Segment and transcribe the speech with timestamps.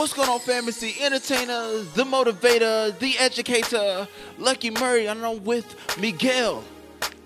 [0.00, 0.40] What's going on?
[0.66, 6.64] It's the entertainer, the motivator, the educator, Lucky Murray, and I'm with Miguel.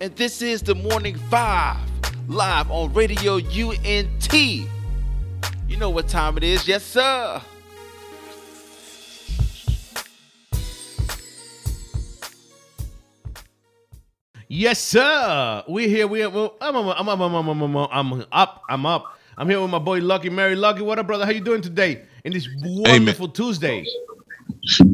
[0.01, 1.77] And this is the Morning Five,
[2.27, 4.33] live on Radio UNT.
[4.33, 4.67] You
[5.77, 7.41] know what time it is, yes, sir.
[14.49, 15.63] Yes, sir.
[15.69, 16.07] We're here.
[16.07, 16.25] We.
[16.25, 16.35] I'm.
[16.59, 16.75] I'm.
[16.75, 17.07] I'm.
[17.07, 17.21] I'm.
[17.21, 17.47] I'm.
[17.47, 18.63] I'm, I'm, I'm up.
[18.67, 19.17] I'm up.
[19.37, 20.55] I'm here with my boy Lucky Murray.
[20.55, 21.23] Lucky, what up, brother?
[21.23, 23.85] How you doing today in this wonderful Tuesday?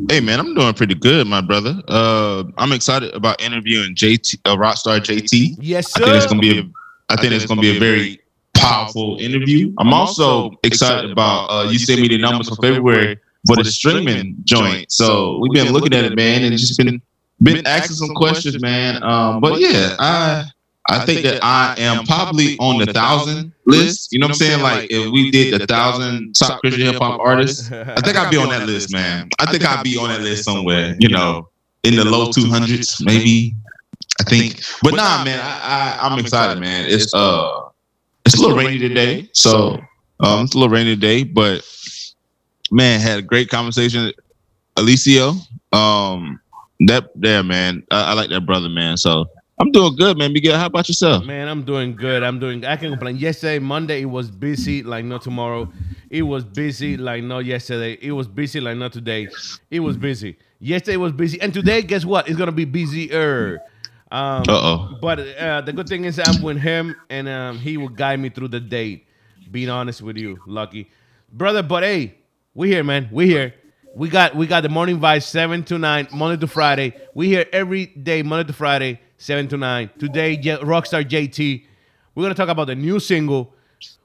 [0.09, 1.81] Hey man, I'm doing pretty good, my brother.
[1.88, 5.57] Uh, I'm excited about interviewing JT, uh, Rockstar JT.
[5.59, 6.04] Yes, sir.
[6.04, 6.70] I think it's gonna be a,
[7.09, 8.21] I think it's gonna be a very
[8.54, 9.73] powerful interview.
[9.80, 11.48] I'm also excited about.
[11.48, 13.17] Uh, you sent me the numbers for February
[13.48, 14.91] for the streaming joint.
[14.91, 17.02] So we've been looking at it, man, and just been
[17.41, 19.02] been asking some questions, man.
[19.04, 20.45] Um, but yeah, I
[20.90, 24.12] I think that I am probably on the thousand list.
[24.12, 24.62] You know what I'm saying?
[24.62, 28.38] Like if we did the thousand top Christian hip hop artists, I think I'd be
[28.38, 29.30] on that list, man.
[29.40, 30.95] I think I'd be on that list somewhere.
[30.99, 31.49] You know,
[31.84, 33.55] in the low two hundreds, maybe.
[34.20, 36.85] I think, but nah, man, I, I I'm excited, man.
[36.87, 37.70] It's uh,
[38.26, 39.79] it's a little rainy today, so
[40.20, 41.65] um, it's a little rainy today, but
[42.71, 44.12] man, had a great conversation.
[44.76, 45.35] Alicio,
[45.74, 46.40] um,
[46.82, 48.98] that there, man, I, I like that brother, man.
[48.98, 49.29] So
[49.62, 50.34] I'm doing good, man.
[50.34, 51.23] Miguel, how about yourself?
[51.23, 52.23] Man, I'm doing good.
[52.23, 52.65] I'm doing.
[52.65, 53.17] I can complain.
[53.17, 55.71] Yesterday, Monday, it was busy like no tomorrow.
[56.09, 57.95] It was busy like no yesterday.
[58.01, 59.29] It was busy like not today.
[59.70, 60.35] It was busy.
[60.59, 62.27] Yesterday was busy, and today, guess what?
[62.27, 63.62] It's gonna be busier.
[64.12, 64.97] Um, Uh oh.
[65.00, 68.29] But uh, the good thing is I'm with him, and um, he will guide me
[68.29, 69.06] through the date.
[69.51, 70.90] Being honest with you, Lucky,
[71.31, 71.62] brother.
[71.62, 72.16] But hey,
[72.56, 73.09] we here, man.
[73.12, 73.53] We here.
[73.96, 76.96] We got we got the morning vibe seven to nine, Monday to Friday.
[77.13, 79.90] We here every day, Monday to Friday, seven to nine.
[80.00, 81.64] Today, J- Rockstar JT.
[82.16, 83.53] We're gonna talk about the new single.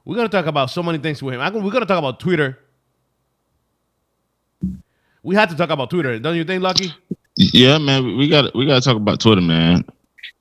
[0.05, 1.41] We're gonna talk about so many things with him.
[1.41, 2.57] I, we're gonna talk about Twitter.
[5.23, 6.93] We had to talk about Twitter, don't you think, Lucky?
[7.35, 8.17] Yeah, man.
[8.17, 9.83] We got we got to talk about Twitter, man.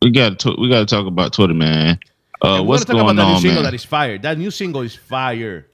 [0.00, 1.98] We got to we got to talk about Twitter, man.
[2.40, 3.64] Uh, we're what's gonna talk going about that new single man?
[3.64, 4.18] that is fire.
[4.18, 5.66] That new single is fire.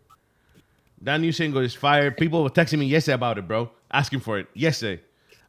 [1.03, 2.11] That new single is fire.
[2.11, 5.03] People were texting me yesterday about it, bro, asking for it yesterday.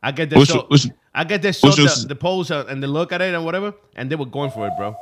[0.04, 0.66] I get that What's show.
[0.68, 3.74] what's- I get that show the, the uh, and the look at it and whatever,
[3.96, 4.96] and they were going for it, bro.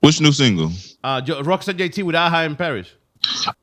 [0.00, 0.70] Which new single?
[1.02, 2.88] Uh, Rockstar JT with Aha in Paris.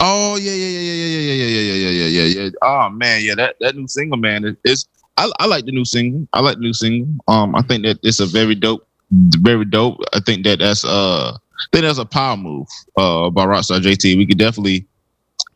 [0.02, 2.50] Oh yeah, yeah, yeah, yeah, yeah, yeah, yeah, yeah, yeah, yeah, yeah, yeah.
[2.62, 4.86] Oh man, yeah, that that new single, man, it- it's
[5.18, 6.28] I I like the new single.
[6.34, 7.08] I like the new single.
[7.28, 9.98] Um, I think that it's a very dope, very dope.
[10.14, 12.68] I think that that's uh, I think that's a power move
[12.98, 14.18] uh by Rockstar JT.
[14.18, 14.86] We could definitely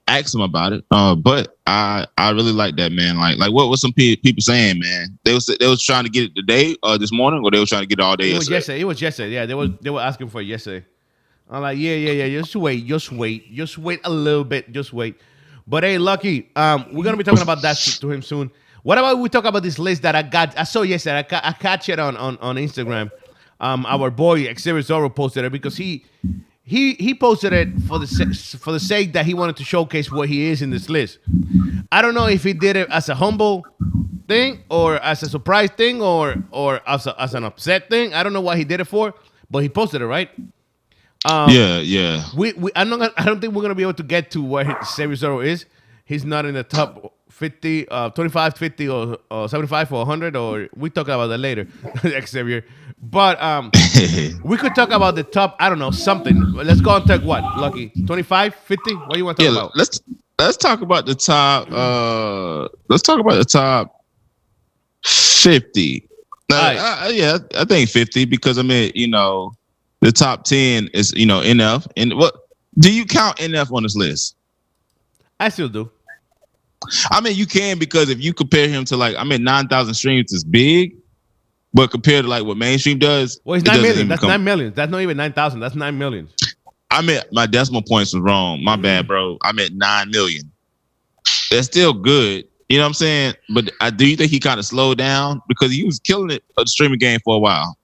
[0.09, 0.83] ask him about it.
[0.91, 3.17] Uh, but I I really like that man.
[3.17, 5.17] Like like what was some pe- people saying, man?
[5.23, 7.69] They was they was trying to get it today, uh, this morning, or they was
[7.69, 8.81] trying to get it all day It was yesterday.
[8.81, 9.33] It was yesterday.
[9.33, 10.85] Yeah, they were they were asking for it yesterday.
[11.49, 12.39] I'm like, yeah, yeah, yeah.
[12.41, 15.19] Just wait, just wait, just wait a little bit, just wait.
[15.67, 18.51] But hey, Lucky, um, we're gonna be talking about that to him soon.
[18.83, 20.57] What about we talk about this list that I got?
[20.57, 21.19] I saw yesterday.
[21.19, 23.11] I, ca- I catch it on on on Instagram.
[23.59, 26.05] Um, our boy Xavier Zorro posted it because he
[26.69, 28.05] he he posted it for the
[28.61, 31.17] for the sake that he wanted to showcase what he is in this list.
[31.91, 33.65] I don't know if he did it as a humble
[34.27, 38.13] thing or as a surprise thing or or as, a, as an upset thing.
[38.13, 39.15] I don't know what he did it for,
[39.49, 40.29] but he posted it right.
[41.25, 42.23] Um, Yeah, yeah.
[42.37, 44.43] we, we I'm not gonna, I don't think we're gonna be able to get to
[44.43, 45.65] where Xavier Zero is.
[46.05, 50.67] He's not in the top 50, uh, 25, 50, or, or 75 or 100, or
[50.75, 51.65] we talk about that later,
[52.27, 52.65] Xavier.
[53.01, 53.71] But um,
[54.43, 55.55] we could talk about the top.
[55.59, 56.37] I don't know something.
[56.53, 58.93] Let's go and talk what Lucky 25, 50.
[58.95, 59.71] What do you want to talk yeah, about?
[59.75, 60.01] let's
[60.37, 61.71] let's talk about the top.
[61.71, 64.03] Uh, let's talk about the top
[65.05, 66.07] fifty.
[66.49, 66.77] Now, Alright.
[66.77, 69.53] I- I- yeah, I think fifty because I mean, you know,
[70.01, 72.35] the top ten is you know NF and what
[72.79, 74.35] do you count NF on this list?
[75.39, 75.89] I still do.
[77.11, 79.93] I mean, you can because if you compare him to like, I mean, nine thousand
[79.95, 80.95] streams is big,
[81.73, 84.07] but compared to like what mainstream does, Well, it's it nine million.
[84.07, 84.73] That's come- nine million.
[84.73, 85.59] That's not even nine thousand.
[85.59, 86.29] That's nine million.
[86.91, 88.63] I meant my decimal points was wrong.
[88.63, 88.81] My Mm.
[88.81, 89.37] bad, bro.
[89.43, 90.51] I meant nine million.
[91.51, 92.45] That's still good.
[92.69, 93.33] You know what I'm saying?
[93.53, 96.43] But I do you think he kind of slowed down because he was killing it
[96.57, 97.77] uh, the streaming game for a while.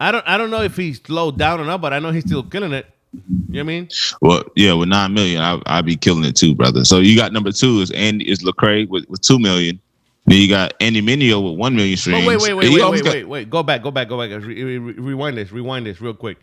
[0.00, 0.26] I don't.
[0.28, 2.72] I don't know if he slowed down or not, but I know he's still killing
[2.72, 2.86] it.
[3.12, 3.88] You know what I mean?
[4.20, 6.84] Well, yeah, with nine million, I I'd be killing it too, brother.
[6.84, 9.80] So you got number two is Andy is Lecrae with, with two million.
[10.26, 12.26] Then you got Andy Mineo with one million But streams.
[12.26, 13.50] wait, wait, wait, wait, wait, got- wait, wait.
[13.50, 14.30] Go back, go back, go back.
[14.44, 16.36] Re- re- rewind this, rewind this real quick.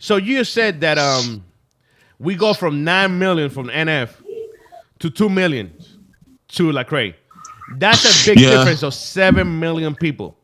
[0.00, 1.44] So you said that um
[2.18, 4.10] we go from nine million from NF
[4.98, 5.72] to two million
[6.48, 7.14] to Lecrae.
[7.76, 8.50] That's a big Yeah.
[8.50, 10.36] difference of seven million people.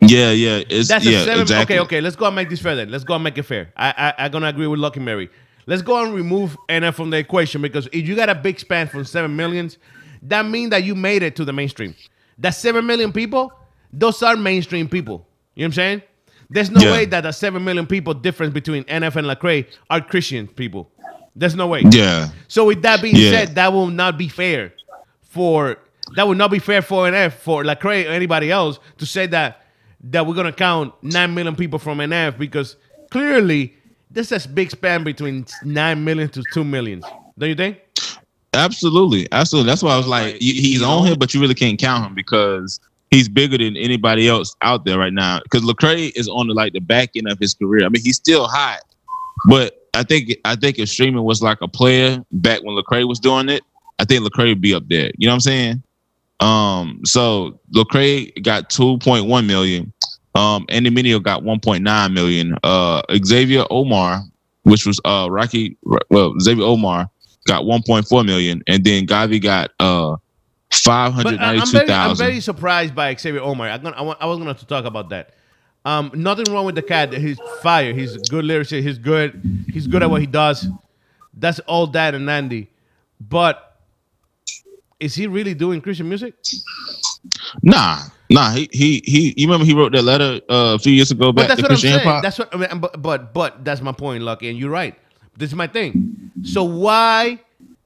[0.00, 1.42] Yeah, yeah, it's That's yeah, a seven.
[1.42, 1.76] exactly.
[1.76, 2.00] Okay, okay.
[2.00, 2.90] Let's go and make this fair then.
[2.90, 3.72] Let's go and make it fair.
[3.76, 5.28] I, I I'm gonna agree with Lucky Murray.
[5.66, 8.86] let's go and remove NF from the equation because if you got a big span
[8.88, 9.76] from seven millions,
[10.22, 11.94] that means that you made it to the mainstream.
[12.38, 13.52] That seven million people,
[13.92, 15.26] those are mainstream people.
[15.56, 16.02] You know what I'm saying?
[16.48, 16.92] There's no Yeah.
[16.92, 20.90] way that the seven million people difference between NF and Lecrae are Christian people.
[21.36, 21.82] There's no way.
[21.90, 22.28] Yeah.
[22.46, 23.30] So with that being Yeah.
[23.32, 24.72] said, that will not be fair
[25.22, 25.76] for
[26.16, 29.60] that would not be fair for NF for Lecrae or anybody else to say that
[30.04, 32.76] that we're gonna count nine million people from NF because
[33.10, 33.74] clearly
[34.10, 37.04] there's a big span between nine million to two millions.
[37.38, 37.78] Don't you think?
[38.54, 39.68] Absolutely, absolutely.
[39.70, 42.14] That's why I was like, he- he's on here, but you really can't count him
[42.14, 42.80] because
[43.10, 45.40] he's bigger than anybody else out there right now.
[45.42, 47.84] Because Lecrae is on the like the back end of his career.
[47.84, 48.80] I mean, he's still hot,
[49.48, 53.18] but I think I think if streaming was like a player back when Lecrae was
[53.20, 53.62] doing it,
[53.98, 55.10] I think Lecrae would be up there.
[55.18, 55.82] You know what I'm saying?
[56.40, 59.92] Um, so Lecrae got 2.1 million.
[60.34, 62.56] Um, Andy Mineo got 1.9 million.
[62.62, 64.22] Uh, Xavier Omar,
[64.62, 65.76] which was uh Rocky,
[66.10, 67.10] well Xavier Omar
[67.46, 70.16] got 1.4 million, and then GAWVI got uh
[70.70, 71.40] 592,000.
[71.40, 73.68] I- I'm very, I'm very surprised by Xavier Omar.
[73.68, 75.34] I'm gonna, I, want, I was going to talk about that.
[75.84, 77.12] Um, nothing wrong with the cat.
[77.14, 77.94] He's fire.
[77.94, 78.82] He's good lyricist.
[78.82, 79.64] He's good.
[79.72, 80.66] He's good at what he does.
[81.32, 82.68] That's all that and Andy.
[83.20, 83.67] But
[85.00, 86.34] is he really doing Christian music?
[87.62, 88.00] Nah,
[88.30, 88.50] nah.
[88.52, 89.34] He he he.
[89.36, 91.62] You remember he wrote that letter uh, a few years ago But back that's to
[91.64, 92.14] what I'm Christian saying.
[92.14, 92.22] hip.
[92.22, 92.54] That's what.
[92.54, 94.94] I mean, but, but but that's my point, Lucky, and you're right.
[95.36, 96.30] This is my thing.
[96.42, 97.38] So why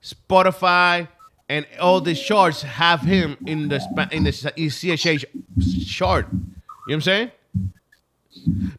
[0.03, 1.09] Spotify
[1.49, 3.81] and all the charts have him in the
[4.11, 5.25] in the CHH
[5.87, 6.27] chart?
[6.33, 6.45] You know
[6.87, 7.31] what I'm saying?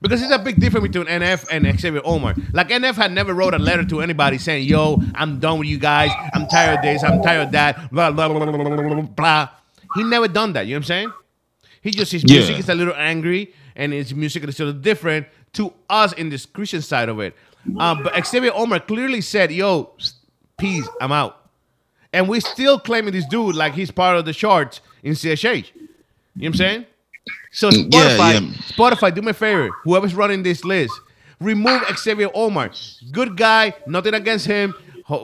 [0.01, 2.35] Because it's a big difference between NF and Xavier Omar.
[2.51, 5.77] Like NF had never wrote a letter to anybody saying, "Yo, I'm done with you
[5.77, 6.11] guys.
[6.33, 7.03] I'm tired of this.
[7.03, 8.75] I'm tired of that." Blah blah blah blah blah.
[8.75, 9.49] blah, blah.
[9.95, 10.65] He never done that.
[10.67, 11.11] You know what I'm saying?
[11.81, 12.37] He just his Yeah.
[12.37, 16.29] music is a little angry, and his music is a little different to us in
[16.29, 17.35] this Christian side of it.
[17.77, 19.91] Um, but Xavier Omar clearly said, "Yo,
[20.57, 21.39] peace, I'm out,"
[22.11, 25.71] and we're still claiming this dude like he's part of the charts in CHH.
[25.75, 25.87] You know
[26.35, 26.85] what I'm saying?
[27.53, 28.39] So Spotify, yeah.
[28.67, 29.69] Spotify, do me a favor.
[29.83, 30.93] Whoever's running this list,
[31.39, 32.71] remove Xavier Omar.
[33.11, 34.73] Good guy, nothing against him.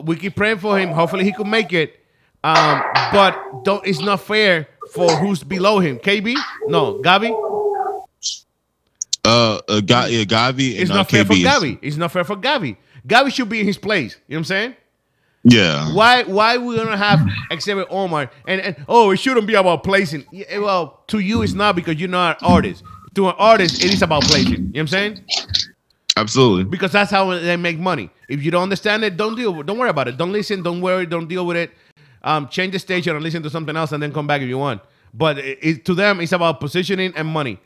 [0.04, 0.90] We keep praying for him.
[0.90, 1.98] Hopefully, he can make it.
[2.44, 2.82] Um,
[3.12, 3.84] but don't.
[3.86, 5.98] It's not fair for who's below him.
[5.98, 6.36] KB,
[6.68, 7.46] no, GAWVI.
[9.22, 11.78] Uh, uh Ga- yeah, GAWVI and It's uh, not fair for KB is- GAWVI.
[11.82, 12.76] It's not fair for GAWVI.
[13.06, 14.16] GAWVI should be in his place.
[14.28, 14.76] You know what I'm saying?
[15.42, 15.92] Yeah.
[15.94, 17.20] Why why we gonna have
[17.60, 20.24] Xavier Omar and, and oh it shouldn't be about placing.
[20.30, 22.82] Yeah, well, to you it's not because you're not an artist.
[23.14, 24.52] To an artist, it is about placing.
[24.52, 25.24] You know what I'm saying?
[26.16, 26.64] Absolutely.
[26.64, 28.10] Because that's how they make money.
[28.28, 30.16] If you don't understand it, don't deal with don't worry about it.
[30.18, 31.70] Don't listen, don't worry, don't deal with it.
[32.22, 34.58] Um, change the station and listen to something else and then come back if you
[34.58, 34.82] want.
[35.14, 37.58] But it, it- to them, it's about positioning and money.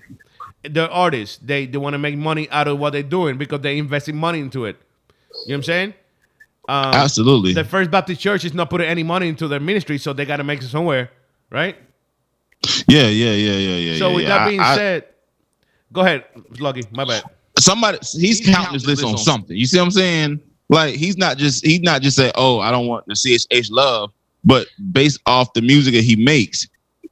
[0.62, 1.38] They're artists.
[1.42, 4.38] They they want to make money out of what they're doing because they're investing money
[4.38, 4.76] into it.
[4.76, 5.94] You know what I'm saying?
[6.68, 7.52] Um, Absolutely.
[7.52, 10.38] the First Baptist Church is not putting any money into their ministry, so they got
[10.38, 11.10] to make it somewhere,
[11.50, 11.76] right?
[12.88, 13.98] yeah, yeah, yeah, yeah, yeah.
[13.98, 14.28] so yeah, with yeah.
[14.38, 15.04] that being I- I- said,
[15.92, 16.24] go ahead,
[16.58, 16.82] Lucky.
[16.92, 17.22] My bad.
[17.58, 19.56] somebody he's counting his list on something.
[19.56, 20.40] You see what I'm saying?
[20.70, 24.10] Like he's not just he's not just saying, "Oh, I don't want the CHH love,"
[24.44, 26.66] but based off the music that he makes,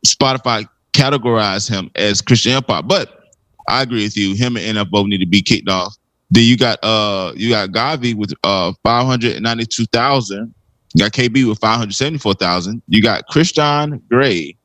[0.07, 2.89] Spotify categorize him as Christian hip hop.
[2.89, 3.31] But
[3.69, 4.35] I agree with you.
[4.35, 5.95] Him and NF both need to be kicked off.
[6.33, 10.55] Then you got uh you got GAWVI with uh five hundred ninety two thousand.
[10.95, 12.81] You got KB with five hundred seventy four thousand.
[12.89, 14.57] You got Christon Gray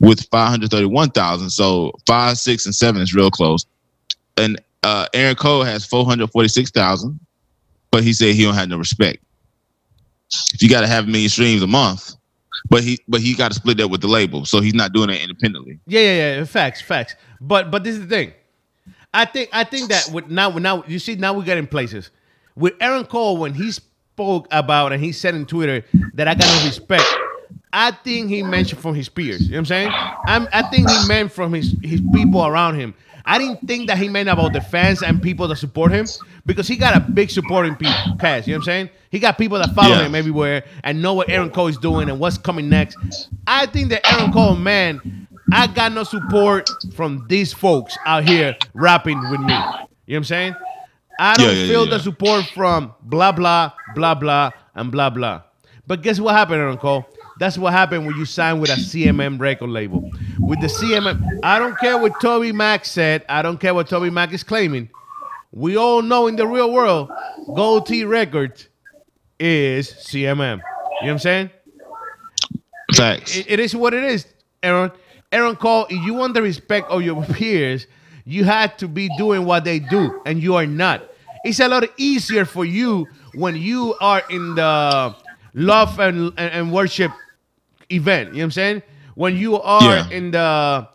[0.00, 1.48] with five hundred thirty one thousand.
[1.48, 3.64] So five, six, and seven is real close.
[4.36, 7.18] And uh, Aaron Cole has 446,000,
[7.90, 9.24] but he said he don't have no respect.
[10.52, 12.16] If you got to have a million streams a month,
[12.68, 15.08] but he but he got to split that with the label, so he's not doing
[15.08, 15.78] it independently.
[15.86, 16.44] Yeah, yeah, yeah.
[16.44, 17.14] Facts, facts.
[17.40, 18.32] But but this is the thing.
[19.14, 22.10] I think I think that with now now you see now we get in places
[22.56, 26.46] with Aaron Cole when he spoke about and he said in Twitter that I got
[26.46, 27.04] no respect.
[27.72, 29.42] I think he mentioned from his peers.
[29.42, 29.90] You know what I'm saying?
[30.26, 32.94] I'm, I think he meant from his his people around him.
[33.26, 36.06] I didn't think that he meant about the fans and people that support him
[36.44, 38.46] because he got a big supporting people cast.
[38.46, 38.90] You know what I'm saying?
[39.10, 40.04] He got people that follow Yeah.
[40.04, 42.98] him everywhere and know what Aaron Cole is doing and what's coming next.
[43.46, 48.56] I think that Aaron Cole, man, I got no support from these folks out here
[48.74, 49.56] rapping with me.
[50.06, 50.56] You know what I'm saying?
[51.18, 51.90] I don't Yeah, yeah, feel yeah.
[51.90, 55.42] the support from blah blah blah blah and blah blah.
[55.86, 57.08] But guess what happened, Uncle?
[57.36, 60.06] That's what happened when you sign with a CCM record label.
[60.44, 63.24] With the CCM, I don't care what Toby Mac said.
[63.28, 64.90] I don't care what Toby Mac is claiming.
[65.52, 67.10] We all know in the real world,
[67.50, 68.68] Gotee Records
[69.38, 70.38] is CCM.
[70.38, 70.62] You know
[71.00, 71.50] what I'm saying?
[72.88, 73.36] Facts.
[73.36, 74.26] It- it is what it is,
[74.62, 74.92] Aaron.
[75.34, 77.86] Aaron Cole, if you want the respect of your peers,
[78.24, 81.02] you had to be doing what they do, and you are not.
[81.44, 85.14] It's a lot easier for you when you are in the
[85.54, 87.12] love and and, and worship
[87.90, 88.28] event.
[88.30, 88.82] You know what I'm saying?
[89.14, 90.08] When you are Yeah.
[90.10, 90.88] in the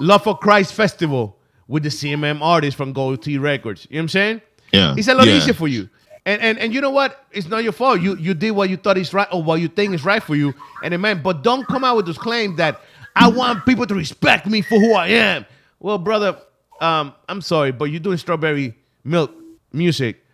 [0.00, 3.86] Love for Christ festival with the CCM artists from Gotee Records.
[3.90, 4.40] You know what I'm saying?
[4.72, 4.94] Yeah.
[4.96, 5.34] It's a lot Yeah.
[5.36, 5.88] easier for you.
[6.24, 7.24] And, and and you know what?
[7.32, 8.00] It's not your fault.
[8.00, 10.36] You you did what you thought is right or what you think is right for
[10.36, 10.54] you.
[10.84, 11.20] And amen.
[11.24, 12.80] But don't come out with those claims that
[13.18, 15.46] I want people to respect me for who I am.
[15.80, 16.38] Well, brother,
[16.80, 19.32] um, I'm sorry, but you're doing strawberry milk
[19.72, 20.24] music.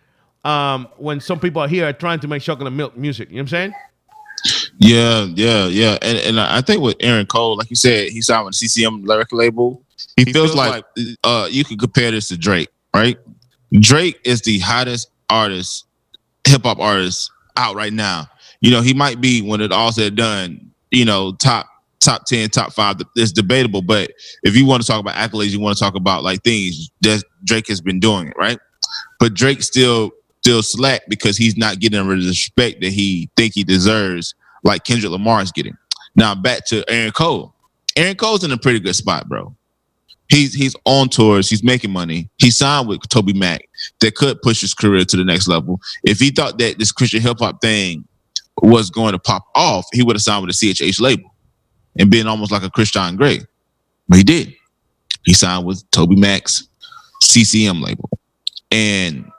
[0.43, 3.29] Um, when some people are here are trying to make chocolate milk music.
[3.29, 3.73] You know what I'm saying?
[4.77, 5.97] Yeah, yeah, yeah.
[6.03, 9.31] And and I think with Aaron Cole, like you said, he signed with CCM lyric
[9.31, 9.81] label.
[10.17, 10.85] He, feels, like,
[11.23, 13.17] uh you could compare this to Drake, right?
[13.79, 15.85] Drake is the hottest artist,
[16.45, 18.27] hip hop artist out right now.
[18.61, 21.67] You know, he might be when it all said done, you know, top
[21.99, 22.97] top 10, top five.
[23.15, 24.11] It's debatable, but
[24.43, 27.23] if you want to talk about accolades, you want to talk about like things that
[27.43, 28.59] Drake has been doing right?
[29.19, 30.11] But Drake still
[30.41, 35.11] still slack because he's not getting the respect that he think he deserves, like Kendrick
[35.11, 35.75] Lamar is getting.
[36.15, 37.53] Now back to Aaron Cole.
[37.95, 39.55] Aaron Cole's in a pretty good spot, bro.
[40.29, 41.49] He's he's on tours.
[41.49, 42.29] He's making money.
[42.37, 43.67] He signed with Toby Mac
[43.99, 45.79] that could push his career to the next level.
[46.03, 48.07] If he thought that this Christian hip hop thing
[48.61, 51.34] was going to pop off, he would have signed with a CHH label
[51.97, 53.41] and been almost like a Christon Gray.
[54.07, 54.53] But he did.
[55.23, 56.67] He signed with Toby Mac's
[57.21, 58.09] CCM label,
[58.71, 59.31] and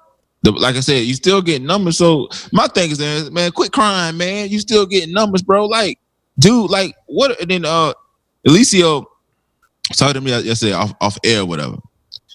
[0.42, 1.98] the, like I said, you still getting numbers.
[1.98, 4.48] So my thing is, man, quit crying, man.
[4.48, 5.66] You still getting numbers, bro.
[5.66, 5.98] Like,
[6.38, 7.40] dude, like what?
[7.40, 7.92] And then uh,
[8.46, 9.06] Alicio
[9.92, 11.76] talked to me yesterday off, off air, whatever.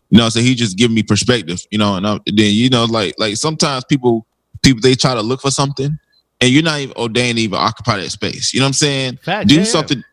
[0.10, 1.62] You know, so he just giving me perspective.
[1.72, 4.26] You know, and I'm, then you know, like like sometimes people
[4.62, 5.98] people they try to look for something,
[6.42, 8.54] and you're not even ordained to even occupy that space.
[8.54, 9.18] You know what I'm saying?
[9.18, 9.64] Fact, do yeah.
[9.64, 10.04] something,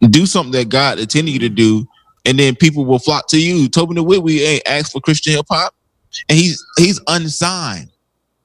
[0.00, 1.86] do something that God intended you to do,
[2.24, 3.68] and then people will flock to you.
[3.68, 5.74] Tobe Nwigwe ain't asked for Christian hip hop,
[6.28, 7.90] and he's he's unsigned.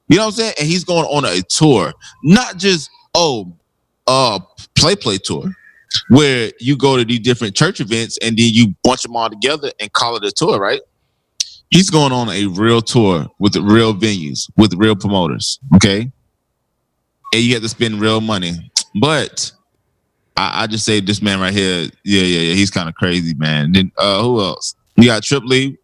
[0.08, 0.54] You know what I'm saying?
[0.58, 1.92] And he's going on a tour,
[2.22, 3.56] not just oh,
[4.06, 4.40] uh,
[4.74, 5.44] play play tour,
[6.08, 9.70] where you go to these different church events and then you bunch them all together
[9.80, 10.80] and call it a tour, right?
[11.70, 15.58] He's going on a real tour with real venues, with real promoters.
[15.76, 16.10] Okay,
[17.32, 19.52] and you have to spend real money, but
[20.36, 23.34] I, I just say this man right here, yeah, yeah, yeah, he's kind of crazy,
[23.34, 23.72] man.
[23.72, 24.74] Then uh, who else?
[24.96, 25.76] You got Trip Lee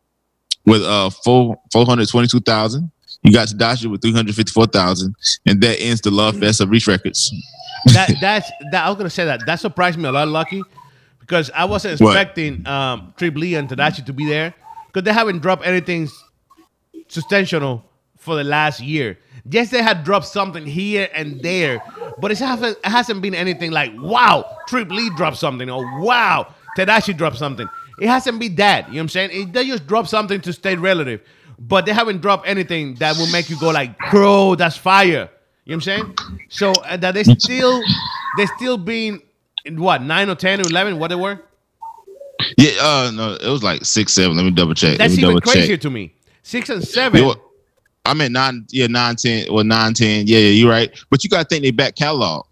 [0.67, 2.91] with uh four four hundred twenty two thousand.
[3.23, 5.15] You got Tedashii with three hundred fifty four thousand,
[5.47, 7.33] and that ends the love fest of Reach Records.
[7.95, 10.63] that that's that I was gonna say that that surprised me a lot, Lucky,
[11.21, 12.11] because I wasn't What?
[12.17, 14.55] expecting um Trip Lee and Tedashii to be there
[14.87, 16.09] because they haven't dropped anything
[17.09, 17.85] substantial
[18.21, 19.19] for the last year.
[19.51, 21.83] Yes, they had dropped something here and there,
[22.19, 26.55] but it hasn't it hasn't been anything like wow, Trip Lee dropped something or wow,
[26.77, 27.69] Tedashii dropped something.
[27.99, 28.89] It hasn't been that.
[28.89, 29.31] You know what I'm saying?
[29.33, 31.23] It, they just dropped something to stay relative,
[31.59, 35.07] but they haven't dropped anything that will make you go like, bro, that's fire.
[35.07, 35.29] You know
[35.65, 36.15] what I'm saying?
[36.51, 37.83] So uh, that they still
[38.37, 39.23] they still being
[39.65, 41.41] in what nine or ten or eleven, what they were.
[42.59, 44.37] Yeah, uh, no, it was like six, seven.
[44.37, 44.99] Let me double check.
[44.99, 45.83] That's Let me even double crazier check.
[45.83, 46.15] to me.
[46.43, 47.23] Six and seven.
[47.23, 47.50] You know
[48.05, 48.11] what?
[48.11, 50.27] I mean nine, yeah, nine, ten, or nine, ten.
[50.27, 50.91] Yeah, yeah, you're right.
[51.11, 52.47] But you gotta think they back catalog,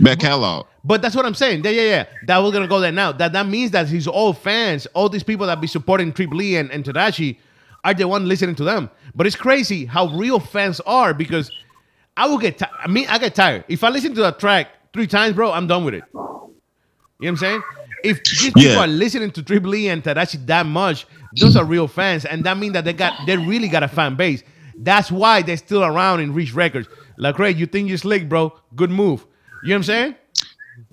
[0.00, 0.66] back catalog.
[0.84, 1.64] But that's what I'm saying.
[1.64, 2.06] Yeah, yeah, yeah.
[2.26, 3.12] That we're gonna go there now.
[3.12, 6.56] That that means that his old fans, all these people that be supporting Triple E
[6.56, 7.38] and, and Tedashii,
[7.84, 8.90] are the one listening to them.
[9.14, 11.50] But it's crazy how real fans are because
[12.16, 12.62] I will get.
[12.62, 15.52] I mean, I get tired if I listen to a track three times, bro.
[15.52, 16.04] I'm done with it.
[16.12, 16.52] You know
[17.18, 17.62] what I'm saying?
[18.02, 21.06] If these people are listening to Triple E and Tedashii that much,
[21.38, 24.14] those are real fans, and that means that they got they really got a fan
[24.16, 24.42] base.
[24.78, 26.88] That's why they're still around in Reach Records.
[27.16, 28.52] Like, Ray, you think you're slick, bro?
[28.74, 29.26] Good move.
[29.62, 30.14] You know what I'm saying?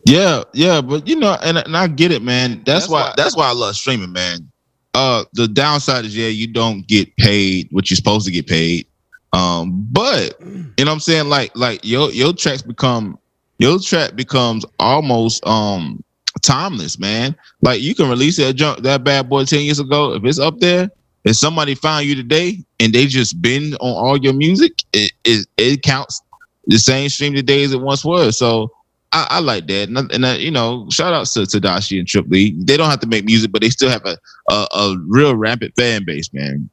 [0.05, 2.62] Yeah, yeah, but you know, and, and I get it, man.
[2.65, 4.51] That's, That's why, why- that's why I love streaming, man.
[4.93, 8.86] Uh, the downside is yeah, you don't get paid what you're supposed to get paid.
[9.33, 11.29] Um, but you know what I'm saying?
[11.29, 13.17] Like, like your your tracks become
[13.60, 16.03] your track becomes almost um
[16.42, 17.36] timeless, man.
[17.62, 20.14] Like you can release that junk that bad boy 10 years ago.
[20.14, 20.90] If it's up there,
[21.24, 25.48] if somebody found you today and they just been on all your music, it it,
[25.58, 26.22] it counts
[26.68, 28.38] the same stream today as it once was.
[28.38, 28.72] So
[29.14, 32.08] I, I like that, and, I- and I, you know, shout outs to Tedashii and
[32.08, 32.56] Trip Lee.
[32.60, 34.18] They don't have to make music, but they still have a
[34.50, 36.70] a, a real rampant fan base, man.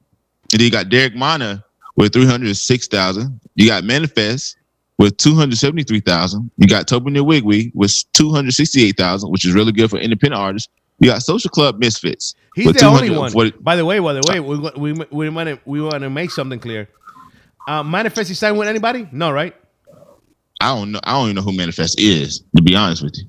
[0.53, 1.63] And you got Derek Minor
[1.97, 3.41] with three hundred six thousand.
[3.57, 4.55] You got Manafest
[4.99, 6.51] with two hundred seventy three thousand.
[6.57, 9.99] You got Tobe Nwigwe with two hundred sixty eight thousand, which is really good for
[9.99, 10.69] independent artists.
[11.01, 12.35] You got Social Club Misfits.
[12.55, 13.33] He's with the only one.
[13.61, 16.31] By the way, by the way, we we we want to we want to make
[16.31, 16.89] something clear.
[17.69, 19.09] Uh, Manafest is signed with anybody?
[19.13, 19.55] No, right?
[20.61, 21.01] I don't know.
[21.05, 23.25] I don't even know who Manafest is, to be honest with you.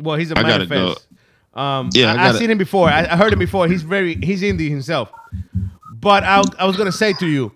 [0.00, 1.06] Well, he's a I gotta Manafest.
[1.54, 2.88] Um, Yeah, I have seen him before.
[2.88, 3.66] I, I heard him before.
[3.66, 5.10] He's very he's indie himself.
[5.94, 7.50] But I I was gonna say to you,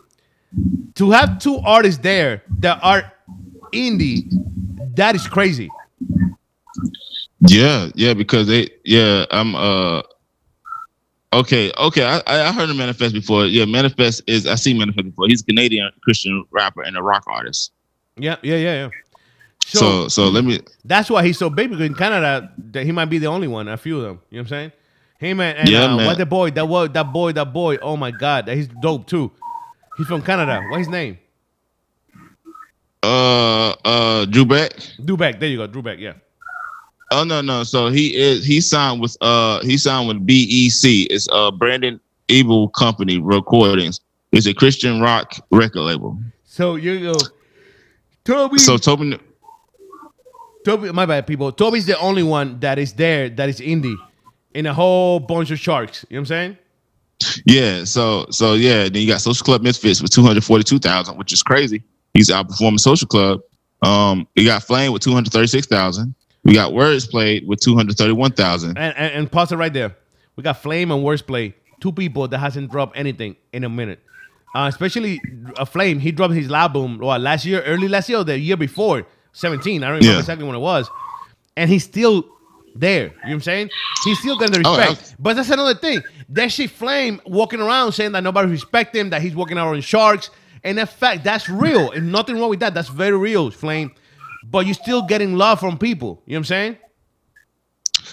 [0.97, 3.13] to have two artists there that are
[3.73, 4.27] indie,
[4.97, 5.71] that is crazy.
[7.41, 10.03] Yeah, yeah, because they, yeah, I'm, uh,
[11.33, 13.47] okay, okay, I, I heard of Manafest before.
[13.47, 15.27] Yeah, Manafest is, I see Manafest before.
[15.29, 17.73] He's a Canadian Christian rapper and a rock artist.
[18.17, 18.89] Yeah, yeah, yeah, yeah.
[19.67, 20.61] So, so, so let me.
[20.85, 23.67] That's why he's so big because in Canada, that he might be the only one.
[23.67, 24.21] A few of them.
[24.31, 24.73] You know what I'm saying?
[25.19, 26.07] Hey man, and, Yeah, uh, man.
[26.07, 26.51] what the boy?
[26.51, 27.79] That boy, that boy, that boy.
[27.79, 29.33] Oh my god, he's dope too.
[29.97, 30.63] He's from Canada.
[30.69, 31.19] What's his name?
[33.05, 34.73] Uh, uh, Drew Beck.
[34.99, 35.39] Dubeck.
[35.39, 35.99] There you go, Dubeck.
[35.99, 36.15] Yeah.
[37.11, 37.63] Oh no, no.
[37.63, 41.07] So he is he signed with uh he signed with BEC.
[41.11, 44.01] It's uh Brandon Ebel Company Recordings.
[44.33, 46.19] It's a Christian rock record label.
[46.45, 47.19] So you go,
[48.25, 48.59] Toby.
[48.59, 49.21] So Tobin
[50.65, 51.53] Toby, my bad, people.
[51.53, 53.97] Toby's the only one that is there that is indie
[54.55, 56.07] in a whole bunch of sharks.
[56.09, 56.59] You know what I'm saying?
[57.45, 61.83] Yeah, so so yeah, then you got Social Club Misfits with 242,000, which is crazy.
[62.15, 63.41] He's outperforming Social Club.
[63.83, 66.15] Um, we got Flame with 236,000.
[66.45, 68.77] We got Wordsplayed with 231,000.
[68.79, 69.97] And, and and pause it right there.
[70.37, 74.01] We got Flame and Wordplay, two people that hasn't dropped anything in a minute.
[74.55, 75.21] Uh, especially
[75.57, 78.57] uh, Flame, he dropped his album what, last year, early last year, or the year
[78.57, 79.83] before, 17.
[79.83, 80.19] I don't remember Yeah.
[80.21, 80.89] exactly when it was.
[81.57, 82.25] And he's still
[82.77, 83.05] there.
[83.05, 83.71] You know what I'm saying?
[84.05, 85.17] He's still getting the Oh, respect.
[85.19, 86.03] but that's another thing.
[86.29, 90.31] That shit Flame walking around saying that nobody respect him, that he's walking around sharks.
[90.65, 91.91] And in fact, that's real.
[91.93, 92.75] And nothing wrong with that.
[92.75, 93.93] That's very real, Flame.
[94.45, 96.23] But you're still getting love from people.
[96.27, 96.79] You know what I'm saying?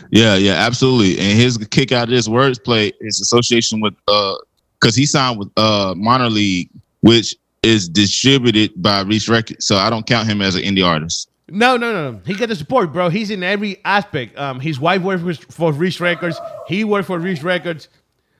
[0.10, 1.20] Yeah, yeah, absolutely.
[1.20, 4.36] And his kick out of this Words Play is association with uh
[4.80, 6.70] because he signed with uh Minor League,
[7.02, 9.66] which is distributed by Reach Records.
[9.66, 11.30] So I don't count him as an indie artist.
[11.50, 12.22] No, no, no, no.
[12.26, 13.10] He got the support, bro.
[13.10, 14.38] He's in every aspect.
[14.38, 16.40] Um, his wife works for, for Reach Records.
[16.66, 17.90] He worked for Reach Records.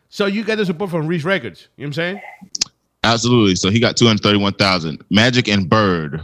[0.08, 1.68] So you get the support from Reach Records.
[1.76, 2.22] You know what I'm saying?
[3.04, 3.56] Absolutely.
[3.56, 5.04] So he got 231,000.
[5.10, 6.22] Magic and Bird,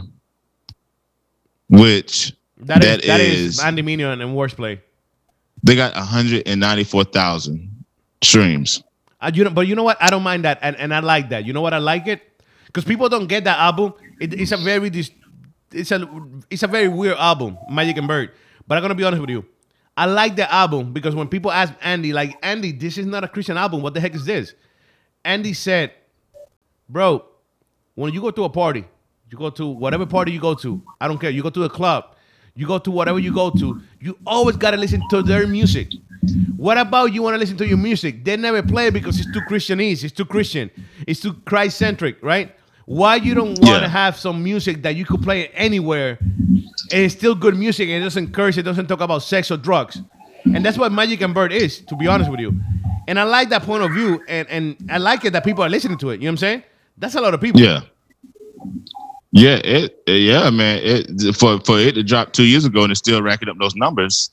[1.68, 4.80] which That is That is, Andy Mineo and Worstplay.
[5.62, 7.84] they got 194,000
[8.22, 8.82] streams.
[9.20, 10.00] Uh, you know, but you know what?
[10.00, 11.44] I don't mind that, and, and I like that.
[11.44, 11.74] You know what?
[11.74, 12.22] I like it
[12.66, 13.92] because people don't get that album.
[14.20, 15.10] It, it's a very dis,
[15.72, 16.08] it's a
[16.50, 18.30] it's a very weird album, Magic and Bird.
[18.68, 19.44] But I'm gonna be honest with you.
[19.96, 23.28] I like the album because when people ask Andy, like Andy, this is not a
[23.28, 23.82] Christian album.
[23.82, 24.54] What the heck is this?
[25.24, 25.90] Andy said,
[26.88, 27.24] "Bro,
[27.94, 28.84] when you go to a party,
[29.30, 30.82] you go to whatever party you go to.
[31.00, 31.30] I don't care.
[31.30, 32.14] You go to a club,
[32.54, 33.80] you go to whatever you go to.
[34.00, 35.88] You always gotta listen to their music.
[36.56, 38.24] What about you want to listen to your music?
[38.24, 40.02] They never play it because it's too Christianese.
[40.02, 40.70] It's too Christian.
[41.06, 42.54] It's too Christ centric, right?
[42.86, 43.88] Why you don't want to Yeah.
[43.88, 48.04] have some music that you could play anywhere and it's still good music and it
[48.04, 50.00] doesn't curse, it doesn't talk about sex or drugs.
[50.44, 52.58] And that's what Magic and Bird is, to be honest with you.
[53.06, 55.68] And I like that point of view and, and I like it that people are
[55.68, 56.14] listening to it.
[56.20, 56.62] You know what I'm saying?
[56.98, 57.60] That's a lot of people.
[57.60, 57.80] Yeah.
[59.30, 60.80] Yeah, it yeah, man.
[60.82, 63.74] It for for it to drop two years ago and it's still racking up those
[63.74, 64.30] numbers.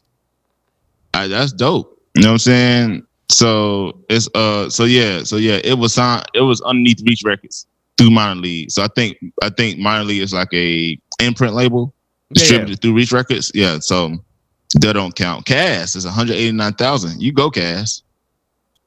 [1.14, 2.02] I, that's dope.
[2.16, 3.08] You know what I'm saying?
[3.30, 7.68] So it's uh so yeah, so yeah, it was on it was underneath Reach Records
[7.98, 8.72] through minor league.
[8.72, 11.94] So I think I think minor league is like a imprint label
[12.30, 13.52] Yeah, distributed through Reach Records.
[13.54, 14.16] Yeah, so
[14.76, 15.46] that don't count.
[15.46, 17.22] Cass is 189,000.
[17.22, 18.02] You go Cass.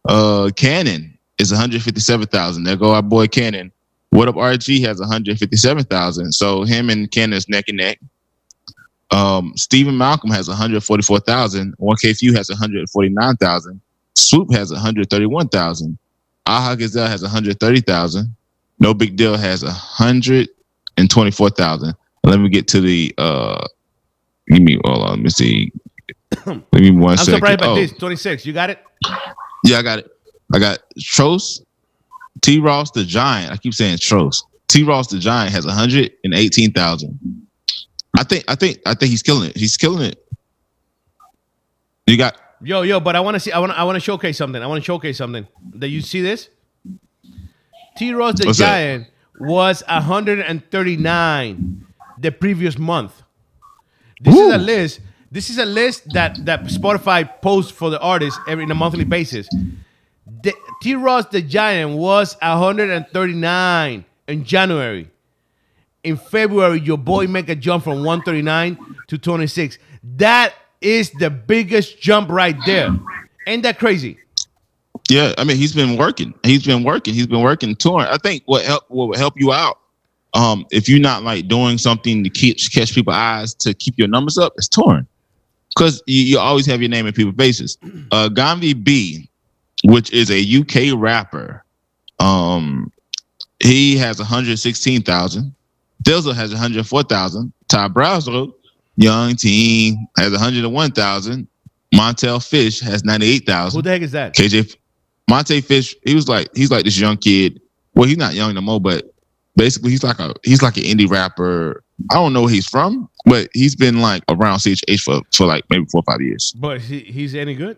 [0.08, 2.64] Uh Canon is 157,000.
[2.64, 3.70] There go our boy Canon.
[4.11, 6.33] What up RG has 157,000.
[6.33, 7.98] So him and Canon is neck and neck.
[9.11, 11.74] Um Stephen Malcolm has 144,000.
[11.79, 13.81] 1K Phew has 149,000.
[14.16, 15.98] Swoope has 131,000.
[16.46, 18.35] Aha Gazelle has 130,000.
[18.81, 21.94] No Big Deal has 124,000.
[22.24, 23.66] Let me get to the uh
[24.48, 25.72] give me hold on, let me see.
[26.46, 27.35] Let me one I'm second.
[27.37, 27.90] surprised by Oh, this.
[27.92, 28.44] 26.
[28.44, 28.79] You got it?
[29.64, 30.11] yeah, I got it.
[30.52, 31.62] I got Tros,
[32.40, 33.52] T Ross the Giant.
[33.52, 34.44] I keep saying Tros.
[34.68, 37.46] T Ross the Giant has 118,000.
[38.16, 39.56] I think I think I think he's killing it.
[39.56, 40.24] He's killing it.
[42.06, 43.52] You got Yo, yo, but I want to see.
[43.52, 43.72] I want.
[43.72, 44.61] I want to showcase something.
[44.61, 45.46] I want to showcase something.
[45.74, 46.48] That you see this?
[47.96, 48.12] T.
[48.12, 48.66] Ross the What's that?
[48.66, 49.06] Giant
[49.38, 51.87] was 139
[52.18, 53.22] the previous month.
[54.20, 55.00] This is a list.
[55.30, 59.04] This is a list that that Spotify posts for the artist every in a monthly
[59.04, 59.48] basis.
[60.82, 60.94] T.
[60.94, 65.10] Ross the Giant was 139 in January.
[66.04, 69.78] In February, your boy make a jump from 139 to 26.
[70.16, 72.90] That is the biggest jump right there.
[73.46, 74.18] Ain't that crazy?
[75.08, 76.34] Yeah, I mean he's been working.
[76.44, 77.14] He's been working.
[77.14, 78.06] He's been working touring.
[78.08, 79.78] I think what help what would help you out,
[80.34, 84.08] um, if you're not like doing something to keep catch people's eyes to keep your
[84.08, 85.06] numbers up, it's touring.
[85.74, 87.78] Because you, you always have your name in people's faces.
[88.10, 89.27] Uh Gambi B,
[89.84, 91.64] which is a UK rapper,
[92.18, 92.92] um,
[93.60, 95.54] he has 116,000.
[96.04, 97.52] Dizzle has 104,000.
[97.68, 98.52] Ty Brasel,
[98.96, 101.48] young team, has 101,000.
[101.94, 103.78] Montell Fish has 98,000.
[103.78, 104.34] Who the heck is that?
[104.34, 104.76] KJ
[105.28, 107.60] Monte Fish, he was like he's like this young kid.
[107.94, 109.12] Well, he's not young no more, but
[109.56, 111.82] basically he's like a he's like an indie rapper.
[112.10, 115.64] I don't know where he's from, but he's been like around CHH for for like
[115.68, 116.54] maybe four or five years.
[116.56, 117.76] But he, he's any good?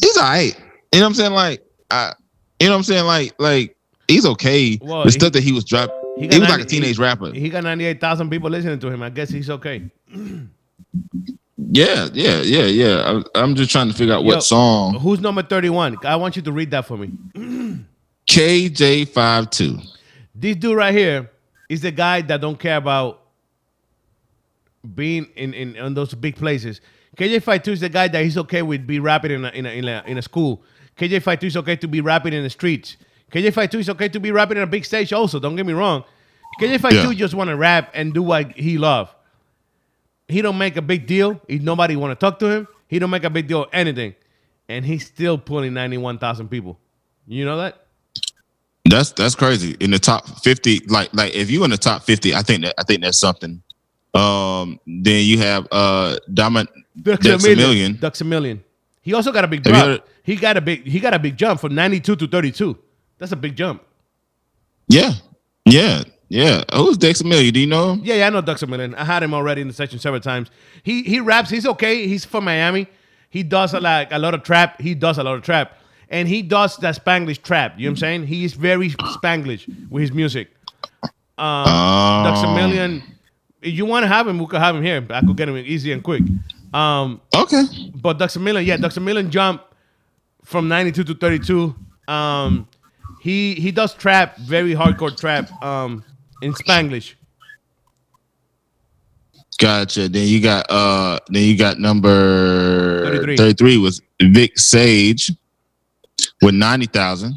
[0.00, 0.54] He's all right.
[0.92, 1.32] You know what I'm saying?
[1.32, 2.12] Like, I,
[2.60, 3.04] you know what I'm saying?
[3.04, 3.76] Like, like
[4.08, 4.78] he's okay.
[4.80, 7.32] Well, the he- stuff that he was dropped, he he, was like a teenage rapper.
[7.32, 9.02] He got 98,000 people listening to him.
[9.02, 9.90] I guess he's okay.
[11.56, 13.22] yeah, yeah, yeah, yeah.
[13.34, 14.98] I, I'm just trying to figure out what song.
[14.98, 15.98] Who's number 31?
[16.04, 17.10] I want you to read that for me.
[18.26, 19.86] KJ52.
[20.34, 21.30] This dude right here
[21.68, 23.22] is the guy that don't care about
[24.94, 26.80] being in, in, in those big places.
[27.16, 29.88] KJ52 is the guy that he's okay with be rapping in a, in a, in
[29.88, 30.62] a, in a school.
[30.96, 32.96] KJ52 is okay to be rapping in the streets.
[33.32, 35.38] KJ52 is okay to be rapping in a big stage also.
[35.38, 36.04] Don't get me wrong.
[36.60, 37.02] KJ Fight Yeah.
[37.04, 39.14] 2 just want to rap and do what he love.
[40.28, 41.40] He don't make a big deal.
[41.48, 44.14] If nobody want to talk to him, he don't make a big deal of anything.
[44.68, 46.78] And he's still pulling 91,000 people.
[47.26, 47.86] You know that?
[48.88, 49.76] That's that's crazy.
[49.80, 52.74] In the top 50, like like if you in the top 50, I think that
[52.78, 53.60] I think that's something.
[54.16, 56.68] Um, then you have uh Diamond
[57.00, 57.98] Dexamillion.
[57.98, 58.60] Duxamillion.
[59.02, 61.60] He also got a big heard- He got a big he got a big jump
[61.60, 62.76] from 92 to 32.
[63.18, 63.82] That's a big jump.
[64.88, 65.12] Yeah,
[65.64, 66.62] yeah, yeah.
[66.74, 67.52] Who's Dexamillion?
[67.52, 68.00] Do you know him?
[68.04, 68.94] Yeah, yeah, I know Duxamillion.
[68.94, 70.50] I had him already in the section several times.
[70.82, 71.50] He he raps.
[71.50, 72.06] He's okay.
[72.06, 72.86] He's from Miami.
[73.30, 74.80] He does a, like a lot of trap.
[74.80, 77.74] He does a lot of trap, and he does that Spanglish trap.
[77.76, 78.26] You know what I'm saying?
[78.28, 80.48] He is very Spanglish with his music.
[81.38, 83.02] Um, Um, Duxamillion.
[83.66, 85.04] If you want to have him, we could have him here.
[85.10, 86.22] I could get him easy and quick.
[86.72, 87.64] Um, Okay.
[87.94, 89.62] But Duxamillion, yeah, Duxamillion jump
[90.44, 91.74] from 92 to 32.
[92.06, 92.68] Um,
[93.20, 96.04] he he does trap, very hardcore trap, um,
[96.42, 97.14] in Spanglish.
[99.58, 100.08] Gotcha.
[100.08, 103.36] Then you got uh then you got number 33.
[103.36, 105.32] 33, was Vic Sage
[106.42, 107.34] with 90,000.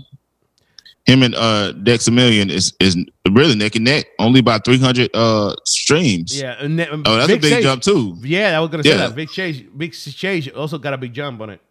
[1.09, 2.95] Him and uh Dexamillion is is
[3.31, 6.39] really neck and neck, only by 300 uh streams.
[6.39, 6.55] Yeah.
[6.59, 8.15] And then, Oh, that's Vic a big jump too.
[8.21, 9.15] Yeah, I was gonna say that.
[9.15, 11.61] Big Chase, Big Chase also got a big jump on it.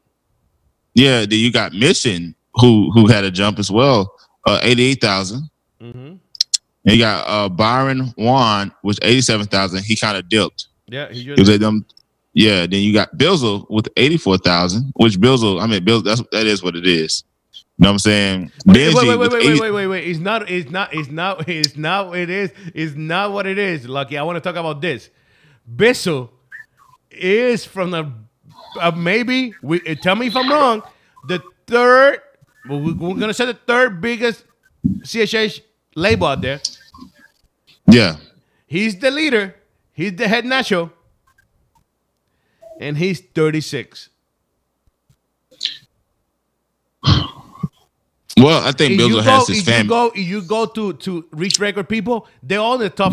[0.94, 4.12] Yeah, then you got Mission who who had a jump as well,
[4.44, 5.48] uh 88,000.
[5.81, 6.18] hmm And
[6.85, 9.85] you got uh Byron Juane was 87,000.
[9.85, 10.66] He kind of dipped.
[10.88, 11.87] Yeah, he He was at them.
[12.35, 16.61] Yeah, then you got Bizzle with 84,000, which Bizzle, I mean, Bizzle, that's that is
[16.62, 17.22] what it is.
[17.79, 18.53] You know what I'm saying?
[18.67, 20.09] Wait, Benji wait, wait, with wait, wait, wait, wait, wait.
[20.09, 22.51] It's not, it's not, it's not, it's not what it is.
[22.75, 23.88] It's not what it is.
[23.88, 25.11] Lucky, I want to talk about this.
[25.77, 26.31] Bizzle
[27.09, 28.12] is from the,
[28.81, 30.83] uh, maybe, we, uh, tell me if I'm wrong,
[31.29, 32.21] the third,
[32.69, 34.43] we're going to say the third biggest
[35.03, 35.61] CHH
[35.95, 36.61] label out there.
[37.87, 38.17] Yeah.
[38.67, 39.55] He's the leader.
[39.93, 40.91] He's the head nacho.
[42.81, 44.09] And he's 36.
[48.42, 50.92] Well, I think if you Bizzle go, has his if you go, you go to
[50.94, 53.12] to reach record people, they're all in the top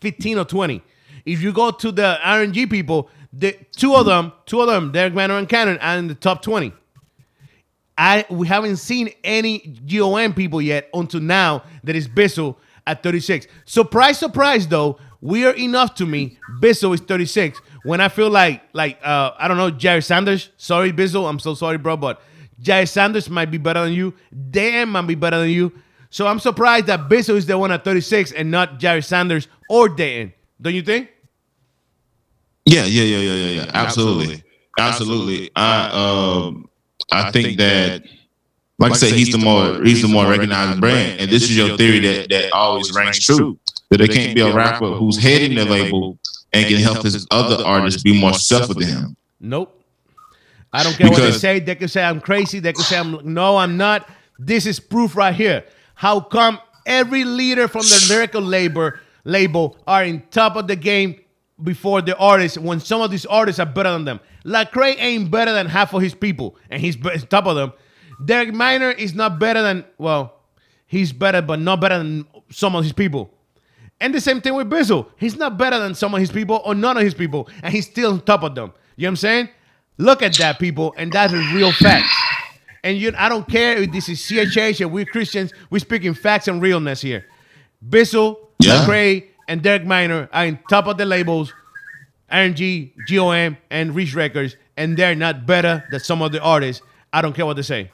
[0.00, 0.82] fifteen or twenty.
[1.24, 5.14] If you go to the RMG people, the two of them, two of them, Derek
[5.14, 6.72] Minor and Canon, are in the top twenty.
[7.98, 13.46] I we haven't seen any GOM people yet until now that is Bizzle at 36.
[13.66, 16.38] Surprise, surprise though, we are enough to me.
[16.60, 17.60] Bizzle is 36.
[17.84, 20.50] When I feel like like uh I don't know, Jered Sanders.
[20.56, 21.28] Sorry, Bizzle.
[21.28, 22.22] I'm so sorry, bro, but
[22.60, 24.14] Jered Sanders might be better than you.
[24.50, 25.72] Dan might be better than you.
[26.10, 29.88] So I'm surprised that Bizzle is the one at 36 and not Jered Sanders or
[29.88, 30.32] Dan.
[30.60, 31.10] Don't you think?
[32.64, 33.70] Yeah, yeah, yeah, yeah, yeah, yeah.
[33.72, 34.42] Absolutely,
[34.78, 35.50] absolutely.
[35.56, 36.68] I um,
[37.10, 38.02] I think that,
[38.78, 41.78] like I said, he's the more he's the more recognized brand, and this is your
[41.78, 43.58] theory that that always rings true.
[43.90, 46.18] That there can't be a rapper who's heading the label
[46.52, 49.16] and can help his other artists be more self with him.
[49.40, 49.77] Nope.
[50.72, 51.60] I don't care what they say.
[51.60, 52.60] They can say I'm crazy.
[52.60, 54.08] They can say I'm no, I'm not.
[54.38, 55.64] This is proof right here.
[55.94, 61.20] How come every leader from the lyrical labor label are in top of the game
[61.62, 64.20] before the artists when some of these artists are better than them?
[64.44, 67.72] Lecrae ain't better than half of his people, and he's top of them.
[68.24, 70.40] Derek Minor is not better than well,
[70.86, 73.32] he's better, but not better than some of his people.
[74.00, 75.08] And the same thing with Bizzle.
[75.16, 77.86] He's not better than some of his people or none of his people, and he's
[77.86, 78.72] still on top of them.
[78.96, 79.48] You know what I'm saying?
[79.98, 82.14] Look at that, people, and that is real facts.
[82.84, 86.46] And you, I don't care if this is CHH and we're Christians, we're speaking facts
[86.48, 87.26] and realness here.
[87.86, 88.84] Bizzle, Yeah.
[88.84, 91.52] Lecrae, and Derek Minor are in top of the labels,
[92.30, 96.82] RMG, GOM, and Reach Records, and they're not better than some of the artists.
[97.12, 97.90] I don't care what they say.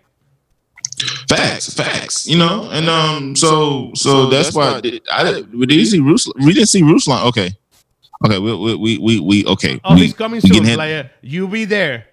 [1.29, 2.27] Facts, facts.
[2.27, 5.53] You know, and um, so so that's why I did.
[5.55, 6.33] We didn't see Ruslan.
[6.45, 7.25] We didn't see Ruslan.
[7.29, 7.51] Okay,
[8.25, 8.39] okay.
[8.39, 9.81] We we we we, we okay.
[9.85, 10.51] Oh, we, he's coming soon.
[10.51, 12.07] getting hit- Like, uh, you be there.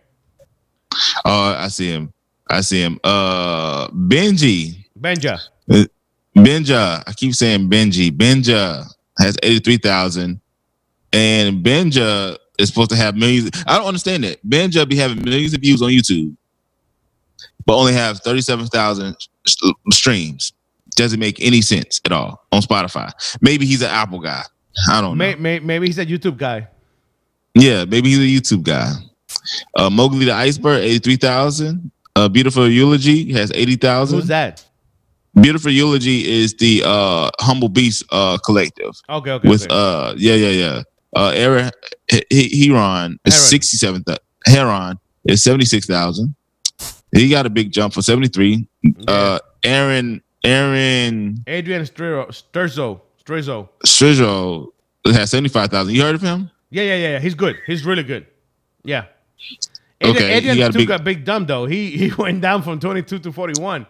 [1.25, 2.13] Uh, I see him.
[2.49, 2.99] I see him.
[3.03, 4.85] Uh, Benji.
[4.99, 5.39] Benjah.
[6.37, 7.03] Benjah.
[7.07, 8.11] I keep saying Benji.
[8.11, 8.85] Benjah
[9.19, 10.39] has 83,000.
[11.13, 13.49] And Benjah is supposed to have millions.
[13.67, 14.45] I don't understand that.
[14.47, 16.35] Benjah be having millions of views on YouTube,
[17.65, 19.17] but only have thirty-seven thousand
[19.91, 20.53] streams.
[20.95, 23.11] Doesn't make any sense at all on Spotify.
[23.41, 24.43] Maybe he's an Apple guy.
[24.89, 25.15] I don't know.
[25.15, 26.67] May, may, maybe he's a YouTube guy.
[27.55, 28.21] Yeah, maybe he's a
[28.57, 28.91] YouTube guy.
[29.75, 31.91] Uh, Mogli the Iceberg, 83,000.
[32.15, 34.19] Uh, Beautiful Eulogy has 80,000.
[34.19, 34.65] Who's that?
[35.39, 39.47] Beautiful Eulogy is the uh Humble Beast uh collective Okay, okay.
[39.47, 39.73] with okay.
[39.73, 40.81] uh yeah yeah yeah
[41.15, 41.71] uh Aaron
[42.11, 43.47] H- H- Heron is Heron.
[43.47, 44.03] sixty seven
[44.45, 46.35] Heron is seventy six thousand.
[47.15, 48.67] He got a big jump for seventy three.
[49.07, 52.99] Uh Aaron Aaron Adrian Stresow.
[53.23, 53.69] Stresow.
[53.85, 54.67] Stresow
[55.05, 55.93] has seventy five thousand.
[55.95, 56.49] You heard of him?
[56.69, 57.19] Yeah, yeah, yeah, yeah.
[57.19, 57.57] He's good.
[57.67, 58.25] He's really good.
[58.83, 59.05] Yeah.
[60.03, 61.65] Okay, Adrian, he Adrian got a big- a big dump though.
[61.65, 63.85] He he went down from 22 to 41.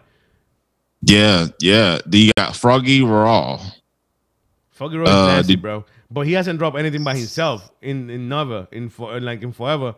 [1.04, 2.00] Yeah yeah.
[2.06, 3.60] Then you got Froggy Raw.
[4.72, 5.86] Foggy Road Uh, nasty, did- bro.
[6.10, 9.96] But he hasn't dropped anything by himself in in never in for like in forever.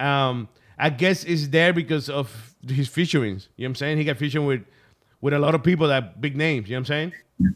[0.00, 3.48] Um, I guess it's there because of his featurings.
[3.56, 3.98] You know what I'm saying?
[3.98, 4.62] He got featuring with
[5.20, 6.68] with a lot of people that big names.
[6.70, 7.54] You know what I'm saying?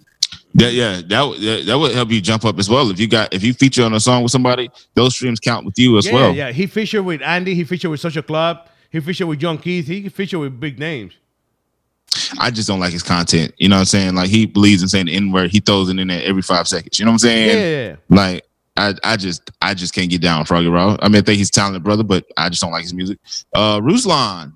[0.59, 2.90] Yeah, yeah, that would that, that would help you jump up as well.
[2.90, 5.79] If you got if you feature on a song with somebody, those streams count with
[5.79, 6.35] you as yeah, well.
[6.35, 6.53] yeah, yeah.
[6.53, 7.55] He featured with Andy.
[7.55, 8.69] He featured with Social Club.
[8.90, 9.87] He featured with John Keith.
[9.87, 11.14] He featured with big names.
[12.38, 13.53] I just don't like his content.
[13.59, 14.14] You know what I'm saying?
[14.14, 15.51] Like he believes in saying the N word.
[15.51, 16.99] He throws it in there every five seconds.
[16.99, 17.59] You know what I'm saying?
[17.59, 17.97] yeah, yeah.
[18.09, 20.97] Like I, I just I just can't get down with Froggy Raw.
[21.01, 23.19] I mean, I think he's a talented brother, but I just don't like his music.
[23.55, 24.53] Uh Ruslan,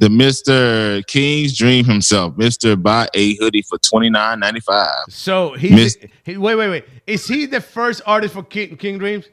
[0.00, 1.06] the Mr.
[1.06, 2.82] King's Dream himself, Mr.
[2.82, 5.04] Buy a hoodie for twenty nine ninety five.
[5.10, 5.68] So he,
[6.24, 6.84] he wait, wait, wait.
[7.06, 9.26] Is he the first artist for King, King Dreams?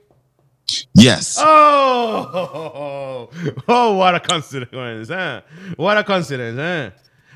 [0.94, 1.38] Yes.
[1.40, 3.30] Oh,
[3.70, 5.42] oh, what a coincidence, huh?
[5.78, 6.92] What a coincidence, huh?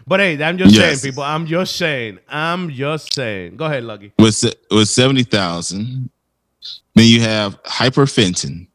[0.05, 0.99] But hey, I'm just Yes.
[0.99, 1.23] saying, people.
[1.23, 2.19] I'm just saying.
[2.27, 3.55] I'm just saying.
[3.55, 4.11] Go ahead, Lucky.
[4.19, 6.09] With with seventy thousand.
[6.95, 8.67] Then you have Hyper Fenton,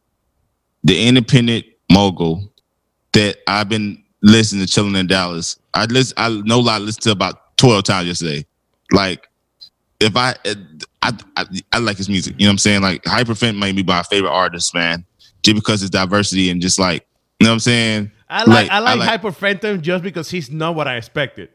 [0.83, 2.51] the independent mogul
[3.13, 5.59] that I've been listening to chilling in Dallas.
[5.73, 8.45] I listen I know lie listened to about 12 times yesterday.
[8.93, 9.29] Like
[10.01, 10.35] if I
[11.03, 12.83] I, I I like his music, you know what I'm saying?
[12.83, 15.05] Like Hyper Fenton might be my favorite artist, man.
[15.43, 17.07] Just because it's diversity and just like
[17.39, 18.11] you know what I'm saying?
[18.29, 21.51] I like, I like, like- just because he's not what I expected.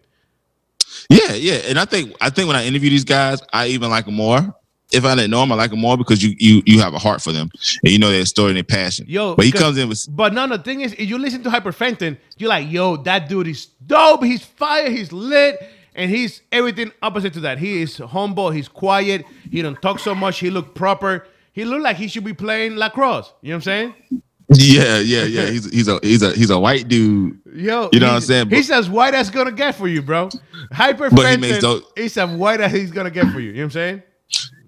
[1.10, 4.06] Yeah, yeah, and I think I think when I interview these guys, I even like
[4.06, 4.56] them more.
[4.92, 7.00] If I didn't know them, I like them more because you you you have a
[7.00, 7.50] heart for them
[7.84, 9.06] and you know their story and their passion.
[9.08, 11.50] Yo, but he comes in with But no, the thing is, if you listen to
[11.50, 14.24] Hyper Fenton, you're like, yo, that dude is dope.
[14.24, 14.90] He's fire.
[14.90, 15.58] He's lit.
[15.94, 17.58] And he's everything opposite to that.
[17.58, 18.50] He is humble.
[18.50, 19.26] He's quiet.
[19.52, 20.40] He don't talk so much.
[20.40, 21.28] He look proper.
[21.52, 23.34] He look like he should be playing lacrosse.
[23.42, 24.22] You know what I'm saying?
[24.54, 25.46] yeah, yeah, yeah.
[25.48, 27.40] He's he's a he's a he's a white dude.
[27.54, 28.50] Yo, You know what I'm saying?
[28.50, 30.30] But- He's as white as gonna get for you, bro.
[30.72, 33.48] Hyper he Fenton makes dope- is as white as he's gonna get for you.
[33.50, 34.04] You know what I'm saying?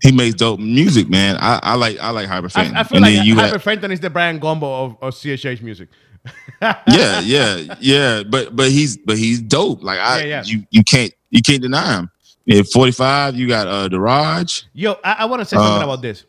[0.04, 1.38] He makes dope music, man.
[1.40, 2.76] I, I like I like Hyper Fenton.
[2.76, 4.98] I, I feel and like then you Hyper have, Fenton is the Brian Gombo of,
[5.02, 5.90] of CHH music.
[6.62, 8.24] yeah, yeah, yeah.
[8.24, 9.84] But but he's but he's dope.
[9.84, 10.44] Like I Yeah, yeah.
[10.46, 12.12] you you can't you can't deny him.
[12.52, 14.66] At 45, you got uh Deraj.
[14.74, 16.26] Yo, I, I want to say something Uh, about this.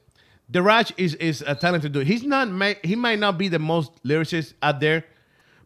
[0.53, 2.07] Deraj is is a talented dude.
[2.07, 2.49] He's not
[2.85, 5.05] he might not be the most lyricist out there,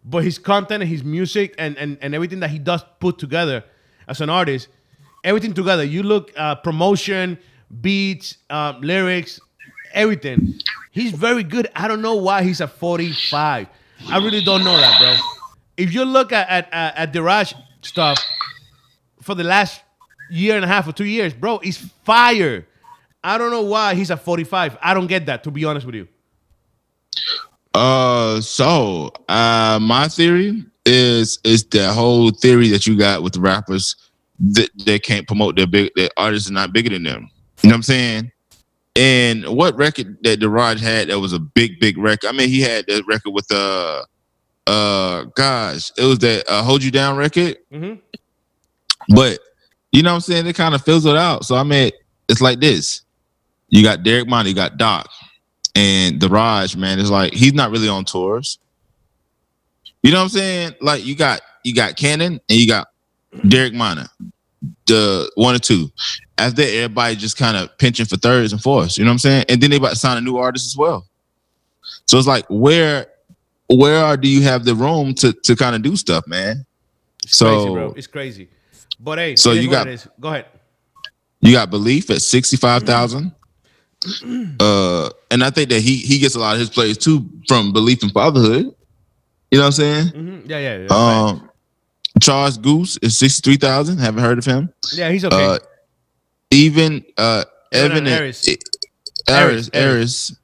[0.05, 3.64] but his content and his music and and, and everything that he does put together
[4.09, 4.68] as an artist,
[5.25, 5.85] everything together.
[5.85, 7.38] You look uh, promotion,
[7.81, 9.41] beats, um, lyrics,
[9.93, 10.55] everything.
[10.91, 11.69] He's very good.
[11.75, 13.69] I don't know why he's at 45.
[14.09, 15.17] I really don't know that, bro.
[15.77, 18.19] If you look at at, at, at Deraj stuff
[19.23, 19.83] for the last
[20.31, 22.67] year and a half or two years, bro, he's fire.
[23.23, 24.79] I don't know why he's at 45.
[24.81, 26.09] I don't get that, to be honest with you.
[27.75, 33.41] Uh so uh my theory is is the whole theory that you got with the
[33.41, 33.95] rappers
[34.41, 37.31] that they can't promote their big their artists are not bigger than them.
[37.62, 38.33] You know what I'm saying?
[38.97, 42.29] And what record that Deraj had that was a big, big record?
[42.29, 44.03] I mean, he had that record with uh
[44.66, 47.57] uh gosh, it was that uh, Hold You Down record.
[47.73, 48.01] Mhm.
[49.11, 49.38] But
[49.92, 50.47] you know what I'm saying?
[50.47, 51.44] It kind of fizzled out.
[51.44, 51.92] So I mean,
[52.29, 53.03] it's like this.
[53.71, 55.09] You got Derek Monty, you got Doc,
[55.75, 58.59] and the Raj, man, is like he's not really on tours.
[60.03, 60.73] You know what I'm saying?
[60.81, 62.88] Like you got you got Canon and you got
[63.47, 64.07] Derek Minor,
[64.87, 65.90] the one or two.
[66.37, 68.97] After that, everybody just kind of pinching for thirds and fourths.
[68.99, 69.44] You know what I'm saying?
[69.49, 71.07] And then they about to sign a new artist as well.
[72.07, 73.07] So it's like where
[73.68, 76.64] where are, do you have the room to to kind of do stuff, man?
[77.25, 77.92] It's So- crazy, bro.
[77.97, 78.49] It's crazy.
[79.01, 79.87] But hey, So you got-
[80.18, 80.47] go ahead.
[81.40, 83.33] You got Beleaf at sixty five thousand.
[84.61, 87.73] Uh, and I think that he he gets a lot of his plays too from
[87.73, 88.73] Beleaf in Fatherhood.
[89.51, 90.07] You know what I'm saying?
[90.09, 90.49] Mhm.
[90.49, 90.88] Yeah, yeah, yeah.
[90.88, 91.51] Um,
[92.23, 93.99] Charles Goose is sixty three thousand.
[93.99, 94.73] Haven't heard of him.
[94.95, 95.37] yeah, he's okay.
[95.45, 95.59] Uh,
[96.51, 98.49] even uh, Evan and and Eris.
[98.49, 98.57] Eris,
[99.29, 100.37] Eris, Eris,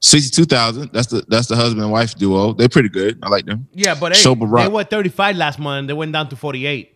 [0.00, 0.90] sixty two thousand.
[0.92, 2.52] That's the that's the husband and wife duo.
[2.52, 3.18] They're pretty good.
[3.22, 3.66] I like them.
[3.72, 4.66] yeah, but hey, Sober Rock.
[4.66, 5.88] they were 35 last month.
[5.88, 6.92] They went down to 48.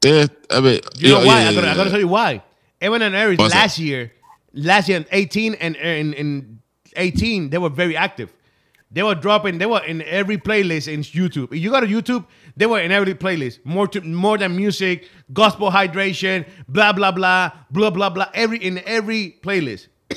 [0.00, 1.42] They're I mean, You know why?
[1.42, 1.76] yeah, I gotta, I yeah.
[1.76, 2.42] gotta tell you why.
[2.80, 4.12] Evan and Eris What's last year,
[4.52, 6.58] last year in 18 and in, in
[6.96, 8.32] 18, they were very active.
[8.92, 9.58] They were dropping.
[9.58, 11.52] They were in every playlist in YouTube.
[11.52, 12.26] If you go to YouTube,
[12.56, 13.64] they were in every playlist.
[13.64, 18.26] More to more than music, gospel hydration, blah blah blah, blah blah blah.
[18.34, 19.88] Every in every playlist.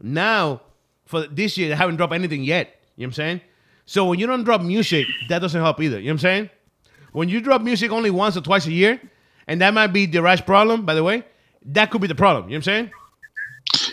[0.00, 0.62] now,
[1.04, 2.80] for this year, they haven't dropped anything yet.
[2.96, 3.40] You know what I'm saying?
[3.86, 5.98] So when you don't drop music, that doesn't help either.
[5.98, 6.50] You know what I'm saying?
[7.12, 9.00] When you drop music only once or twice a year,
[9.48, 11.24] and that might be the Rash problem, by the way,
[11.66, 12.44] that could be the problem.
[12.44, 12.90] You know what I'm saying?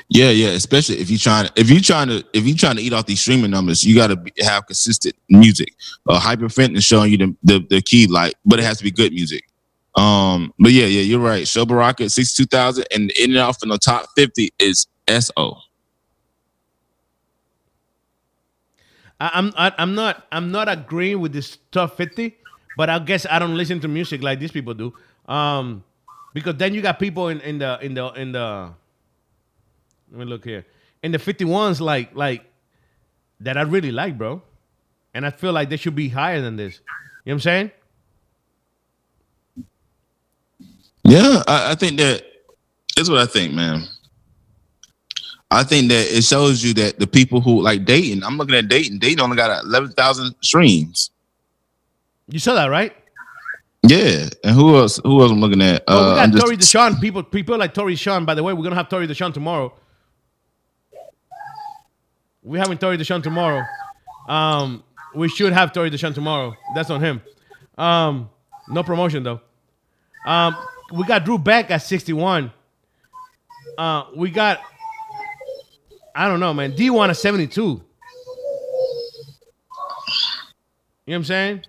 [0.09, 0.49] Yeah, yeah.
[0.49, 3.19] Especially if you're trying if you're trying to if you're trying to eat off these
[3.19, 5.73] streaming numbers, you got to have consistent music.
[6.07, 6.19] Uh,
[6.77, 9.43] is showing you the, the the key light, but it has to be good music.
[9.95, 11.47] Um, but yeah, yeah, you're right.
[11.47, 14.87] Sho Baraka at sixty two thousand, and in and off in the top fifty is
[15.09, 15.57] So.
[19.19, 22.35] I, I'm I, I'm not I'm not agreeing with this top 50,
[22.77, 24.93] but I guess I don't listen to music like these people do.
[25.27, 25.83] Um,
[26.33, 28.71] because then you got people in, in the in the in the
[30.11, 30.65] let me look here
[31.03, 32.43] And the 51s like like
[33.39, 34.41] that I really like, bro,
[35.13, 36.75] and I feel like they should be higher than this.
[36.75, 36.83] You know
[37.25, 37.71] what I'm saying?
[41.03, 42.23] Yeah, I, I think that
[42.95, 43.83] that's what I think, man.
[45.49, 48.67] I think that it shows you that the people who like Dayton, I'm looking at
[48.67, 48.97] Dayton.
[48.99, 51.11] Dayton only got eleven thousand streams.
[52.27, 52.93] You saw that, right?
[53.83, 54.99] Yeah, and who else?
[55.03, 55.83] Who else I'm looking at?
[55.87, 56.99] Oh, we Uh, got I'm just- Torey D'Shaun.
[56.99, 58.25] People, people like Torey D'Shaun.
[58.25, 59.73] By the way, we're gonna have Torey D'Shaun tomorrow.
[62.47, 63.63] We're having Torey D'Shaun tomorrow.
[64.29, 64.83] Um,
[65.13, 66.55] we should have Torey D'Shaun tomorrow.
[66.75, 67.21] That's on him.
[67.77, 68.29] Um,
[68.69, 69.41] no promotion though.
[70.25, 70.55] Um,
[70.93, 72.51] we got Drew Beck at 61.
[73.77, 74.59] Uh, we got
[76.15, 76.75] I don't know, man.
[76.75, 77.61] Dee-1 at 72.
[77.61, 77.83] You know
[81.05, 81.61] what I'm saying?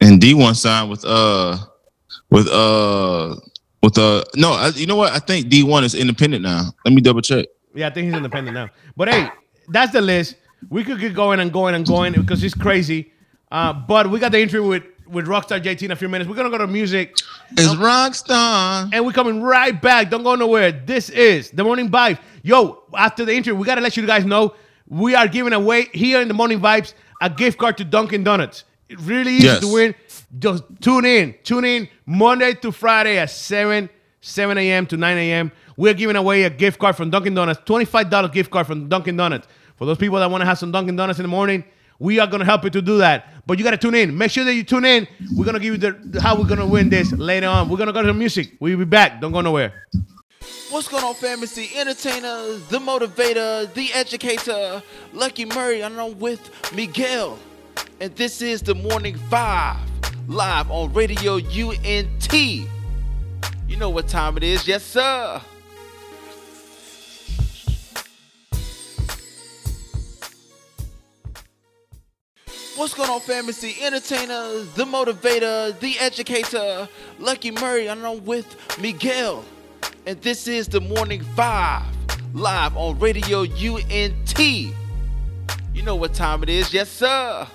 [0.00, 1.58] and Dee-1 signed with uh
[2.30, 3.36] with uh
[3.82, 5.12] with uh no, I, you know what?
[5.12, 6.70] I think Dee-1 is independent now.
[6.84, 7.46] Let me double check.
[7.76, 8.68] Yeah, I think he's independent now.
[8.96, 9.28] But hey,
[9.68, 10.36] that's the list.
[10.70, 13.12] We could get going and going and going because it's crazy.
[13.52, 16.28] Uh, but we got the interview with with Rockstar JT in a few minutes.
[16.28, 17.16] We're gonna go to music
[17.52, 18.90] It's Rockstar.
[18.92, 20.10] and we're coming right back.
[20.10, 20.72] Don't go nowhere.
[20.72, 22.18] This is the morning vibes.
[22.42, 24.54] Yo, after the interview, we gotta let you guys know
[24.88, 28.64] we are giving away here in the morning vibes a gift card to Dunkin' Donuts.
[28.88, 29.60] It really easy Yes.
[29.60, 29.94] to win.
[30.38, 31.34] Just tune in.
[31.42, 33.88] Tune in Monday to Friday at 7,
[34.20, 34.86] 7 a.m.
[34.86, 35.50] to 9 a.m.
[35.76, 39.46] We're giving away a gift card from Dunkin' Donuts, $25 gift card from Dunkin' Donuts.
[39.76, 41.64] For those people that want to have some Dunkin' Donuts in the morning,
[41.98, 43.26] we are gonna help you to do that.
[43.46, 44.16] But you gotta tune in.
[44.16, 45.06] Make sure that you tune in.
[45.34, 47.68] We're gonna give you the how we're gonna win this later on.
[47.68, 48.52] We're gonna go to the music.
[48.60, 49.20] We'll be back.
[49.20, 49.86] Don't go nowhere.
[50.70, 51.40] What's going on, fam?
[51.40, 57.38] The entertainer, the motivator, the educator, Lucky Murray, and I'm with Miguel.
[58.00, 59.78] And this is the Morning Five,
[60.28, 62.32] live on Radio UNT.
[62.32, 65.40] You know what time it is, yes, sir.
[72.76, 73.48] What's going on, fam?
[73.48, 76.86] It's the entertainer, the motivator, the educator,
[77.18, 79.46] Lucky Murray, and I'm with Miguel.
[80.04, 81.84] And this is the Morning Five,
[82.34, 84.38] live on Radio UNT.
[84.38, 87.46] You know what time it is, yes, sir.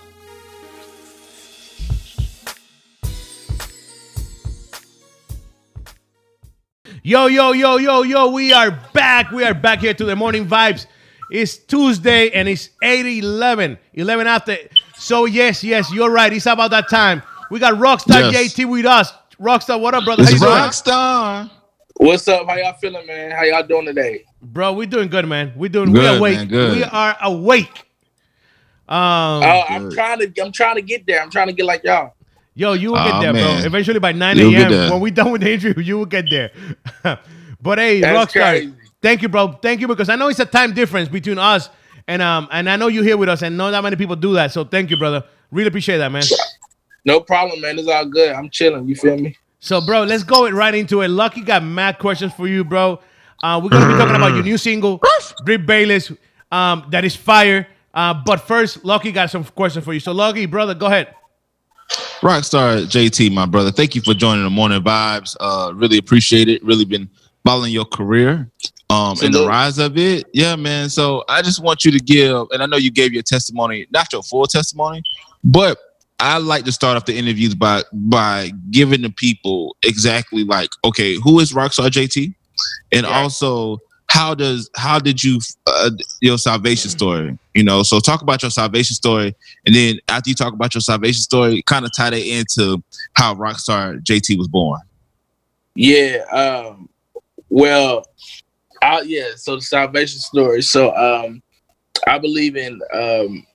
[7.03, 9.29] Yo, yo, yo, yo, yo, we are back.
[9.29, 10.87] We are back here to the morning vibes.
[11.29, 14.57] It's Tuesday and it's 8 11, 11 after.
[15.01, 16.31] So, yes, yes, you're right.
[16.31, 17.23] It's about that time.
[17.49, 18.53] We got Rockstar Yes.
[18.53, 19.11] JT with us.
[19.39, 20.23] Rockstar, what up, brother?
[20.23, 20.51] How It's you doing?
[20.51, 21.49] Rockstar.
[21.95, 22.47] What's up?
[22.47, 23.31] How y'all feeling, man?
[23.31, 24.25] How y'all doing today?
[24.43, 25.53] Bro, we're doing good, man.
[25.55, 26.37] We're doing Good, we're awake.
[26.37, 26.75] man, good.
[26.77, 27.79] We are awake.
[28.87, 30.41] Um, Oh, I'm trying to.
[30.41, 31.19] I'm trying to get there.
[31.19, 32.13] I'm trying to get like y'all.
[32.53, 33.57] Yo, you will get Aw, there, bro.
[33.65, 34.91] Eventually by 9 a.m.
[34.91, 36.51] when we done with the interview, you will get there.
[37.61, 38.73] but hey, That's Rockstar, crazy.
[39.01, 39.53] thank you, bro.
[39.53, 41.69] Thank you because I know it's a time difference between us
[42.07, 44.33] and um and I know you're here with us and not that many people do
[44.33, 44.51] that.
[44.51, 45.23] So thank you, brother.
[45.51, 46.23] Really appreciate that, man.
[47.05, 47.79] No problem, man.
[47.79, 48.31] It's all good.
[48.31, 48.87] I'm chilling.
[48.87, 49.35] You feel me?
[49.59, 51.09] So, bro, let's go right into it.
[51.09, 52.99] Lucky got mad questions for you, bro.
[53.43, 54.99] Uh, we're gonna be talking about your new single,
[55.45, 56.11] Drip Bayless,
[56.51, 57.67] um, that is fire.
[57.93, 59.99] Uh, but first, Lucky got some questions for you.
[59.99, 61.13] So, Lucky, brother, go ahead.
[62.21, 63.71] Rockstar JT, my brother.
[63.71, 65.35] Thank you for joining the morning vibes.
[65.39, 66.63] Uh, really appreciate it.
[66.63, 67.09] Really been
[67.43, 68.49] following your career
[68.91, 70.25] um and the rise of it.
[70.33, 70.89] Yeah, man.
[70.89, 74.11] So I just want you to give, and I know you gave your testimony, not
[74.11, 75.01] your full testimony,
[75.43, 75.77] but
[76.19, 81.15] I like to start off the interviews by by giving the people exactly like, okay,
[81.15, 82.33] who is Rockstar JT,
[82.91, 83.09] and yeah.
[83.09, 83.79] also
[84.09, 85.89] how does how did you uh,
[86.21, 87.37] your salvation story?
[87.53, 89.33] You know, so talk about your salvation story,
[89.65, 92.83] and then after you talk about your salvation story, kind of tie that into
[93.13, 94.81] how Rockstar JT was born.
[95.75, 96.25] Yeah.
[96.31, 96.89] Um,
[97.49, 98.05] well,
[98.81, 99.35] I, yeah.
[99.35, 100.61] So the salvation story.
[100.61, 101.41] So um,
[102.07, 103.45] I believe in um,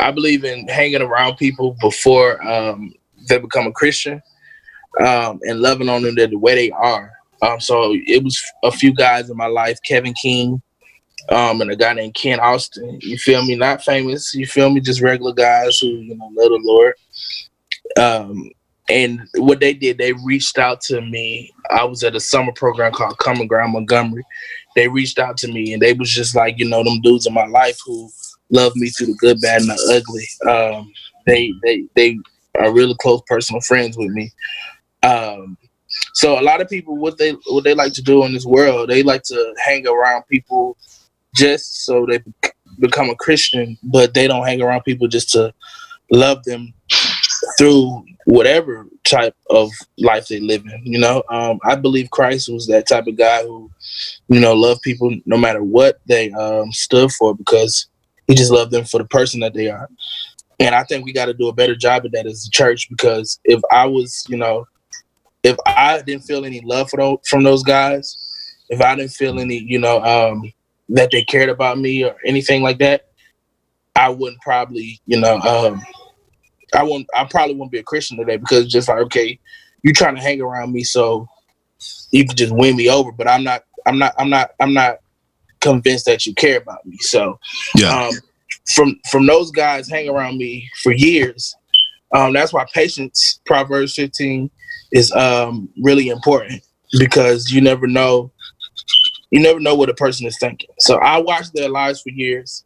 [0.00, 2.92] I believe in hanging around people before um,
[3.28, 4.20] they become a Christian
[5.00, 7.10] um, and loving on them the way they are.
[7.42, 10.62] Um, so it was a few guys in my life, Kevin King,
[11.30, 12.98] um, and a guy named Ken Austin.
[13.02, 13.56] You feel me?
[13.56, 14.34] Not famous.
[14.34, 14.80] You feel me?
[14.80, 16.94] Just regular guys who you know love the Lord.
[17.96, 18.50] Um,
[18.88, 21.50] and what they did, they reached out to me.
[21.70, 24.24] I was at a summer program called Common Ground Montgomery.
[24.74, 27.34] They reached out to me, and they was just like you know them dudes in
[27.34, 28.10] my life who
[28.50, 30.50] love me through the good, bad, and the ugly.
[30.50, 30.92] Um,
[31.26, 32.18] they they they
[32.58, 34.30] are really close personal friends with me.
[35.02, 35.56] Um,
[36.12, 38.90] so a lot of people, what they what they like to do in this world,
[38.90, 40.76] they like to hang around people
[41.34, 42.20] just so they
[42.78, 45.52] become a Christian, but they don't hang around people just to
[46.10, 46.72] love them
[47.58, 50.80] through whatever type of life they live in.
[50.84, 53.70] You know, um, I believe Christ was that type of guy who,
[54.28, 57.86] you know, loved people no matter what they um, stood for because
[58.26, 59.88] he just loved them for the person that they are.
[60.60, 62.88] And I think we got to do a better job of that as a church
[62.88, 64.66] because if I was, you know,
[65.42, 68.16] if I didn't feel any love those, from those guys,
[68.70, 70.50] if I didn't feel any, you know, um,
[70.90, 73.08] that they cared about me or anything like that,
[73.96, 75.82] I wouldn't probably, you know, um,
[76.74, 79.38] I wouldn't, I probably won't be a Christian today because it's just like, okay,
[79.82, 81.28] you're trying to hang around me so
[82.10, 84.98] you can just win me over, but I'm not, I'm not, I'm not, I'm not
[85.60, 86.96] convinced that you care about me.
[87.00, 87.38] So,
[87.76, 88.06] yeah.
[88.06, 88.12] Um,
[88.74, 91.54] from from those guys hang around me for years.
[92.14, 94.50] Um, that's why patience, Proverbs 15,
[94.92, 96.62] is um, really important
[96.98, 98.30] because you never know
[99.30, 100.70] you never know what a person is thinking.
[100.78, 102.64] So I watched their lives for years.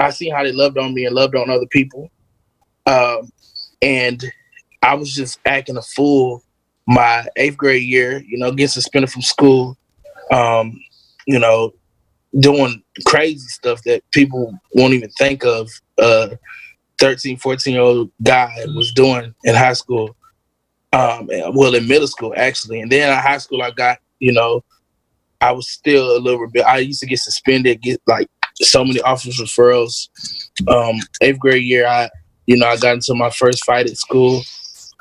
[0.00, 2.10] I see how they loved on me and loved on other people.
[2.86, 3.30] Um,
[3.82, 4.24] and
[4.82, 6.42] I was just acting a fool
[6.86, 9.76] my eighth grade year, you know, getting suspended from school,
[10.30, 10.80] um,
[11.26, 11.74] you know,
[12.38, 15.68] doing crazy stuff that people won't even think of.
[15.98, 16.28] Uh,
[16.98, 20.16] 13, 14 year old guy was doing in high school.
[20.92, 24.64] Um, well, in middle school actually, and then in high school I got, you know,
[25.40, 26.64] I was still a little bit.
[26.64, 30.08] I used to get suspended, get like so many office referrals.
[30.66, 32.08] Um, eighth grade year, I,
[32.46, 34.42] you know, I got into my first fight at school,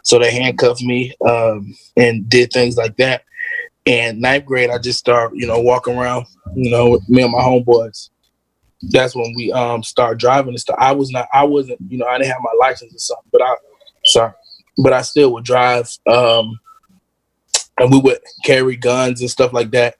[0.03, 3.23] so they handcuffed me um, and did things like that.
[3.85, 6.25] And ninth grade, I just start, you know, walking around,
[6.55, 8.09] you know, with me and my homeboys.
[8.91, 10.77] That's when we um start driving and stuff.
[10.79, 13.41] I was not, I wasn't, you know, I didn't have my license or something, but
[13.41, 13.55] I,
[14.05, 14.33] sorry,
[14.83, 15.89] but I still would drive.
[16.07, 16.59] Um,
[17.79, 19.95] and we would carry guns and stuff like that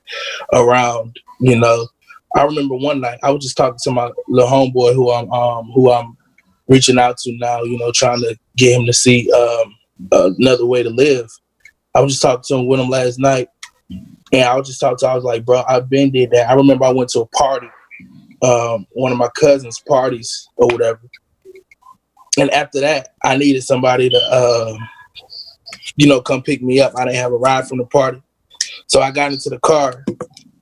[0.54, 1.20] around.
[1.40, 1.88] You know,
[2.36, 5.72] I remember one night I was just talking to my little homeboy who I'm um
[5.74, 6.15] who I'm
[6.68, 7.64] reaching out to now.
[7.64, 9.76] You know, trying to get him to see um
[10.12, 11.30] another way to live.
[11.96, 13.48] I was just talking to him with him last night,
[13.90, 15.06] and I was just talking to.
[15.06, 16.50] Him, I was like, bro, I've been did that.
[16.50, 17.70] I remember I went to a party,
[18.42, 21.02] um, one of my cousins' parties or whatever,
[22.38, 24.18] and after that, I needed somebody to.
[24.18, 24.78] Uh,
[25.98, 26.94] you know, come pick me up.
[26.98, 28.22] I didn't have a ride from the party.
[28.88, 30.04] So I got into the car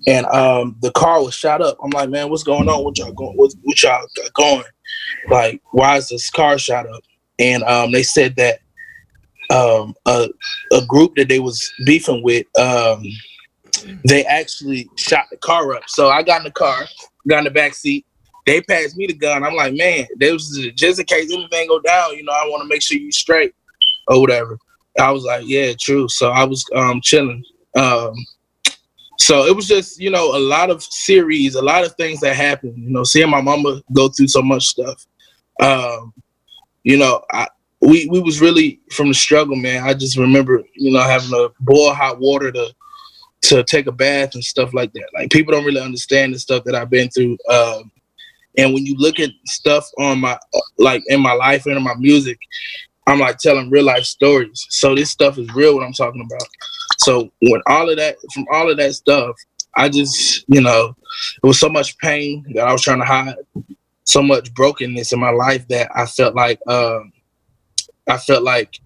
[0.08, 1.78] and um, the car was shot up.
[1.84, 2.84] I'm like, man, what's going on?
[2.84, 3.36] What y'all going?
[3.36, 4.64] What, what y'all got going?
[5.30, 7.04] Like, why is this car shot up?
[7.40, 8.60] And um, they said that
[9.50, 10.30] um, a,
[10.72, 13.04] a group that they was beefing with, um,
[14.08, 15.84] they actually shot the car up.
[15.88, 16.86] So I got in the car,
[17.28, 18.06] got in the back seat.
[18.46, 19.44] They passed me the gun.
[19.44, 22.62] I'm like, man, there was just in case anything go down, you know, I want
[22.64, 23.54] to make sure you straight
[24.08, 24.58] or whatever.
[25.00, 26.08] I was like, yeah, true.
[26.10, 27.44] So I was um, chilling.
[27.76, 28.14] Um,
[29.24, 32.36] so it was just, you know, a lot of series, a lot of things that
[32.36, 32.78] happened.
[32.78, 35.06] You know, seeing my mama go through so much stuff.
[35.62, 36.14] Um,
[36.84, 37.48] you know, I,
[37.80, 39.82] we we was really from the struggle, man.
[39.84, 42.76] I just remember, you know, having to boil hot water to
[43.44, 45.08] to take a bath and stuff like that.
[45.14, 47.38] Like people don't really understand the stuff that I've been through.
[47.50, 47.94] Um,
[48.58, 50.38] and when you look at stuff on my
[50.80, 52.38] like in my life and in my music,
[53.08, 54.66] I'm like telling real life stories.
[54.70, 56.50] So this stuff is real what I'm talking about.
[57.00, 59.36] So when all of that from all of that stuff,
[59.76, 60.96] I just, you know,
[61.42, 63.36] it was so much pain that I was trying to hide.
[64.06, 67.12] so much brokenness in my life that I felt like um,
[68.08, 68.80] I felt like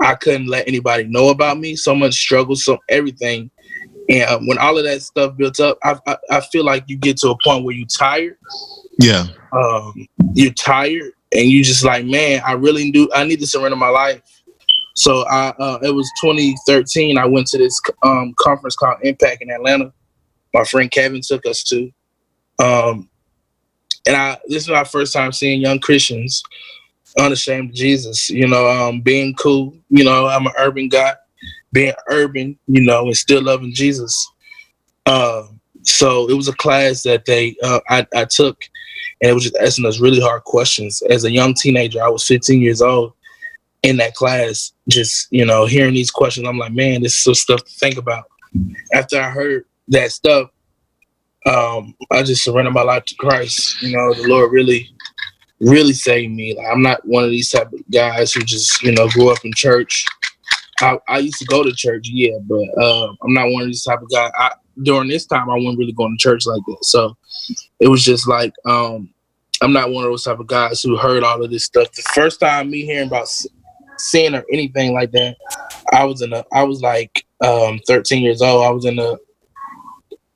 [0.00, 1.76] I couldn't let anybody know about me.
[1.76, 3.50] So much struggle, so everything.
[4.08, 6.96] And um, when all of that stuff built up, I, I, I feel like you
[6.96, 8.36] get to a point where you're tired.
[8.98, 9.26] Yeah.
[9.52, 13.08] Um, you're tired, and you just like, man, I really do.
[13.14, 14.22] I need to surrender my life.
[14.94, 17.18] So I, uh, it was 2013.
[17.18, 19.92] I went to this um, conference called Impact in Atlanta.
[20.54, 21.90] My friend Kevin took us to,
[22.58, 23.08] um,
[24.06, 24.36] and I.
[24.48, 26.42] This is my first time seeing young Christians
[27.18, 28.28] unashamed of Jesus.
[28.28, 29.74] You know, um, being cool.
[29.88, 31.14] You know, I'm an urban guy,
[31.72, 32.58] being urban.
[32.66, 34.30] You know, and still loving Jesus.
[35.06, 35.44] Uh,
[35.82, 38.62] so it was a class that they uh, I, I took,
[39.22, 41.00] and it was just asking us really hard questions.
[41.08, 43.14] As a young teenager, I was 15 years old
[43.82, 46.46] in that class, just you know, hearing these questions.
[46.46, 48.24] I'm like, man, this is some stuff to think about.
[48.92, 50.50] After I heard that stuff,
[51.46, 53.82] um, I just surrendered my life to Christ.
[53.82, 54.88] You know, the Lord really
[55.60, 56.54] really saved me.
[56.56, 59.44] Like, I'm not one of these type of guys who just you know grew up
[59.44, 60.04] in church.
[60.80, 63.84] I, I used to go to church, yeah, but uh, I'm not one of these
[63.84, 64.32] type of guys.
[64.36, 64.52] I,
[64.82, 66.84] during this time, I wasn't really going to church like that.
[66.84, 67.16] So
[67.78, 69.12] it was just like um,
[69.62, 71.92] I'm not one of those type of guys who heard all of this stuff.
[71.92, 73.28] The first time me hearing about
[74.02, 75.36] sin or anything like that,
[75.92, 78.64] I was in a I was like um, 13 years old.
[78.64, 79.18] I was in the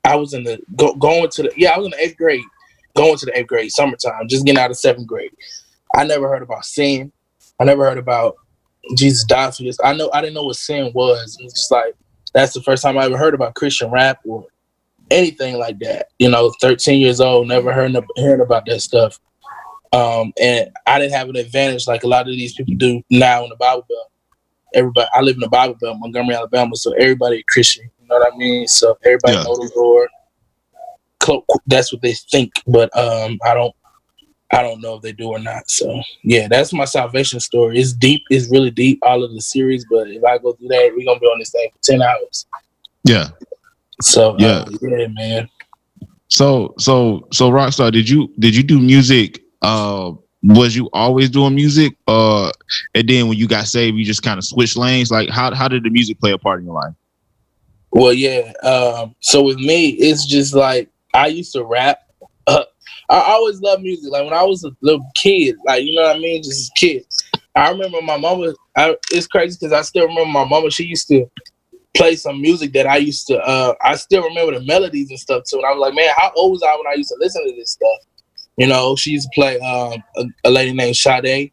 [0.03, 2.43] I was in the go, going to the yeah I was in the eighth grade
[2.97, 5.31] going to the eighth grade, summertime, just getting out of seventh grade.
[5.95, 7.11] I never heard about sin.
[7.59, 8.35] I never heard about
[8.95, 9.77] Jesus died for this.
[9.83, 11.37] I know I didn't know what sin was.
[11.39, 11.93] It's just like
[12.33, 14.45] that's the first time I ever heard about Christian rap or
[15.11, 16.07] anything like that.
[16.19, 19.19] You know, 13 years old, never heard hearing about that stuff.
[19.93, 23.43] Um, and I didn't have an advantage like a lot of these people do now
[23.43, 24.11] in the Bible Belt.
[24.73, 27.89] Everybody, I live in the Bible Belt, Montgomery, Alabama, so everybody Christian.
[28.01, 28.67] You know what I mean?
[28.67, 29.43] So everybody yeah.
[29.43, 30.09] know the Lord
[31.65, 33.75] that's what they think, but um, I don't
[34.51, 35.69] I don't know if they do or not.
[35.69, 37.79] So yeah, that's my salvation story.
[37.79, 38.23] It's deep.
[38.29, 38.99] It's really deep.
[39.01, 41.51] All of the series, but if I go through that, we're gonna be on this
[41.51, 42.45] thing for ten hours.
[43.03, 43.29] Yeah.
[44.01, 45.49] So yeah, uh, yeah, man.
[46.29, 49.43] So so so Rockstar, did you did you do music?
[49.61, 51.97] Uh, was you always doing music?
[52.07, 52.51] Uh,
[52.93, 55.11] and then when you got saved, you just kind of switched lanes.
[55.11, 56.93] Like how how did the music play a part in your life?
[57.91, 58.53] Well, yeah.
[58.63, 61.99] Um, so with me, it's just like I used to rap.
[62.49, 62.63] Uh,
[63.09, 64.09] I always loved music.
[64.09, 66.79] Like when I was a little kid, like you know what I mean, just a
[66.79, 67.05] kid.
[67.55, 68.53] I remember my mama.
[68.75, 70.71] I, it's crazy because I still remember my mama.
[70.71, 71.25] She used to
[71.95, 73.39] play some music that I used to.
[73.39, 75.57] Uh, I still remember the melodies and stuff too.
[75.57, 77.55] And I was like, man, how old was I when I used to listen to
[77.55, 77.99] this stuff?
[78.57, 81.51] You know, she used to play um, a, a, lady named Sade.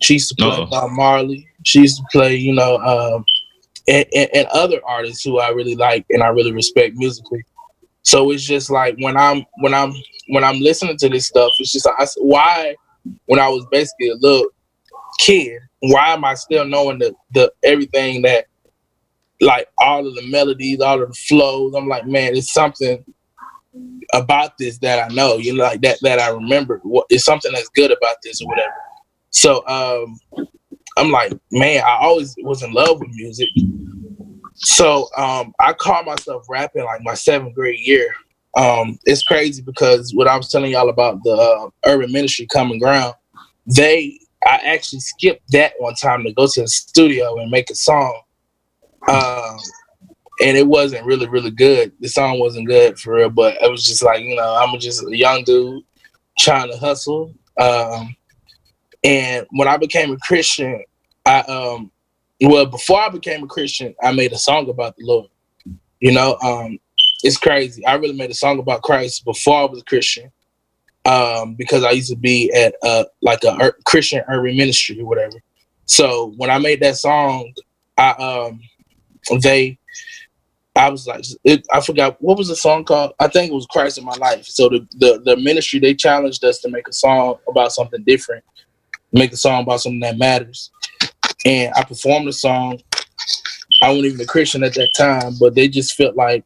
[0.00, 1.46] She used to play uh Marley.
[1.64, 3.24] She used to play, you know, um,
[3.86, 7.44] and, and, and, other artists who I really like and I really respect musically.
[8.02, 9.92] So it's just like when I'm when I'm
[10.28, 12.74] when I'm listening to this stuff, it's just I, why
[13.26, 14.48] when I was basically a little
[15.18, 18.46] kid, why am I still knowing the the everything that
[19.42, 21.74] like all of the melodies, all of the flows?
[21.74, 23.04] I'm like, man, it's something
[24.14, 26.80] about this that I know, you know, like that that I remember.
[26.82, 28.74] What it's something that's good about this or whatever.
[29.30, 30.18] So um
[30.96, 33.48] I'm like, man, I always was in love with music.
[34.54, 38.12] So um, I caught myself rapping like my seventh grade year.
[38.56, 42.78] Um, it's crazy because what I was telling y'all about the uh, urban ministry common
[42.78, 43.14] ground,
[43.66, 47.74] they I actually skipped that one time to go to the studio and make a
[47.74, 48.20] song.
[49.08, 49.56] Um,
[50.40, 51.92] and it wasn't really, really good.
[52.00, 55.06] The song wasn't good for real, but it was just like, you know, I'm just
[55.06, 55.84] a young dude
[56.38, 57.34] trying to hustle.
[57.60, 58.16] Um,
[59.04, 60.82] and when I became a Christian,
[61.26, 61.90] I um
[62.42, 65.28] well, before I became a Christian, I made a song about the Lord.
[66.00, 66.78] You know, um,
[67.22, 67.84] it's crazy.
[67.84, 70.32] I really made a song about Christ before I was a Christian,
[71.04, 75.36] um, because I used to be at uh, like a Christian urban ministry or whatever.
[75.84, 77.52] So when I made that song,
[77.98, 78.60] I um,
[79.42, 79.78] they,
[80.76, 83.12] I was like, it, I forgot what was the song called.
[83.20, 84.46] I think it was Christ in my life.
[84.46, 88.44] So the, the the ministry they challenged us to make a song about something different,
[89.12, 90.70] make a song about something that matters
[91.44, 92.78] and I performed the song.
[93.82, 96.44] I wasn't even a Christian at that time, but they just felt like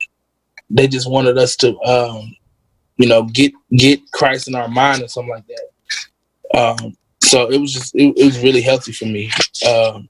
[0.71, 2.35] they just wanted us to, um,
[2.97, 6.59] you know, get get Christ in our mind or something like that.
[6.59, 9.31] Um, so it was just it, it was really healthy for me.
[9.69, 10.09] Um,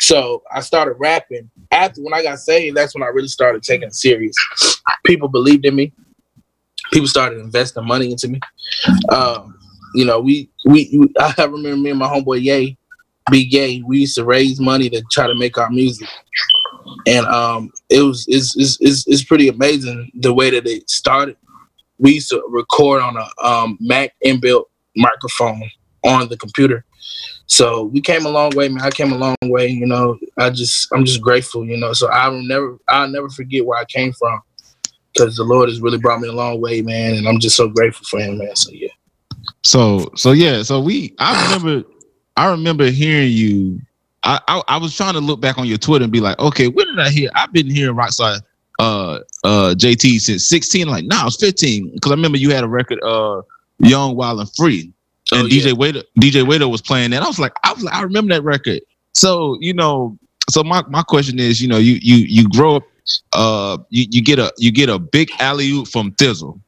[0.00, 2.76] so I started rapping after when I got saved.
[2.76, 4.34] That's when I really started taking it serious.
[5.04, 5.92] People believed in me.
[6.92, 8.40] People started investing money into me.
[9.10, 9.58] Um,
[9.94, 12.76] you know, we, we, I remember me and my homeboy Ye
[13.30, 16.08] be gay, we used to raise money to try to make our music.
[17.06, 21.36] And um, it was it's, it's, it's, it's pretty amazing the way that it started.
[21.98, 24.64] we used to record on a um, Mac inbuilt
[24.96, 25.62] microphone
[26.04, 26.84] on the computer.
[27.46, 28.82] So we came a long way, man.
[28.84, 30.18] I came a long way, you know.
[30.38, 31.92] I just I'm just grateful, you know.
[31.92, 34.40] So I will never I'll never forget where I came from.
[35.12, 37.68] Because the Lord has really brought me a long way, man, and I'm just so
[37.68, 38.56] grateful for him, man.
[38.56, 38.88] So yeah.
[39.62, 41.88] So so yeah, so we I remember
[42.36, 43.80] I remember hearing you.
[44.26, 46.68] I, I, I was trying to look back on your Twitter and be like, okay,
[46.68, 47.30] when did I hear?
[47.34, 48.40] I've been hearing Rockstar
[48.78, 50.88] uh uh JT since 16.
[50.88, 53.42] Like, nah, I was 15 because I remember you had a record uh
[53.80, 54.93] Young, Wild and Free,
[55.32, 55.72] and Oh, DJ yeah.
[55.72, 57.22] Wade-O DJ Wade-O was playing that.
[57.22, 58.80] I was like, I was like, I remember that record.
[59.12, 60.18] So you know,
[60.50, 62.82] so my my question is, you know, you you you grow up,
[63.32, 66.60] uh, you you get a you get a big alley oop from Bizzle,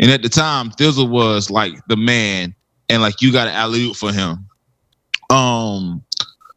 [0.00, 2.54] and at the time Bizzle was like the man,
[2.88, 4.46] and like you got an alley oop for him.
[5.30, 6.02] Um,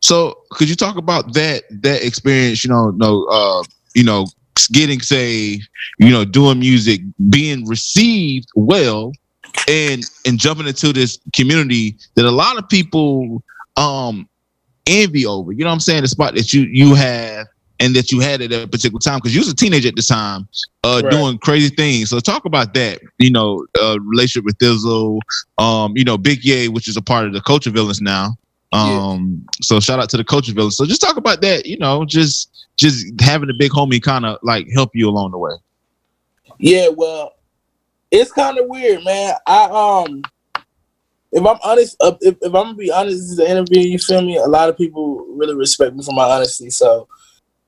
[0.01, 2.63] so could you talk about that that experience?
[2.63, 4.27] You know, no, uh, you know,
[4.71, 5.59] getting say,
[5.99, 9.11] you know, doing music, being received well,
[9.67, 13.43] and and jumping into this community that a lot of people
[13.77, 14.27] um
[14.87, 15.51] envy over.
[15.51, 16.01] You know what I'm saying?
[16.01, 17.47] The spot that you you have
[17.79, 20.01] and that you had at a particular time because you was a teenager at the
[20.01, 20.47] time,
[20.83, 21.11] uh, Right.
[21.11, 22.09] doing crazy things.
[22.09, 22.99] So talk about that.
[23.19, 25.19] You know, uh, relationship with Bizzle,
[25.57, 28.35] um, you know, Big Yay, which is a part of the Culture Villains now.
[28.71, 30.75] Um, so shout out to the Culture Villains.
[30.77, 31.65] So just talk about that.
[31.65, 35.37] You know, just just having a big homie kind of like help you along the
[35.37, 35.53] way.
[36.59, 37.33] Yeah, well,
[38.15, 39.35] it's kind of weird, man.
[39.45, 40.21] I um,
[41.31, 43.81] if I'm honest, uh, if, if I'm gonna be honest, this is an interview.
[43.81, 44.37] You feel me?
[44.37, 47.07] A lot of people really respect me for my honesty, so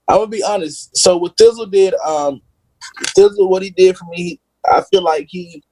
[0.08, 0.96] I'm gonna be honest.
[0.96, 2.42] So what Bizzle did, um,
[3.18, 4.40] Bizzle, what he did for me,
[4.72, 5.64] I feel like he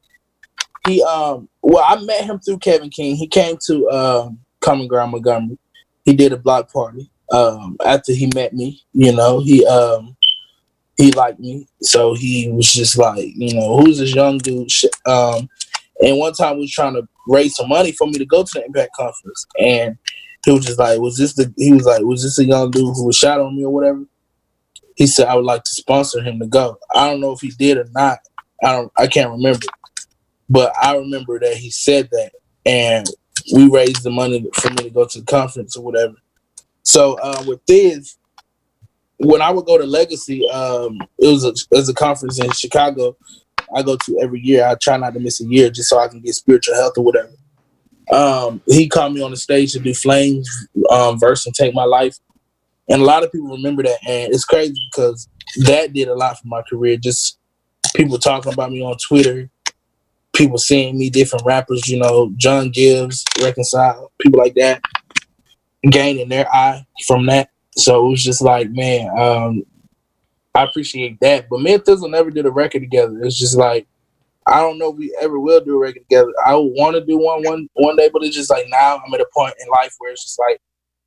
[0.85, 3.15] he um, well, I met him through Kevin King.
[3.15, 5.57] He came to um, Common Ground Montgomery.
[6.03, 7.09] He did a block party.
[7.31, 10.14] Um, after he met me, you know, he um
[10.97, 14.69] he liked me, so he was just like, you know, who's this young dude?
[15.05, 15.49] Um,
[16.01, 18.51] and one time we was trying to raise some money for me to go to
[18.53, 19.97] the Impact Conference, and
[20.45, 21.53] he was just like, was this the?
[21.57, 24.05] He was like, was this a young dude who was shot on me or whatever?
[24.95, 26.77] He said I would like to sponsor him to go.
[26.95, 28.19] I don't know if he did or not.
[28.63, 28.91] I don't.
[28.97, 29.65] I can't remember,
[30.49, 32.31] but I remember that he said that,
[32.65, 33.09] and
[33.53, 36.15] we raised the money for me to go to the conference or whatever.
[36.83, 38.17] So uh, with this,
[39.17, 42.51] when I would go to Legacy, um, it was a, it was a conference in
[42.51, 43.15] Chicago.
[43.75, 44.67] I go to every year.
[44.67, 47.03] I try not to miss a year just so I can get spiritual health or
[47.03, 47.31] whatever.
[48.11, 50.47] Um, he called me on the stage to do Flames
[50.91, 52.17] um, verse and take my life,
[52.87, 53.97] and a lot of people remember that.
[54.07, 55.27] And it's crazy because
[55.63, 56.97] that did a lot for my career.
[56.97, 57.39] Just
[57.95, 59.49] people talking about me on Twitter,
[60.35, 64.81] people seeing me, different rappers, you know, John Givez, Reconcile, people like that,
[65.89, 67.49] gaining their eye from that.
[67.77, 69.63] So it was just like, man, um,
[70.53, 71.47] I appreciate that.
[71.49, 73.21] But me and Bizzle never did a record together.
[73.21, 73.87] It's just like,
[74.47, 76.31] I don't know if we ever will do a record together.
[76.45, 79.19] I want to do one one one day, but it's just like now I'm at
[79.19, 80.61] a point in life where it's just like,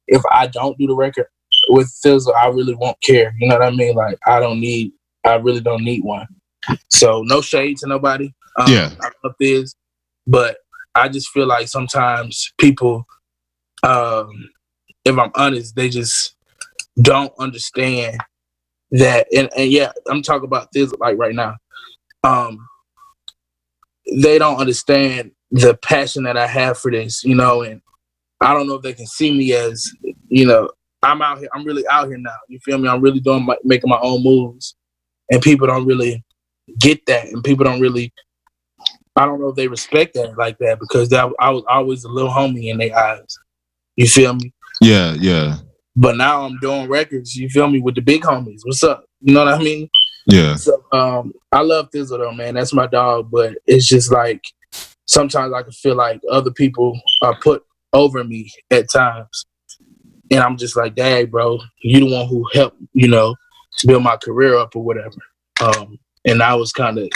[0.08, 1.26] if I don't do the record
[1.68, 3.34] with Bizzle, I really won't care.
[3.38, 3.94] You know what I mean?
[3.94, 4.92] Like I don't need,
[5.24, 6.26] I really don't need one.
[6.90, 8.34] So no shade to nobody.
[8.58, 8.90] Um, Yeah.
[9.00, 9.74] I love Biz,
[10.26, 10.58] but
[10.94, 13.06] I just feel like sometimes people,
[13.84, 14.50] um,
[15.04, 16.34] if I'm honest, they just
[17.02, 18.18] don't understand
[18.92, 19.26] that.
[19.36, 21.56] And, and yeah, I'm talking about this like right now.
[22.24, 22.58] Um,
[24.16, 27.80] they don't understand the passion that I have for this, you know, and
[28.40, 29.90] I don't know if they can see me as,
[30.28, 30.70] you know,
[31.02, 31.48] I'm out here.
[31.54, 32.36] I'm really out here now.
[32.48, 32.88] You feel me?
[32.88, 34.74] I'm really doing my, making my own moves,
[35.30, 36.24] and people don't really
[36.78, 38.12] get that, and people don't really.
[39.16, 42.08] I don't know if they respect that like that because that I was always a
[42.08, 43.38] little homie in their eyes.
[43.96, 44.52] You feel me?
[44.80, 45.58] Yeah, yeah,
[46.00, 47.34] But now I'm doing records.
[47.34, 48.60] You feel me with the big homies.
[48.62, 49.04] What's up?
[49.20, 49.88] You know what I mean?
[50.26, 52.54] yeah, So um, I love Bizzle though, man.
[52.54, 53.32] That's my dog.
[53.32, 54.40] But it's just like
[55.06, 59.44] sometimes I can feel like other people are put over me at times,
[60.30, 63.34] and I'm just like, "Dad, bro, you the one who helped, you know,
[63.84, 65.16] build my career up or whatever."
[65.60, 67.08] Um, and I was kind of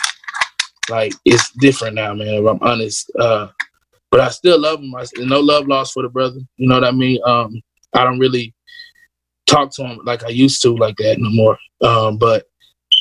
[0.90, 2.34] like, it's different now, man.
[2.34, 3.46] If I'm honest, uh,
[4.10, 4.92] but I still love him.
[4.96, 6.40] I, no love lost for the brother.
[6.56, 7.20] You know what I mean?
[7.24, 7.62] Um,
[7.92, 8.54] I don't really
[9.52, 11.58] talk to him like I used to, like that no more.
[11.82, 12.44] Um, but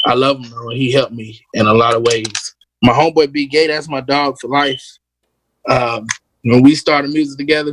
[0.06, 0.54] I love him.
[0.72, 2.56] He helped me in a lot of ways.
[2.84, 4.84] My homeboy B Gay, that's my dog for life.
[5.70, 6.08] Um,
[6.43, 7.72] when we started music together,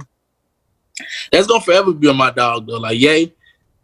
[1.33, 2.79] that's gonna forever be my dog though.
[2.79, 3.33] Like Yay,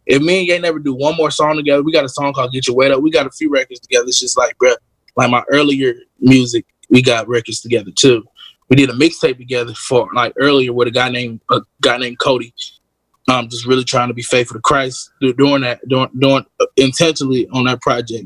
[0.05, 2.51] if me and Yay never do one more song together, we got a song called
[2.51, 3.01] Get Your Weight Up.
[3.01, 4.05] We got a few records together.
[4.07, 4.75] It's just like, bruh,
[5.15, 8.23] like my earlier music, we got records together too.
[8.69, 12.19] We did a mixtape together for like earlier with a guy named a guy named
[12.19, 12.53] Cody.
[13.27, 16.45] Um, just really trying to be faithful to Christ, do- doing that, doing doing
[16.77, 18.25] intentionally on that project.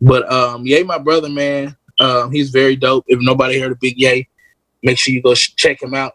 [0.00, 3.04] But um, yeah, my brother, man, Um, he's very dope.
[3.08, 4.28] If nobody heard of Big Yay,
[4.82, 6.14] make sure you go sh- check him out.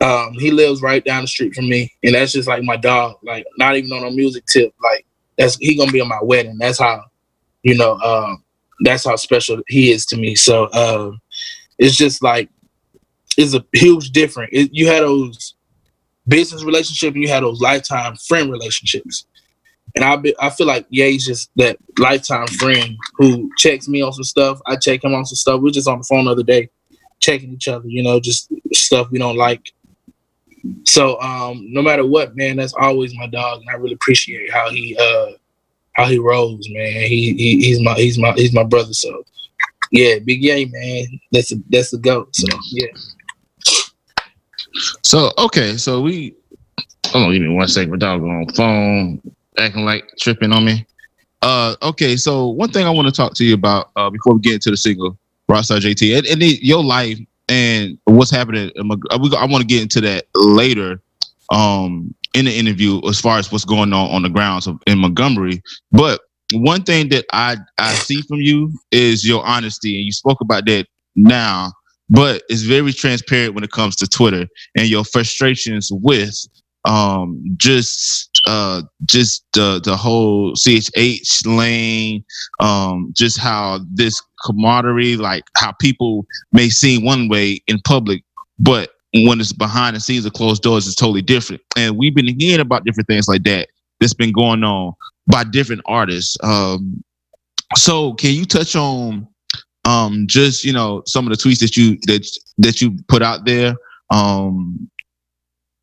[0.00, 3.16] Um, he lives right down the street from me, and that's just like my dog.
[3.22, 4.72] Like not even on a music tip.
[4.82, 5.06] Like
[5.38, 6.58] that's he gonna be on my wedding.
[6.58, 7.04] That's how,
[7.64, 8.44] you know, um,
[8.80, 10.36] that's how special he is to me.
[10.36, 11.20] So um,
[11.78, 12.50] it's just like
[13.36, 14.50] it's a huge difference.
[14.52, 15.55] It, you had those
[16.28, 19.26] business relationship and you had those lifetime friend relationships.
[19.94, 24.12] And I be, I feel like Ye's just that lifetime friend who checks me on
[24.12, 24.60] some stuff.
[24.66, 25.60] I check him on some stuff.
[25.60, 26.68] We are just on the phone the other day,
[27.20, 27.88] checking each other.
[27.88, 29.72] You know, just stuff we don't like.
[30.84, 34.68] So um, no matter what, man, that's always my dog, and I really appreciate how
[34.70, 35.32] he uh,
[35.92, 36.92] how he rolls, man.
[37.02, 38.92] He, he he's my he's my he's my brother.
[38.92, 39.24] So
[39.92, 41.20] yeah, Big Yay, man.
[41.32, 42.34] That's a that's the goat.
[42.34, 42.88] So yeah.
[45.06, 46.34] So okay, so we
[47.06, 47.92] hold on, give me one second.
[47.92, 49.22] My dog on phone
[49.56, 50.84] acting like tripping on me.
[51.42, 54.40] Uh, okay, so one thing I want to talk to you about uh, before we
[54.40, 55.16] get into the single,
[55.48, 58.72] Rockstar JT, and, and your life and what's happening.
[58.76, 61.00] I want to get into that later
[61.50, 64.98] um, in the interview as far as what's going on on the grounds of, in
[64.98, 65.62] Montgomery.
[65.92, 66.20] But
[66.52, 70.66] one thing that I I see from you is your honesty, and you spoke about
[70.66, 71.70] that now.
[72.08, 74.46] But it's very transparent when it comes to Twitter
[74.76, 76.46] and your frustrations with
[76.86, 82.24] um, just uh, just the the whole CHH lane,
[82.60, 88.22] um, just how this camaraderie, like how people may seem one way in public,
[88.58, 91.62] but when it's behind the scenes of closed doors, it's totally different.
[91.76, 94.92] And we've been hearing about different things like that that's been going on
[95.26, 96.36] by different artists.
[96.42, 97.02] Um,
[97.76, 99.26] so can you touch on
[99.86, 102.28] um, just you know some of the tweets that you that
[102.58, 103.74] that you put out there?
[104.10, 104.90] Um,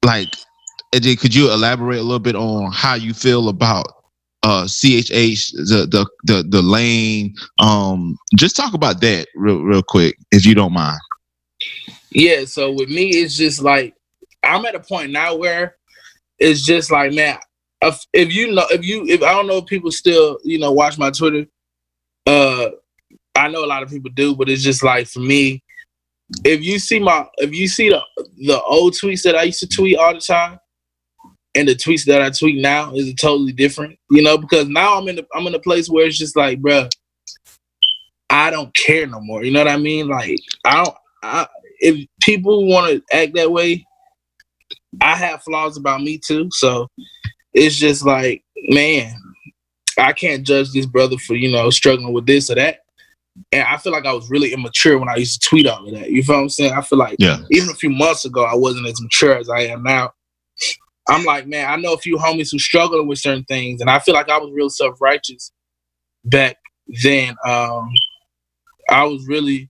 [0.06, 0.28] like
[0.94, 3.88] AJ, could you elaborate a little bit on how you feel about
[4.44, 7.34] uh, CHH, the the the, the lane?
[7.60, 11.00] Um, just talk about that real real quick, if you don't mind.
[12.12, 12.46] Yeah.
[12.46, 13.96] So with me, it's just like
[14.44, 15.78] I'm at a point now where
[16.40, 17.38] it's just like, man,
[17.82, 20.74] if, if you know, if you, if I don't know if people still, you know,
[20.74, 21.46] watch my Twitter.
[22.26, 22.70] Uh,
[23.36, 25.64] I know a lot of people do, but it's just like for me,
[26.44, 28.02] if you see my, if you see the
[28.46, 30.60] the old tweets that I used to tweet all the time,
[31.56, 35.08] and the tweets that I tweet now is totally different, you know, because now I'm
[35.08, 36.90] in the I'm in a place where it's just like, bruh,
[38.30, 39.44] I don't care no more.
[39.44, 40.08] You know what I mean?
[40.08, 41.48] Like I don't I,
[41.80, 43.86] if people want to act that way,
[45.02, 46.50] I have flaws about me too.
[46.52, 46.88] So
[47.54, 49.16] it's just like, man,
[49.98, 52.80] I can't judge this brother for, you know, struggling with this or that.
[53.52, 55.94] And I feel like I was really immature when I used to tweet all of
[55.94, 56.10] that.
[56.12, 56.74] You feel what I'm saying?
[56.74, 57.38] I feel like yeah.
[57.52, 60.14] even a few months ago, I wasn't as mature as I am now.
[61.10, 64.00] I'm like, man, I know a few homies who struggling with certain things, and I
[64.00, 65.52] feel like I was real self righteous
[66.26, 66.58] back
[67.04, 67.36] then.
[67.46, 67.90] Um,
[68.90, 69.70] I was really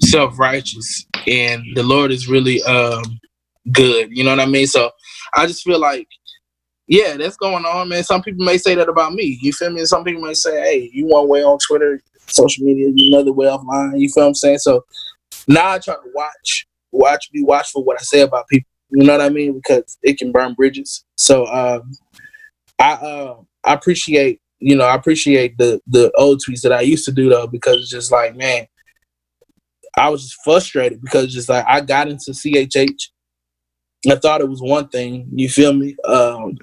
[0.00, 3.02] self righteous, and the Lord is really um,
[3.72, 4.08] good.
[4.10, 4.66] You know what I mean?
[4.66, 4.90] So
[5.34, 6.08] I just feel like,
[6.86, 8.04] yeah, that's going on, man.
[8.04, 9.38] Some people may say that about me.
[9.40, 9.84] You feel me?
[9.86, 13.98] Some people may say, hey, you one way on Twitter, social media, another way offline.
[13.98, 14.58] You feel what I'm saying?
[14.58, 14.84] So
[15.48, 19.12] now I try to watch, watch, be watchful what I say about people you know
[19.12, 19.54] what I mean?
[19.54, 21.04] Because it can burn bridges.
[21.16, 21.92] So um,
[22.78, 27.04] I uh, I appreciate you know I appreciate the the old tweets that I used
[27.06, 28.66] to do though because it's just like man,
[29.96, 33.10] I was just frustrated because just like I got into CHH.
[34.10, 35.28] I thought it was one thing.
[35.34, 35.94] You feel me?
[36.04, 36.56] Um,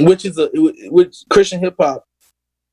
[0.00, 2.04] which is a which Christian hip hop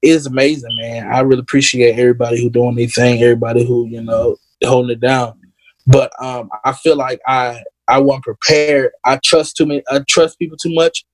[0.02, 1.08] is amazing, man.
[1.08, 5.39] I really appreciate everybody who doing their thing, everybody who you know holding it down.
[5.88, 8.91] But um, I feel like I I wasn't prepared.
[9.06, 9.84] I trust too many.
[9.89, 11.06] I trust people too much,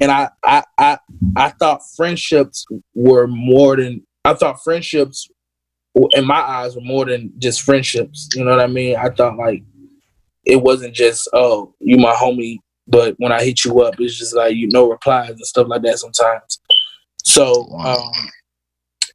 [0.00, 0.98] and I I I
[1.36, 2.64] I thought friendships
[2.94, 5.28] were more than I thought friendships
[6.12, 8.28] in my eyes were more than just friendships.
[8.34, 8.96] You know what I mean?
[8.96, 9.62] I thought like
[10.44, 14.34] it wasn't just oh you my homie, but when I hit you up, it's just
[14.34, 16.60] like you know replies and stuff like that sometimes.
[17.38, 18.10] So um,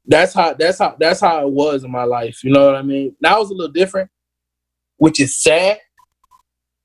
[0.06, 2.42] that's how that's how that's how it was in my life.
[2.42, 3.14] You know what I mean?
[3.20, 4.10] Now it's a little different,
[4.96, 5.80] which is sad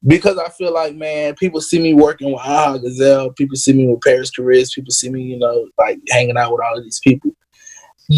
[0.05, 3.87] because I feel like man, people see me working with Aha Gazelle, people see me
[3.87, 6.99] with Paris Caris, people see me, you know, like hanging out with all of these
[7.05, 7.31] people.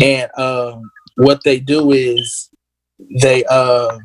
[0.02, 2.48] And um, what they do is
[3.20, 4.00] they um,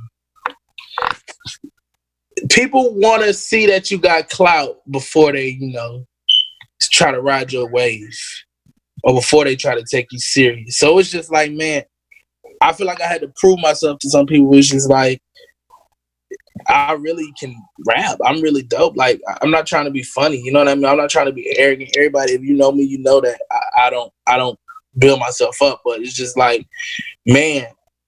[2.49, 6.05] people want to see that you got clout before they, you know,
[6.81, 8.13] try to ride your wave
[9.05, 10.79] or before they try to take you serious.
[10.79, 11.83] So it's just like, man,
[12.59, 14.53] I feel like I had to prove myself to some people.
[14.55, 15.21] It's just like
[16.67, 17.55] I really can
[17.87, 18.17] rap.
[18.25, 18.97] I'm really dope.
[18.97, 20.41] Like I'm not trying to be funny.
[20.41, 20.85] You know what I mean?
[20.85, 21.95] I'm not trying to be arrogant.
[21.95, 24.59] Everybody, if you know me, you know that I, I don't I don't
[24.97, 25.81] build myself up.
[25.85, 26.65] But it's just like,
[27.27, 27.67] man,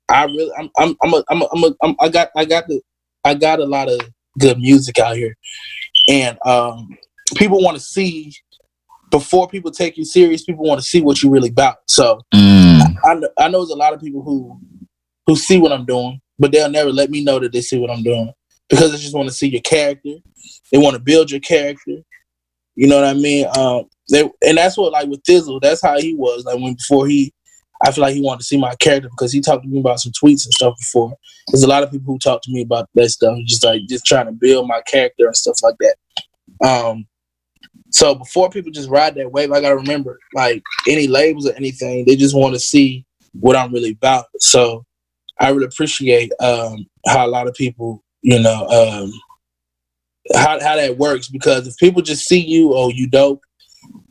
[0.10, 2.68] I really, I'm, I'm, I'm, a, I'm, a, I'm, a, I'm I got, I got
[2.68, 2.82] the,
[3.24, 4.00] I got a lot of
[4.40, 5.36] good music out here,
[6.08, 6.98] and um,
[7.36, 8.34] people want to see.
[9.10, 11.78] Before people take you serious, people want to see what you really about.
[11.88, 12.96] So Mm.
[13.04, 14.60] I, I know there's a lot of people who
[15.26, 17.90] who see what I'm doing, but they'll never let me know that they see what
[17.92, 18.32] I'm doing
[18.70, 20.16] because they just want to see your character.
[20.72, 21.98] They want to build your character.
[22.76, 23.48] You know what I mean?
[23.58, 26.46] Um, they and that's what like with Bizzle, that's how he was.
[26.46, 27.34] Like when before he,
[27.84, 30.00] I feel like he wanted to see my character because he talked to me about
[30.00, 31.14] some tweets and stuff before.
[31.48, 34.06] There's a lot of people who talk to me about that stuff, just like just
[34.06, 36.68] trying to build my character and stuff like that.
[36.68, 37.08] Um,
[37.90, 42.06] so before people just ride that wave, I gotta remember like any labels or anything,
[42.06, 44.26] they just want to see what I'm really about.
[44.40, 44.86] So
[45.40, 49.12] I really appreciate um, how a lot of people, you know, um,
[50.36, 53.42] how how that works because if people just see you, oh, you dope,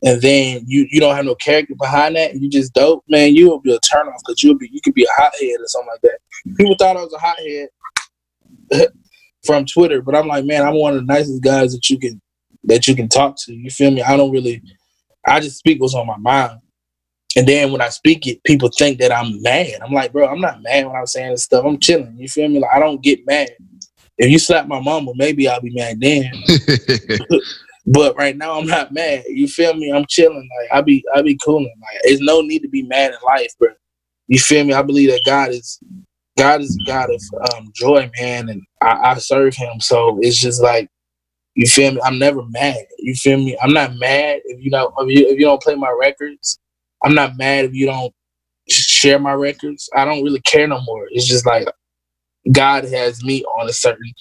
[0.03, 3.35] and then you you don't have no character behind that, and you just dope, man,
[3.35, 5.67] you will be a turn off because you'll be you could be a hothead or
[5.67, 6.19] something like that.
[6.57, 8.89] People thought I was a hothead
[9.45, 12.21] from Twitter, but I'm like, man, I'm one of the nicest guys that you can
[12.67, 13.53] that you can talk to.
[13.53, 14.01] You feel me?
[14.01, 14.61] I don't really,
[15.25, 16.59] I just speak what's on my mind.
[17.35, 19.79] And then when I speak it, people think that I'm mad.
[19.83, 21.65] I'm like, bro, I'm not mad when I'm saying this stuff.
[21.65, 22.15] I'm chilling.
[22.17, 22.59] You feel me?
[22.59, 23.49] Like I don't get mad.
[24.17, 26.31] If you slap my mama, maybe I'll be mad then.
[27.87, 29.23] But right now I'm not mad.
[29.29, 29.91] You feel me?
[29.91, 30.49] I'm chilling.
[30.59, 31.73] Like I be I be cooling.
[31.81, 33.69] Like there's no need to be mad in life, bro.
[34.27, 34.73] You feel me?
[34.73, 35.79] I believe that God is
[36.37, 37.21] God is a God of
[37.53, 39.79] um, joy, man, and I, I serve Him.
[39.79, 40.89] So it's just like
[41.57, 42.01] you feel me.
[42.05, 42.77] I'm never mad.
[42.99, 43.57] You feel me?
[43.63, 46.59] I'm not mad if you don't if you, if you don't play my records.
[47.03, 48.13] I'm not mad if you don't
[48.69, 49.89] share my records.
[49.95, 51.07] I don't really care no more.
[51.11, 51.67] It's just like
[52.51, 54.11] God has me on a certain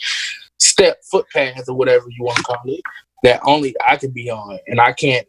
[0.59, 2.81] step, footpath, or whatever you want to call it,
[3.23, 5.29] that only I can be on, and I can't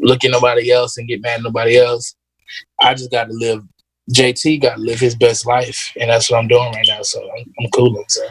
[0.00, 2.14] look at nobody else and get mad at nobody else.
[2.80, 3.64] I just got to live.
[4.14, 7.02] JT got to live his best life, and that's what I'm doing right now.
[7.02, 8.04] So I'm, I'm cooling.
[8.08, 8.26] So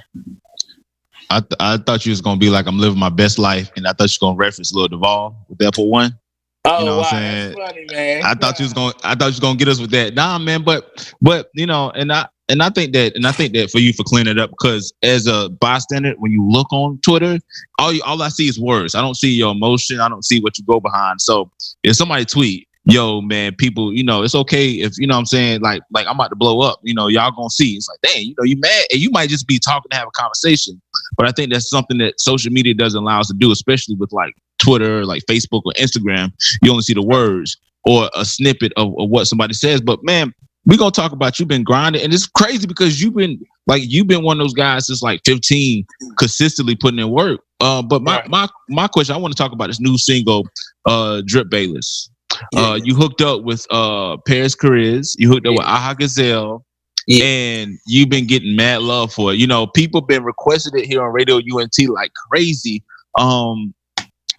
[1.29, 3.87] I, th- I thought you was gonna be like I'm living my best life, and
[3.87, 6.17] I thought you was gonna reference Lil Duval with that for one.
[6.65, 7.55] oh know wow, what I'm saying?
[7.55, 8.23] that's funny, man.
[8.23, 10.13] I thought you was gonna I thought you was gonna get us with that.
[10.13, 13.53] Nah, man, but but you know, and I and I think that and I think
[13.53, 16.99] that for you for cleaning it up because as a bystander, when you look on
[17.03, 17.39] Twitter,
[17.79, 18.95] all you all I see is words.
[18.95, 19.99] I don't see your emotion.
[19.99, 21.21] I don't see what you go behind.
[21.21, 21.51] So
[21.83, 25.25] if somebody tweet, yo, man, people, you know, it's okay if you know what I'm
[25.25, 27.75] saying, like like I'm about to blow up, you know, y'all gonna see.
[27.75, 30.07] It's like, dang, you know, you mad and you might just be talking to have
[30.07, 30.81] a conversation.
[31.15, 34.11] But I think that's something that social media doesn't allow us to do, especially with
[34.11, 36.31] like Twitter, like Facebook or Instagram.
[36.61, 39.79] You only see the words or a snippet of, of what somebody says.
[39.81, 40.33] But man,
[40.65, 44.07] we're gonna talk about you've been grinding, and it's crazy because you've been like you've
[44.07, 45.85] been one of those guys since like 15,
[46.19, 47.39] consistently putting in work.
[47.61, 48.29] Uh, but my Right.
[48.29, 50.45] my my question, I want to talk about this new single,
[50.85, 52.09] uh, Drip Bayless.
[52.55, 56.63] Uh, you hooked up with uh Paris Caris, you hooked up with Aha Gazelle,
[57.07, 57.23] Yeah.
[57.23, 59.37] and you've been getting mad love for it.
[59.37, 62.83] You know, people been requesting it here on Radio UNT like crazy.
[63.17, 63.73] Um,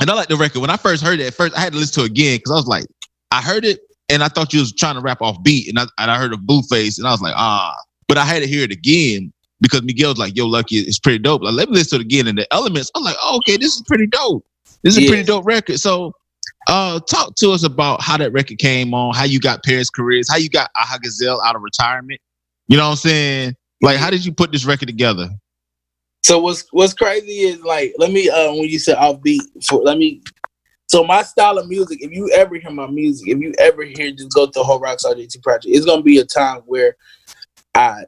[0.01, 0.61] and I like the record.
[0.61, 2.53] When I first heard it, at first I had to listen to it again because
[2.53, 2.87] I was like,
[3.33, 5.83] I heard it and I thought you was trying to rap off beat, and I
[5.99, 7.77] and I heard a Blueface, and I was like, ah.
[8.07, 11.19] But I had to hear it again because Miguel was like, "Yo, Lucky, it's pretty
[11.19, 12.91] dope." Like, let me listen to it again, and the elements.
[12.95, 14.47] I'm like, oh, okay, this is pretty dope.
[14.83, 15.79] This is a pretty dope record.
[15.79, 16.13] So,
[16.69, 20.29] uh, talk to us about how that record came on, how you got Paris Caris,
[20.31, 22.21] how you got Aha Gazelle out of retirement.
[22.69, 23.57] You know what I'm saying?
[23.81, 25.29] Like, how did you put this record together?
[26.23, 29.99] So what's what's crazy is like let me uh when you said offbeat for let
[29.99, 30.23] me
[30.89, 34.11] so my style of music, if you ever hear my music, if you ever hear
[34.11, 36.97] just go to the whole Rockstar JT project, it's gonna be a time where
[37.75, 38.05] I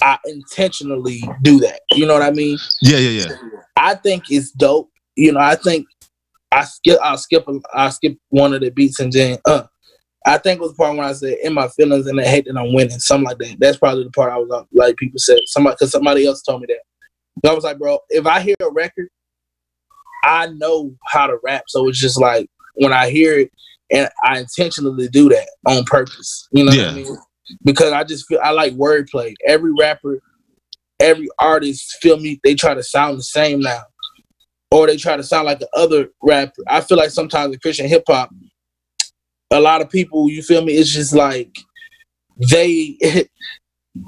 [0.00, 1.80] I intentionally do that.
[1.90, 2.58] You know what I mean?
[2.82, 3.36] Yeah, yeah, yeah.
[3.76, 4.90] I think it's dope.
[5.16, 5.86] You know, I think
[6.52, 9.64] I skip I'll skip I'll skip one of the beats and then uh
[10.28, 12.44] I think it was the part when I said in my feelings and I hate
[12.46, 13.56] that I'm winning, something like that.
[13.58, 16.60] That's probably the part I was uh, like people said somebody because somebody else told
[16.60, 16.80] me that.
[17.42, 19.08] But I was like, bro, if I hear a record,
[20.24, 21.64] I know how to rap.
[21.68, 23.50] So it's just like when I hear it,
[23.90, 26.46] and I intentionally do that on purpose.
[26.52, 26.90] You know what Yeah.
[26.90, 27.16] I mean?
[27.64, 29.32] Because I just feel I like wordplay.
[29.46, 30.20] Every rapper,
[31.00, 32.38] every artist feel me.
[32.44, 33.80] They try to sound the same now,
[34.70, 36.62] or they try to sound like the other rapper.
[36.66, 38.28] I feel like sometimes in Christian hip hop,
[39.50, 40.74] a lot of people, you feel me?
[40.74, 41.56] It's just like
[42.50, 42.98] they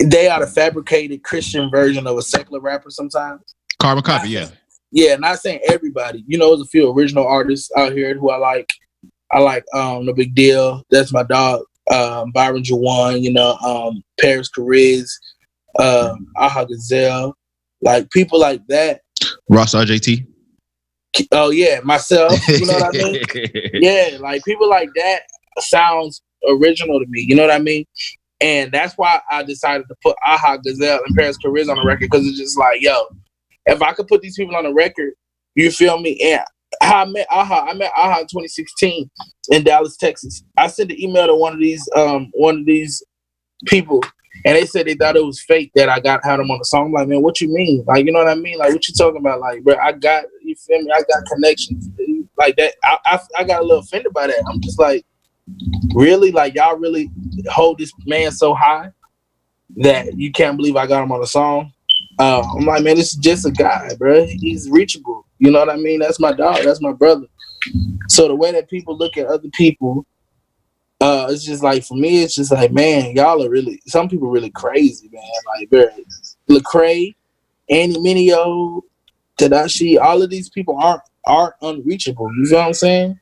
[0.05, 3.43] they are the fabricated Christian version of a secular rapper sometimes.
[3.79, 4.49] Carbon copy, yeah.
[4.93, 6.25] Yeah, not saying everybody.
[6.27, 8.71] You know, there's a few original artists out here who I like.
[9.33, 10.83] I like um No Big Deal.
[10.91, 11.63] That's my dog.
[11.91, 15.19] Um, Byron Juane, you know, um, Paris Caris,
[15.79, 17.37] um, Aha Gazelle,
[17.81, 19.01] like people like that.
[19.49, 20.27] Ross RJT.
[21.33, 22.33] Oh yeah, myself.
[22.49, 23.23] You know what I mean?
[23.75, 25.23] yeah, like people like that
[25.59, 27.23] sounds original to me.
[27.23, 27.85] You know what I mean?
[28.41, 32.09] And that's why I decided to put Aha Gazelle and Paris Caris on the record
[32.11, 33.05] because it's just like, yo,
[33.67, 35.13] if I could put these people on the record,
[35.55, 36.19] you feel me?
[36.23, 36.43] And
[36.81, 39.11] I met Aha, I met Aha in 2016
[39.51, 40.43] in Dallas, Texas.
[40.57, 43.03] I sent an email to one of these um one of these
[43.67, 44.03] people
[44.45, 46.65] and they said they thought it was fake that I got had them on the
[46.65, 46.87] song.
[46.87, 47.85] I'm like, man, what you mean?
[47.87, 48.59] Like, you know what I mean?
[48.59, 49.41] Like, what you talking about?
[49.41, 50.91] Like, bro, I got you feel me?
[50.95, 51.89] I got connections
[52.37, 52.75] like that.
[52.85, 54.43] I, I, I got a little offended by that.
[54.49, 55.05] I'm just like,
[55.95, 56.31] really?
[56.31, 57.11] Like, y'all really
[57.51, 58.91] hold this man so high
[59.77, 61.73] that you can't believe I got him on the song?
[62.19, 64.27] Uh, I'm like, man, this is just a guy, bro.
[64.27, 65.27] He's reachable.
[65.39, 66.01] You know what I mean?
[66.01, 66.63] That's my dog.
[66.65, 67.27] That's my brother.
[68.09, 70.07] So the way that people look at other people
[71.01, 74.31] uh, it's just like for me, it's just like, man, y'all are really some people
[74.31, 75.23] really crazy, man.
[75.47, 76.05] Like very
[76.49, 77.15] Lecrae,
[77.71, 78.83] Andy Mineo,
[79.39, 82.31] Tedashii, all of these people aren't aren't unreachable.
[82.37, 83.21] You know what I'm saying?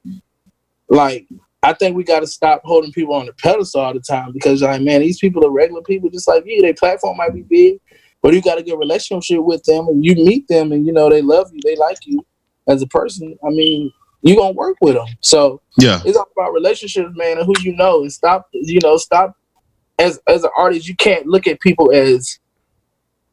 [0.89, 1.29] Like,
[1.63, 4.83] I think we gotta stop holding people on the pedestal all the time because like,
[4.83, 6.61] man, these people are regular people just like you.
[6.61, 7.79] Their platform might be big,
[8.23, 11.09] but you got a good relationship with them and you meet them and you know
[11.09, 12.27] they love you, they like you
[12.67, 13.39] as a person.
[13.45, 15.07] I mean, you gonna work with them.
[15.21, 18.49] So yeah, it's all about relationships, man, and who you know, and stop.
[18.53, 19.35] You know, stop.
[19.99, 22.39] As as an artist, you can't look at people as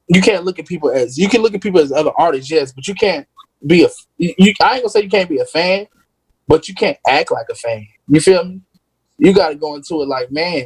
[0.07, 2.71] you can't look at people as you can look at people as other artists, yes,
[2.71, 3.27] but you can't
[3.65, 3.89] be a.
[4.17, 5.88] You, I ain't gonna say you can't be a fan,
[6.47, 7.88] but you can't act like a fan.
[8.07, 8.61] You feel me?
[9.17, 10.65] You got to go into it like, man,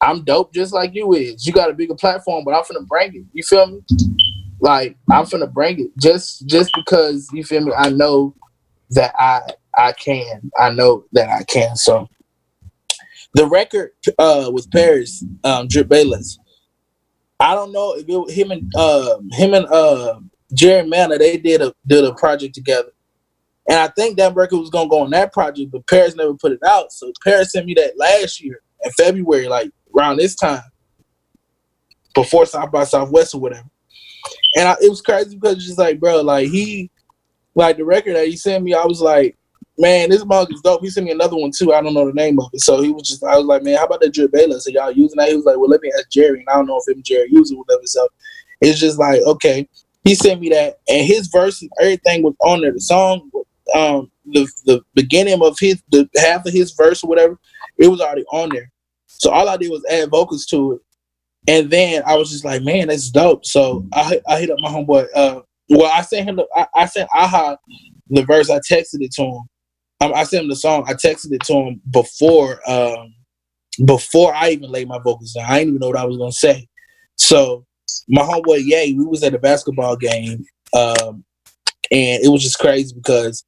[0.00, 1.46] I'm dope just like you is.
[1.46, 3.24] You got a bigger platform, but I'm finna bring it.
[3.32, 3.80] You feel me?
[4.60, 7.72] Like I'm finna bring it just just because you feel me.
[7.76, 8.34] I know
[8.92, 9.40] that I
[9.76, 10.50] I can.
[10.58, 11.76] I know that I can.
[11.76, 12.08] So
[13.34, 16.38] the record uh with Paris, um, Drip Bayless.
[17.40, 20.20] I don't know if it, him and uh, him and uh,
[20.54, 22.90] Jerry Manor they did a did a project together,
[23.68, 26.52] and I think that record was gonna go on that project, but Paris never put
[26.52, 26.92] it out.
[26.92, 30.62] So Paris sent me that last year in February, like around this time,
[32.14, 33.68] before South by Southwest or whatever.
[34.56, 36.90] And I, it was crazy because it's just like, bro, like he
[37.54, 39.36] like the record that he sent me, I was like,
[39.78, 40.82] man, this mug is dope.
[40.82, 41.72] He sent me another one too.
[41.72, 42.60] I don't know the name of it.
[42.60, 44.64] So he was just, I was like, man, how about that drip Bayless?
[44.64, 45.28] So y'all using that?
[45.28, 46.40] He was like, well, let me ask Jerry.
[46.40, 47.82] And I don't know if him Jerry using whatever.
[47.84, 48.06] So
[48.60, 49.68] it's just like, okay.
[50.04, 52.72] He sent me that, and his verse and everything was on there.
[52.72, 53.30] The song,
[53.72, 57.38] um, the the beginning of his, the half of his verse or whatever,
[57.78, 58.70] it was already on there.
[59.06, 60.80] So all I did was add vocals to it,
[61.46, 63.46] and then I was just like, man, that's dope.
[63.46, 65.42] So I I hit up my homeboy uh,
[65.72, 66.36] well, I sent him.
[66.36, 67.56] The, I, I sent Aha
[68.08, 68.50] the verse.
[68.50, 69.42] I texted it to him.
[70.00, 70.84] Um, I sent him the song.
[70.86, 73.14] I texted it to him before um,
[73.84, 75.46] before I even laid my vocals down.
[75.48, 76.68] I didn't even know what I was gonna say.
[77.16, 77.64] So
[78.08, 80.44] my homeboy Yay, we was at a basketball game,
[80.76, 81.24] um,
[81.90, 83.44] and it was just crazy because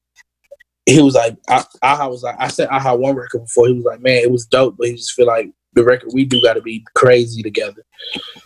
[0.86, 3.68] he was like, I, Aha was like, I sent Aha one record before.
[3.68, 6.24] He was like, man, it was dope, but he just feel like the record we
[6.24, 7.84] do got to be crazy together.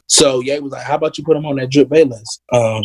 [0.07, 2.41] So Yay was like, how about you put him on that drip Bayless?
[2.53, 2.83] Um,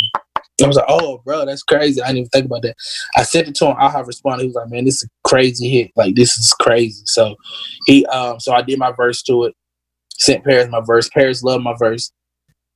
[0.61, 2.01] I was like, oh, bro, that's crazy.
[2.01, 2.75] I didn't even think about that.
[3.15, 3.75] I sent it to him.
[3.79, 4.43] I have responded.
[4.43, 5.91] He was like, man, this is a crazy hit.
[5.95, 7.01] Like, this is crazy.
[7.05, 7.35] So
[7.87, 9.55] he, um, so I did my verse to it.
[10.11, 11.09] Sent Paris my verse.
[11.09, 12.11] Paris loved my verse.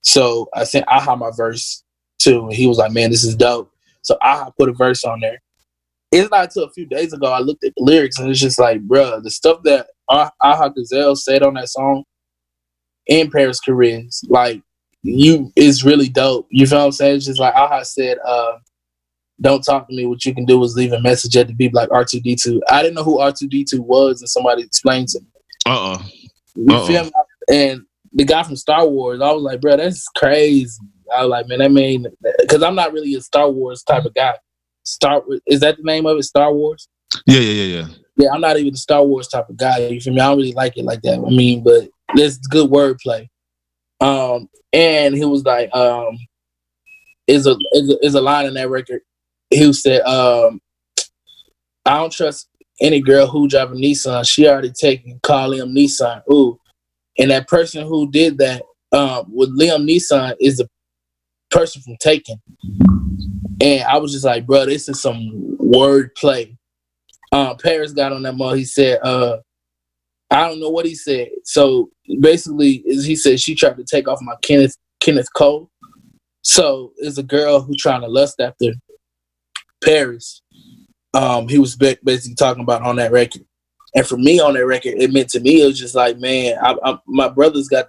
[0.02, 1.84] So I sent Aha my verse
[2.20, 2.50] too.
[2.50, 3.72] He was like, man, this is dope.
[4.02, 5.40] So Aha put a verse on there.
[6.12, 8.58] It's not until a few days ago I looked at the lyrics and it's just
[8.58, 12.06] like, bro, the stuff that Aha Gazelle said on that song
[13.08, 14.62] in Paris Chariz, like
[15.08, 16.48] you is really dope.
[16.50, 17.18] You feel what I'm saying?
[17.18, 18.58] It's just like Aha said, uh,
[19.40, 20.06] don't talk to me.
[20.06, 22.60] What you can do is leave a message at the beep like R2D2.
[22.70, 25.28] I didn't know who R2D2 was, and somebody explained to me.
[25.66, 26.06] Uh oh.
[26.56, 27.12] You feel me?
[27.50, 27.82] And
[28.14, 30.80] the guy from Star Wars, I was like, bro, that's crazy.
[31.16, 32.08] I was like, man, that mean
[32.40, 34.34] because I'm not really a Star Wars type of guy.
[34.84, 36.24] Star is that the name of it?
[36.24, 36.88] Star Wars?
[37.26, 37.88] Yeah, yeah, yeah, yeah.
[38.18, 39.78] Yeah, I'm not even a Star Wars type of guy.
[39.88, 40.20] You feel me?
[40.20, 41.20] I don't really like it like that.
[41.20, 43.30] I mean, but there's good wordplay.
[44.00, 46.18] Um, and he was like, um,
[47.28, 47.56] is a,
[48.02, 49.02] is a a line in that record.
[49.50, 50.62] He said, um,
[51.86, 52.50] I don't trust
[52.82, 54.28] any girl who drive a Nissan.
[54.28, 56.22] She already taken call Liam Neeson.
[56.32, 56.60] Ooh.
[57.18, 60.70] And that person who did that um, with Liam Neeson is the
[61.50, 62.42] person from Taken.
[63.62, 66.56] And I was just like, bro, this is some word play.
[67.32, 68.58] Um, Paris got on that mug.
[68.58, 69.38] He said, uh,
[70.30, 71.30] I don't know what he said.
[71.44, 75.70] So basically, he said she tried to take off my Kenneth Kenneth Cole.
[76.42, 78.74] So it's a girl who trying to lust after
[79.84, 80.42] Paris.
[81.14, 83.44] Um, he was basically talking about on that record,
[83.96, 86.58] and for me on that record, it meant to me it was just like, man,
[86.62, 87.88] I, I, my brother's got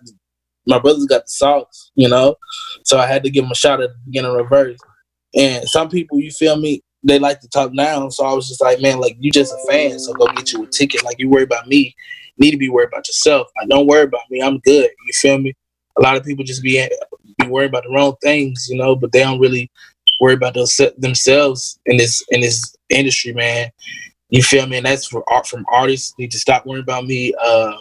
[0.66, 2.36] my brother's got the sauce, you know.
[2.84, 4.78] So I had to give him a shot at the beginning reverse.
[5.34, 8.10] And some people, you feel me, they like to talk down.
[8.10, 10.64] So I was just like, man, like you just a fan, so go get you
[10.64, 11.04] a ticket.
[11.04, 11.94] Like you worry about me,
[12.38, 13.48] need to be worried about yourself.
[13.58, 14.40] Like, don't worry about me.
[14.40, 14.90] I'm good.
[15.06, 15.54] You feel me?
[15.98, 16.88] A lot of people just be
[17.38, 19.70] be worried about the wrong things, you know, but they don't really
[20.20, 23.70] worry about those themselves in this in this industry, man.
[24.30, 24.76] You feel me?
[24.76, 27.34] And that's for art from artists need to stop worrying about me.
[27.42, 27.76] Uh,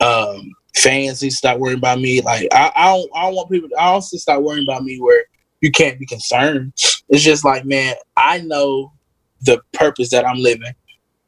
[0.00, 2.20] um, fans need to stop worrying about me.
[2.20, 5.24] Like I, I don't I don't want people I also stop worrying about me where
[5.60, 6.72] you can't be concerned.
[7.08, 8.92] It's just like, man, I know
[9.42, 10.72] the purpose that I'm living.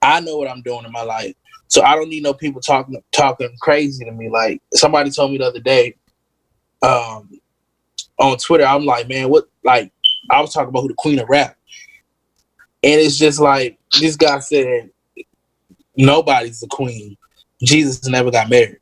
[0.03, 1.35] I know what I'm doing in my life.
[1.71, 4.29] So I don't need no people talking talking crazy to me.
[4.29, 5.95] Like somebody told me the other day,
[6.83, 7.41] um,
[8.19, 9.93] on Twitter, I'm like, man, what like
[10.31, 11.57] I was talking about who the queen of rap.
[12.83, 14.91] And it's just like this guy said,
[15.97, 17.17] nobody's the queen.
[17.63, 18.79] Jesus never got married.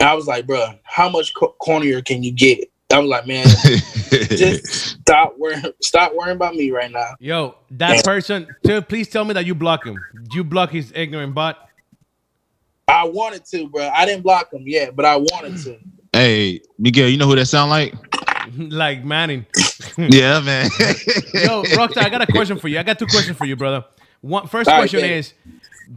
[0.00, 2.70] And I was like, bro, how much cornier can you get?
[2.92, 3.46] I was like, man,
[4.12, 4.66] just
[5.00, 7.16] stop worrying, stop worrying about me right now.
[7.18, 10.04] Yo, that person, tell, please tell me that you block him.
[10.32, 11.65] You block his ignorant butt.
[12.88, 13.88] I wanted to, bro.
[13.88, 15.78] I didn't block him yet, but I wanted to.
[16.12, 17.94] Hey, Miguel, you know who that sound like?
[18.56, 19.44] like Manning.
[19.98, 20.70] yeah, man.
[21.34, 22.78] Yo, Rockstar, I got a question for you.
[22.78, 23.84] I got two questions for you, brother.
[24.20, 25.34] One first All question right, is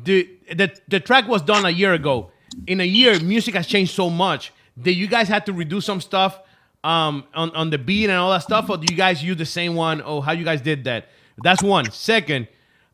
[0.03, 2.31] the, the the track was done a year ago.
[2.67, 4.51] In a year, music has changed so much.
[4.81, 6.39] Did you guys have to redo some stuff
[6.83, 9.45] um, on, on the beat and all that stuff, or do you guys use the
[9.45, 10.01] same one?
[10.01, 11.09] Or how you guys did that?
[11.43, 11.91] That's one.
[11.91, 12.47] Second,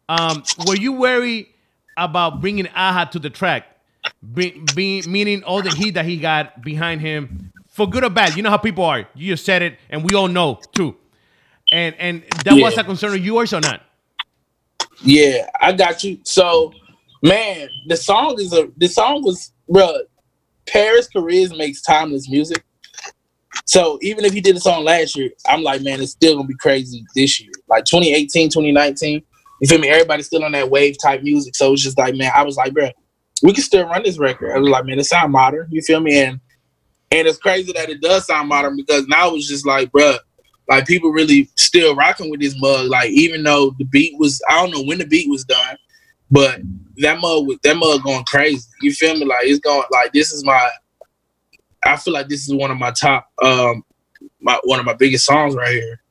[0.10, 1.48] um, were you worried
[1.98, 3.66] about bringing Aha to the track?
[4.34, 8.36] Be, be, meaning all the heat that he got behind him for good or bad.
[8.36, 9.08] You know how people are.
[9.16, 10.96] You just said it, and we all know too.
[11.72, 12.64] And and that yeah.
[12.64, 13.82] was a concern of yours or not?
[15.02, 16.20] Yeah, I got you.
[16.24, 16.74] So,
[17.22, 19.98] man, the song is a the song was bro.
[20.68, 22.64] Paris Chariz makes timeless music.
[23.66, 26.48] So even if he did a song last year, I'm like, man, it's still gonna
[26.48, 27.52] be crazy this year.
[27.68, 29.22] Like 2018, 2019.
[29.62, 29.90] You feel me?
[29.90, 31.56] Everybody's still on that wave type music.
[31.56, 32.90] So it's just like, man, I was like, bro,
[33.46, 34.52] we can still run this record.
[34.52, 35.68] I was like, man, it sound modern.
[35.70, 36.20] You feel me?
[36.22, 36.40] And
[37.12, 40.18] and it's crazy that it does sound modern because now it's just like, bruh,
[40.68, 42.88] like people really still rocking with this mug.
[42.88, 45.78] Like even though the beat was, I don't know when the beat was done,
[46.32, 46.60] but
[46.98, 48.68] that mug with that mug going crazy.
[48.82, 49.26] You feel me?
[49.26, 50.70] Like it's going like this is my.
[51.86, 53.84] I feel like this is one of my top, um,
[54.42, 56.02] my one of my biggest songs right here.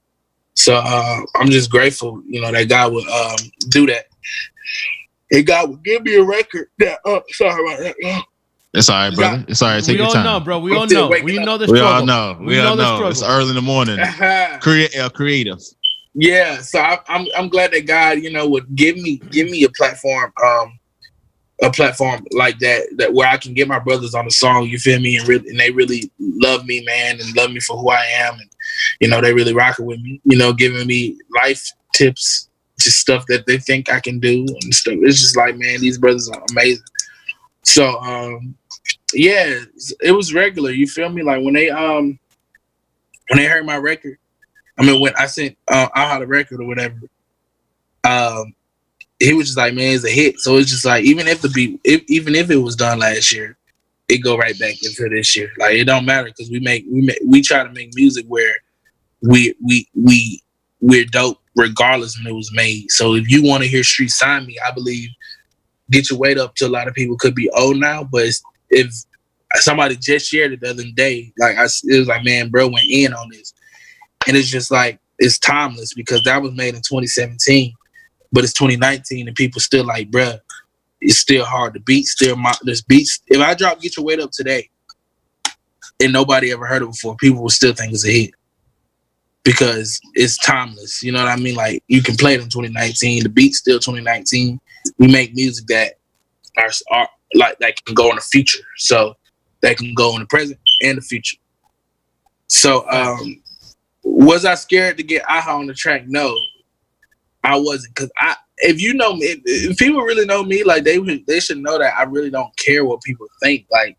[0.55, 3.37] So uh, I'm just grateful, you know, that God would um,
[3.71, 4.07] do that.
[5.35, 7.01] And God would give me a record that.
[7.05, 8.25] Oh, sorry about that.
[8.73, 9.45] It's all right, brother.
[9.49, 9.83] It's all right.
[9.83, 10.25] Take we your time.
[10.25, 10.59] We all know, bro.
[10.61, 11.09] We all know.
[11.09, 11.73] We know the struggle.
[11.73, 12.37] We all know.
[12.41, 13.01] We, we all know.
[13.01, 13.07] know.
[13.09, 13.99] It's early in the morning.
[14.61, 15.59] Create uh, creative.
[16.15, 19.65] Yeah, so I, I'm I'm glad that God, you know, would give me give me
[19.65, 20.79] a platform, um,
[21.61, 24.69] a platform like that that where I can get my brothers on the song.
[24.69, 25.17] You feel me?
[25.17, 28.35] And really, and they really love me, man, and love me for who I am,
[28.35, 28.49] and
[29.01, 30.21] you know, they really rocking with me.
[30.25, 32.49] You know, giving me life tips,
[32.85, 34.95] just stuff that they think I can do and stuff.
[35.03, 36.85] It's just like, man, these brothers are amazing.
[37.63, 38.55] So, um,
[39.13, 39.61] yeah,
[40.01, 40.71] it was regular.
[40.71, 41.23] You feel me?
[41.23, 42.19] Like when they um
[43.29, 44.19] when they heard my record,
[44.79, 46.99] I mean when I sent uh, I had a record or whatever,
[48.05, 48.55] um,
[49.19, 50.39] he was just like, man, it's a hit.
[50.41, 53.33] So it's just like even if the beat, if, even if it was done last
[53.33, 53.57] year,
[54.09, 55.51] it go right back into this year.
[55.59, 58.55] Like it don't matter because we make we make we try to make music where
[59.23, 60.43] we we we
[60.81, 62.91] we're dope regardless when it was made.
[62.91, 65.11] So if you want to hear Street Sami, I believe
[65.91, 68.29] get your weight up to a lot of people could be old now, but
[68.71, 68.93] if
[69.57, 72.87] somebody just shared it the other day, like I, it was like, man, bro went
[72.89, 73.55] in on this,
[74.27, 77.73] and it's just like it's timeless because that was made in 2017,
[78.33, 80.35] but it's 2019 and people still like, bro,
[81.01, 82.07] it's still hard to beat.
[82.07, 83.21] Still, my this beats.
[83.27, 84.71] If I drop "Get Your Weight Up" today,
[86.03, 88.31] and nobody ever heard it before, people will still think it's a hit
[89.45, 91.03] because it's timeless.
[91.03, 91.55] You know what I mean?
[91.55, 93.23] Like you can play it in 2019.
[93.23, 94.61] The beat's still 2019
[94.99, 95.95] we make music that
[96.59, 98.63] are, are like that can go in the future.
[98.77, 99.15] So
[99.63, 101.37] that can go in the present and the future.
[102.49, 103.43] So um
[104.03, 106.05] was I scared to get Aha on the track?
[106.07, 106.35] No,
[107.43, 107.95] I wasn't.
[107.95, 111.41] Cause I if you know me, if, if people really know me, like they they
[111.41, 113.67] should know that I really don't care what people think.
[113.71, 113.97] Like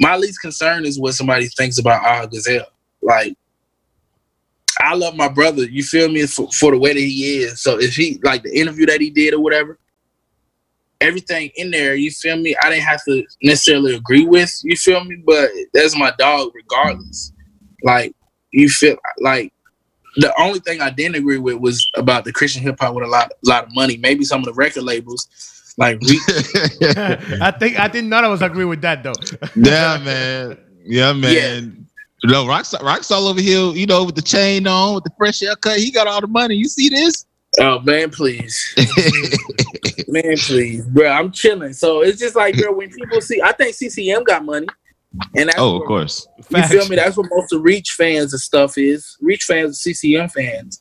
[0.00, 2.66] my least concern is what somebody thinks about Aha Gazelle.
[3.02, 3.36] Like
[4.84, 5.64] I love my brother.
[5.64, 7.62] You feel me for, for the way that he is.
[7.62, 9.78] So if he like the interview that he did or whatever,
[11.00, 12.56] everything in there, you feel me?
[12.62, 15.16] I didn't have to necessarily agree with, you feel me?
[15.24, 17.32] But that's my dog regardless.
[17.82, 18.14] Like,
[18.52, 19.52] you feel like
[20.16, 23.08] the only thing I didn't agree with was about the Christian hip hop with a
[23.08, 23.96] lot, lot of money.
[23.96, 25.28] Maybe some of the record labels,
[25.76, 26.20] like re-
[27.40, 29.12] I think I think none of us agree with that though.
[29.56, 30.58] yeah, man.
[30.84, 31.32] Yeah, man.
[31.32, 31.83] Yeah.
[32.22, 35.40] No, Rock's Rock's all over here, you know, with the chain on, with the fresh
[35.40, 35.78] haircut.
[35.78, 36.54] He got all the money.
[36.54, 37.26] You see this?
[37.60, 38.58] Oh man, please,
[40.08, 41.08] man, please, bro.
[41.08, 41.72] I'm chilling.
[41.72, 44.66] So it's just like, bro, when people see, I think CCM got money,
[45.36, 46.26] and that's oh, of where- course.
[46.50, 46.96] You feel me?
[46.96, 49.16] That's what most of Reach fans and stuff is.
[49.20, 50.78] Reach fans, are CCM fans.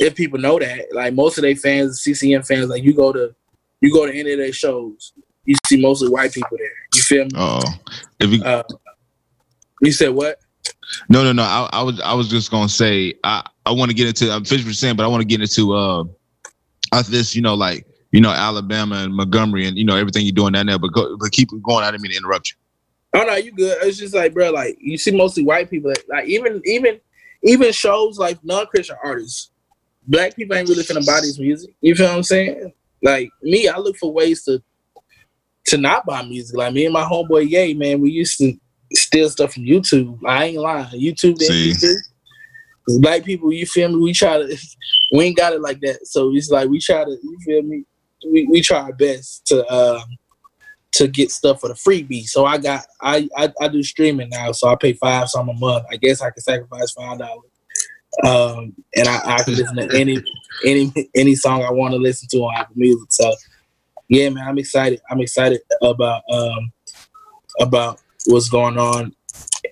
[0.00, 3.34] If people know that, like most of their fans, CCM fans, like you go to,
[3.80, 5.12] you go to any of their shows,
[5.44, 6.68] you see mostly white people there.
[6.94, 7.30] You feel me?
[7.36, 7.60] Oh,
[8.20, 8.62] if you, Uh,
[9.80, 10.40] you said what?
[11.08, 11.42] no, no, no.
[11.42, 14.30] I, I was, I was just gonna say, I, I want to get into.
[14.30, 16.04] I'm finished saying, but I want to get into uh,
[17.08, 20.52] this, you know, like you know, Alabama and Montgomery, and you know everything you're doing
[20.52, 20.78] down there.
[20.78, 21.84] But go, but keep going.
[21.84, 22.56] I didn't mean to interrupt you.
[23.14, 23.76] Oh no, you good.
[23.82, 25.90] It's just like, bro, like you see mostly white people.
[25.90, 27.00] That, like even even
[27.42, 29.50] even shows like non-Christian artists,
[30.06, 31.70] black people ain't really finna buy this music.
[31.80, 32.72] You feel what I'm saying?
[33.02, 34.62] Like me, I look for ways to
[35.66, 36.56] to not buy music.
[36.56, 38.54] Like me and my homeboy Ye, man, we used to
[38.94, 40.18] steal stuff from YouTube.
[40.26, 40.86] I ain't lying.
[41.00, 41.72] YouTube, the See.
[41.72, 41.94] MP3.
[42.86, 43.96] 'Cause Black people, you feel me?
[43.96, 44.56] We try to,
[45.12, 46.06] we ain't got it like that.
[46.06, 47.84] So it's like we try to, you feel me?
[48.30, 50.02] We, we try our best to um
[50.92, 52.24] to get stuff for the freebie.
[52.24, 55.52] So I got I, I I do streaming now, so I pay five some a
[55.54, 55.84] month.
[55.90, 57.50] I guess I can sacrifice five dollars.
[58.24, 60.20] Um and I, I can listen to any
[60.66, 63.06] any any song I want to listen to on Apple Music.
[63.12, 63.32] So
[64.08, 65.00] yeah, man, I'm excited.
[65.10, 66.72] I'm excited about um
[67.60, 69.14] about what's going on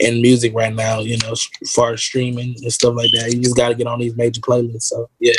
[0.01, 3.33] in music right now, you know, as far as streaming and stuff like that.
[3.33, 4.83] You just gotta get on these major playlists.
[4.83, 5.33] So yeah.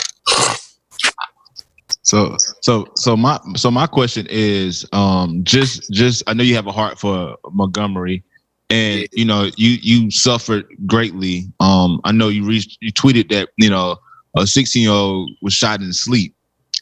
[2.02, 6.68] So so so my so my question is um just just I know you have
[6.68, 8.24] a heart for Montgomery
[8.70, 11.52] and you know you you suffered greatly.
[11.60, 13.98] Um I know you reached you tweeted that you know
[14.38, 16.34] a 16 year old was shot in sleep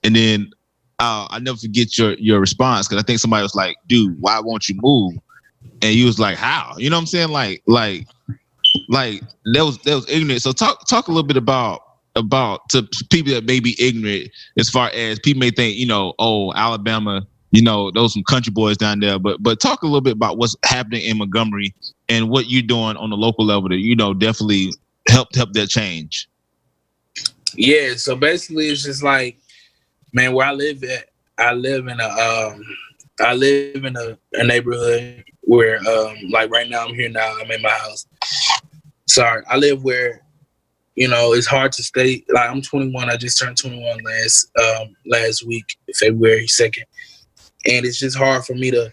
[0.03, 0.51] and then
[0.99, 4.39] uh, I never forget your your response because I think somebody was like, dude, why
[4.39, 5.13] won't you move?
[5.81, 6.75] And you was like, how?
[6.77, 7.29] You know what I'm saying?
[7.29, 8.07] Like like
[8.89, 9.21] like
[9.53, 10.41] that was that was ignorant.
[10.41, 11.81] So talk talk a little bit about
[12.15, 16.13] about to people that may be ignorant as far as people may think, you know,
[16.17, 19.19] oh, Alabama, you know, those some country boys down there.
[19.19, 21.73] But but talk a little bit about what's happening in Montgomery
[22.09, 24.71] and what you're doing on the local level that you know definitely
[25.07, 26.27] helped help that change.
[27.55, 29.37] Yeah, so basically it's just like,
[30.13, 32.65] man, where I live at, I live in a um
[33.21, 37.51] I live in a, a neighborhood where um like right now I'm here now, I'm
[37.51, 38.07] in my house.
[39.07, 40.21] Sorry, I live where
[40.95, 44.95] you know it's hard to stay like I'm 21, I just turned 21 last um
[45.05, 45.65] last week,
[45.97, 46.83] February 2nd.
[47.67, 48.91] And it's just hard for me to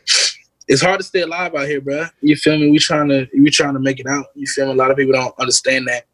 [0.68, 2.06] it's hard to stay alive out here, bro.
[2.20, 2.70] You feel me?
[2.70, 4.26] We trying to we trying to make it out.
[4.34, 4.72] You feel me?
[4.72, 6.04] A lot of people don't understand that.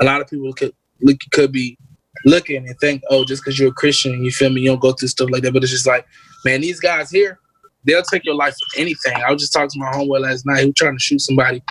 [0.00, 1.78] A lot of people could look could be
[2.24, 4.92] looking and think, oh, just because you're a Christian, you feel me, you don't go
[4.92, 5.52] through stuff like that.
[5.52, 6.06] But it's just like,
[6.44, 7.38] man, these guys here,
[7.84, 9.14] they'll take your life for anything.
[9.14, 10.60] I was just talking to my homeboy last night.
[10.60, 11.62] He was trying to shoot somebody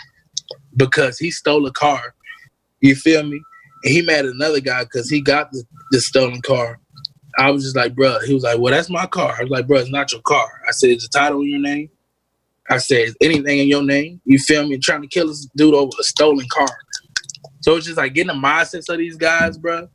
[0.75, 2.15] because he stole a car.
[2.81, 3.41] You feel me?
[3.83, 6.79] And he mad at another guy because he got the, the stolen car.
[7.37, 8.19] I was just like, bro.
[8.25, 9.35] He was like, well, that's my car.
[9.37, 10.47] I was like, bro, it's not your car.
[10.67, 11.89] I said, is the title in your name?
[12.69, 14.21] I said, is anything in your name?
[14.25, 14.77] You feel me?
[14.77, 16.67] Trying to kill this dude over a stolen car.
[17.61, 19.87] So it's just like getting the mindsets of these guys, bro.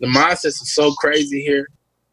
[0.00, 1.68] The mindsets is so crazy here.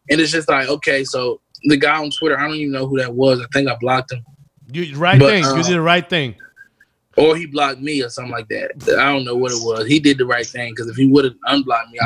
[0.10, 2.98] And it's just like, okay, so the guy on Twitter, I don't even know who
[2.99, 3.41] that was.
[3.41, 4.23] I think I blocked him.
[4.72, 5.44] You right But, thing.
[5.44, 6.36] you did the um, right thing.
[7.18, 8.72] Or he blocked me or something like that.
[8.98, 9.88] I don't know what it was.
[9.88, 12.06] He did the right thing because if he would have unblocked me, I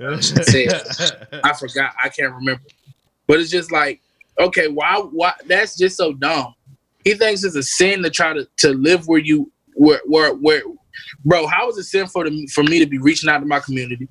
[0.00, 1.94] would have I forgot.
[2.02, 2.62] I can't remember.
[3.26, 4.00] But it's just like,
[4.38, 6.54] okay, why why that's just so dumb.
[7.04, 10.62] He thinks it's a sin to try to, to live where you where where where
[11.24, 13.60] bro, how is it sin for the, for me to be reaching out to my
[13.60, 14.08] community,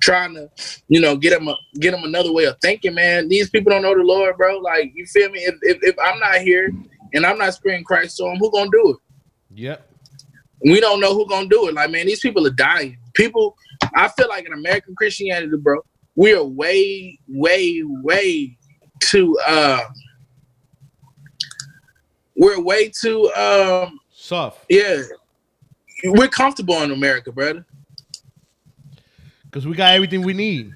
[0.00, 0.50] trying to,
[0.88, 3.28] you know, get them a, get them another way of thinking, man.
[3.28, 4.58] These people don't know the Lord, bro.
[4.58, 5.40] Like, you feel me?
[5.40, 6.70] If if, if I'm not here
[7.14, 8.96] and I'm not spreading Christ to them, who gonna do it?
[9.58, 9.90] Yep.
[10.64, 11.74] we don't know who gonna do it.
[11.74, 12.98] Like, man, these people are dying.
[13.14, 13.56] People,
[13.94, 15.80] I feel like in American Christianity, bro,
[16.14, 18.56] we are way, way, way
[19.00, 19.38] too.
[19.46, 19.80] Uh,
[22.36, 23.30] we're way too.
[23.34, 24.64] Um, Soft.
[24.68, 25.02] yeah,
[26.04, 27.64] we're comfortable in America, brother.
[29.56, 30.74] Because we got everything we need.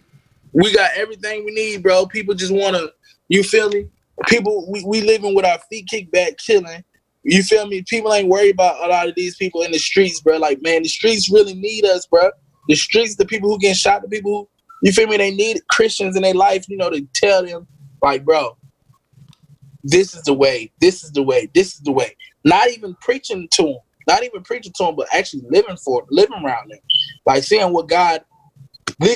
[0.55, 2.07] We got everything we need, bro.
[2.07, 2.87] People just wanna.
[3.29, 3.91] You feel me?
[4.27, 6.83] People, we, we living with our feet kicked back, chilling.
[7.23, 7.85] You feel me?
[7.87, 10.39] People ain't worried about a lot of these people in the streets, bro.
[10.39, 12.31] Like, man, the streets really need us, bro.
[12.69, 14.49] The streets, the people who get shot, the people who,
[14.83, 15.19] you feel me?
[15.19, 17.67] They need Christians in their life, you know, to tell them,
[18.01, 18.57] like, bro,
[19.85, 22.17] this is the way, this is the way, this is the way.
[22.45, 23.77] Not even preaching to them,
[24.09, 26.81] not even preaching to them, but actually living for, living around them,
[27.27, 28.25] like seeing what God,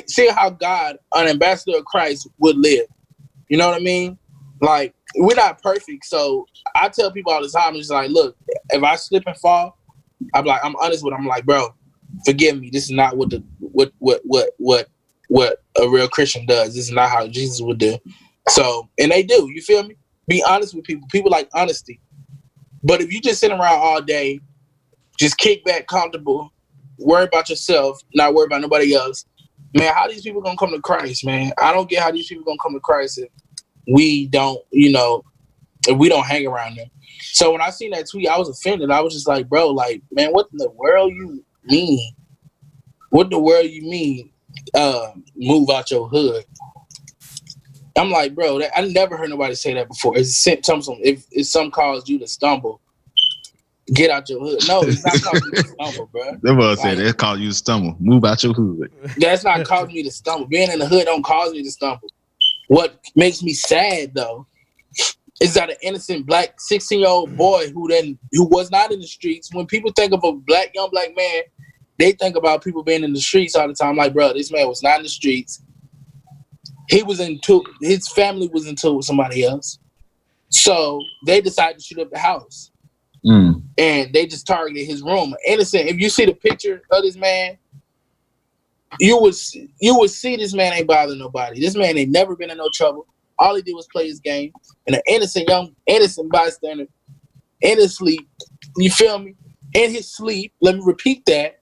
[0.06, 2.86] seeing how God, an ambassador of Christ, would live.
[3.48, 4.19] You know what I mean?
[4.61, 8.36] Like, we're not perfect, so I tell people all the time, it's like, look,
[8.70, 9.78] if I slip and fall,
[10.32, 11.20] I'm like, I'm honest with them.
[11.20, 11.74] I'm like, bro,
[12.24, 12.70] forgive me.
[12.70, 14.89] This is not what the what what what what
[15.28, 16.74] what a real Christian does.
[16.74, 17.98] This is not how Jesus would do.
[18.48, 19.51] So, and they do.
[19.52, 19.97] You feel me?
[20.28, 21.06] Be honest with people.
[21.11, 22.01] People like honesty.
[22.82, 24.40] But if you just sit around all day,
[25.19, 26.52] just kick back, comfortable,
[26.98, 29.24] worry about yourself, not worry about nobody else,
[29.74, 31.52] man, how these people gonna come to Christ, man?
[31.59, 33.28] I don't get how these people gonna come to Christ if
[33.93, 35.22] we don't, you know,
[35.89, 36.86] if we don't hang around them.
[37.32, 38.90] So when I seen that tweet, I was offended.
[38.90, 42.14] I was just like, bro, like, man, what in the world you mean?
[43.10, 44.31] What in the world you mean?
[44.72, 46.44] Uh, move out your hood.
[47.97, 50.16] I'm like, bro, that, I never heard nobody say that before.
[50.16, 52.81] It's some if if some caused you to stumble,
[53.93, 54.61] get out your hood.
[54.66, 56.36] No, it's not causing me to stumble, bro.
[56.43, 57.97] That was said it called you to stumble.
[58.01, 58.90] Move out your hood.
[59.19, 60.47] That's not causing me to stumble.
[60.47, 62.09] Being in the hood don't cause me to stumble.
[62.69, 64.47] What makes me sad though
[65.40, 67.36] is that an innocent black 16 year old mm.
[67.36, 69.52] boy who then who was not in the streets.
[69.52, 71.43] When people think of a black young black man,
[71.98, 73.97] they think about people being in the streets all the time.
[73.97, 75.62] Like, bro, this man was not in the streets.
[76.89, 79.78] He was into his family was into with somebody else.
[80.51, 82.70] So they decided to shoot up the house.
[83.24, 83.62] Mm.
[83.78, 85.34] And they just targeted his room.
[85.46, 85.88] Innocent.
[85.88, 87.59] If you see the picture of this man,
[89.01, 89.34] you would
[89.80, 91.60] you would see this man ain't bothering nobody.
[91.60, 93.06] This man ain't never been in no trouble.
[93.38, 94.52] All he did was play his game.
[94.86, 96.86] And an innocent young innocent bystander
[97.60, 98.28] in his sleep,
[98.76, 99.34] you feel me?
[99.74, 101.60] In his sleep, let me repeat that,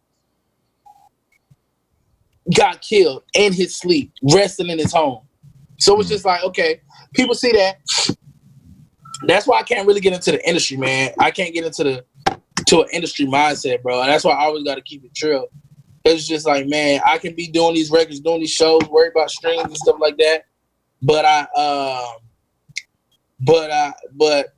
[2.55, 5.23] got killed in his sleep, resting in his home.
[5.79, 6.81] So it's just like, okay,
[7.15, 7.79] people see that.
[9.27, 11.13] That's why I can't really get into the industry, man.
[11.19, 12.05] I can't get into the
[12.67, 14.05] to an industry mindset, bro.
[14.05, 15.47] That's why I always got to keep it true.
[16.05, 19.31] It's just like, man, I can be doing these records, doing these shows, worry about
[19.31, 20.45] streams and stuff like that.
[21.01, 22.17] But I, um,
[23.41, 24.53] but I, but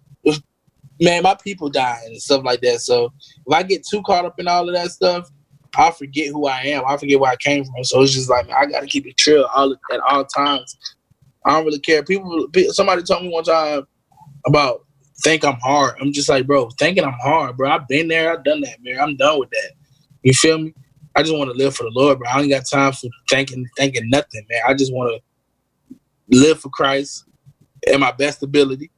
[1.00, 2.80] man, my people dying and stuff like that.
[2.80, 3.12] So
[3.46, 5.30] if I get too caught up in all of that stuff,
[5.76, 6.84] I forget who I am.
[6.86, 7.84] I forget where I came from.
[7.84, 10.76] So it's just like man, I gotta keep it chill all at all times.
[11.44, 12.02] I don't really care.
[12.02, 13.86] People, somebody told me one time
[14.46, 14.84] about
[15.22, 15.96] think I'm hard.
[16.00, 17.70] I'm just like, bro, thinking I'm hard, bro.
[17.70, 18.32] I've been there.
[18.32, 19.00] I've done that, man.
[19.00, 19.72] I'm done with that.
[20.22, 20.74] You feel me?
[21.16, 22.28] I just want to live for the Lord, bro.
[22.28, 24.62] I ain't got time for thinking, thinking nothing, man.
[24.66, 27.24] I just want to live for Christ
[27.86, 28.90] at my best ability.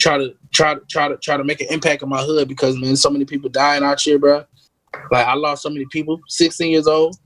[0.00, 2.76] Try to try to try to try to make an impact in my hood because
[2.78, 4.44] man, so many people dying out here, bro.
[5.10, 6.20] Like I lost so many people.
[6.28, 7.16] 16 years old.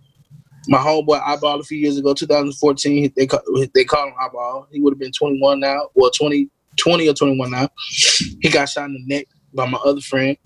[0.66, 3.12] My homeboy eyeball a few years ago, 2014.
[3.16, 3.40] They call,
[3.74, 4.66] they called him eyeball.
[4.72, 7.68] He would have been 21 now, well 20, 20 or 21 now.
[8.40, 10.36] He got shot in the neck by my other friend.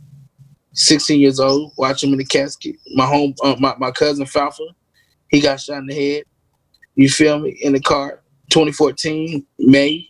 [0.73, 2.77] 16 years old, watch him in the casket.
[2.95, 4.69] My home, uh, my, my cousin Falfa,
[5.29, 6.25] he got shot in the head.
[6.95, 7.59] You feel me?
[7.63, 10.09] In the car, 2014 May.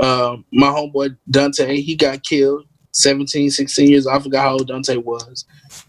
[0.00, 2.66] Um, my homeboy Dante, he got killed.
[2.96, 4.06] 17, 16 years.
[4.06, 5.44] I forgot how old Dante was,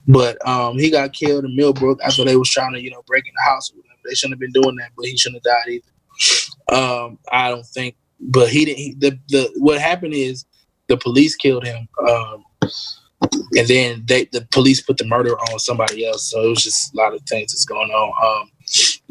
[0.08, 3.26] but um, he got killed in Millbrook after they was trying to, you know, break
[3.26, 3.72] in the house.
[4.06, 6.78] They shouldn't have been doing that, but he shouldn't have died either.
[6.78, 8.78] Um, I don't think, but he didn't.
[8.78, 10.46] He, the the what happened is
[10.88, 11.88] the police killed him.
[12.08, 12.44] Um,
[13.22, 16.30] and then they the police put the murder on somebody else.
[16.30, 18.42] So it was just a lot of things that's going on.
[18.42, 18.52] Um,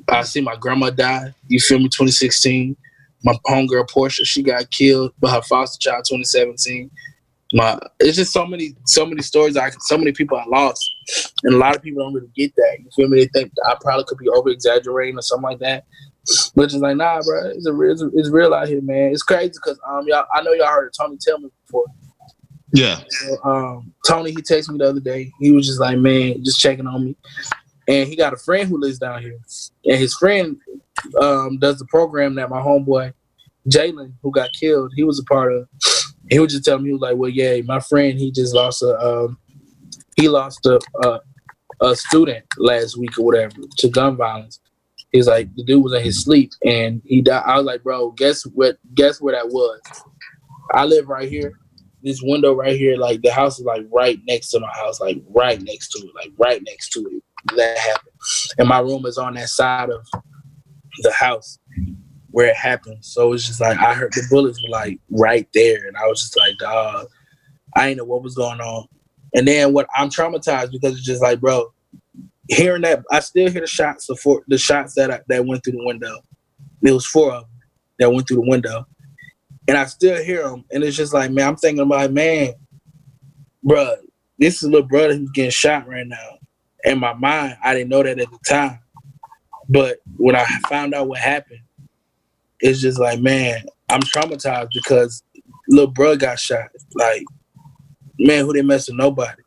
[0.08, 1.34] I see my grandma die.
[1.48, 1.84] You feel me?
[1.84, 2.76] 2016.
[3.24, 6.04] My homegirl Portia, she got killed by her foster child.
[6.08, 6.90] 2017.
[7.52, 9.56] My it's just so many so many stories.
[9.56, 10.84] I so many people I lost,
[11.44, 12.78] and a lot of people don't really get that.
[12.80, 13.20] You feel me?
[13.20, 15.84] They think I probably could be over exaggerating or something like that.
[16.54, 19.12] But it's like, nah, bro, it's a real, it's, it's real out here, man.
[19.12, 21.86] It's crazy because um, y'all, I know y'all heard Tony tell me before.
[22.72, 23.00] Yeah.
[23.08, 25.32] So, um, Tony, he texted me the other day.
[25.38, 27.16] He was just like, man, just checking on me.
[27.88, 29.38] And he got a friend who lives down here.
[29.84, 30.56] And his friend
[31.20, 33.12] um, does the program that my homeboy,
[33.68, 35.68] Jalen, who got killed, he was a part of.
[36.28, 38.82] He was just telling me, he was like, well, yeah, my friend, he just lost
[38.82, 39.38] a, um,
[40.16, 41.20] he lost a, a,
[41.80, 44.58] a student last week or whatever to gun violence.
[45.16, 47.42] He's like, the dude was in his sleep and he died.
[47.46, 48.76] I was like, bro, guess what?
[48.94, 49.80] Guess where that was?
[50.72, 51.52] I live right here
[52.06, 55.20] this window right here, like the house is like right next to my house, like
[55.28, 57.22] right next to it, like right next to it.
[57.56, 58.14] That happened,
[58.58, 60.04] and my room is on that side of
[61.02, 61.58] the house
[62.30, 63.04] where it happened.
[63.04, 66.22] So it's just like I heard the bullets were like right there, and I was
[66.22, 67.06] just like, dog,
[67.76, 68.86] I didn't know what was going on.
[69.34, 71.72] And then what I'm traumatized because it's just like, bro,
[72.48, 75.64] hearing that I still hear the shots of four, the shots that I, that went
[75.64, 76.20] through the window.
[76.82, 77.50] There was four of them
[77.98, 78.86] that went through the window
[79.68, 82.54] and I still hear them, and it's just like, man, I'm thinking about, man,
[83.62, 83.96] bro,
[84.38, 86.38] this is little brother who's getting shot right now.
[86.84, 88.78] In my mind, I didn't know that at the time,
[89.68, 91.60] but when I found out what happened,
[92.60, 95.22] it's just like, man, I'm traumatized because
[95.68, 96.68] little brother got shot.
[96.94, 97.24] Like,
[98.18, 99.42] man, who didn't mess with nobody.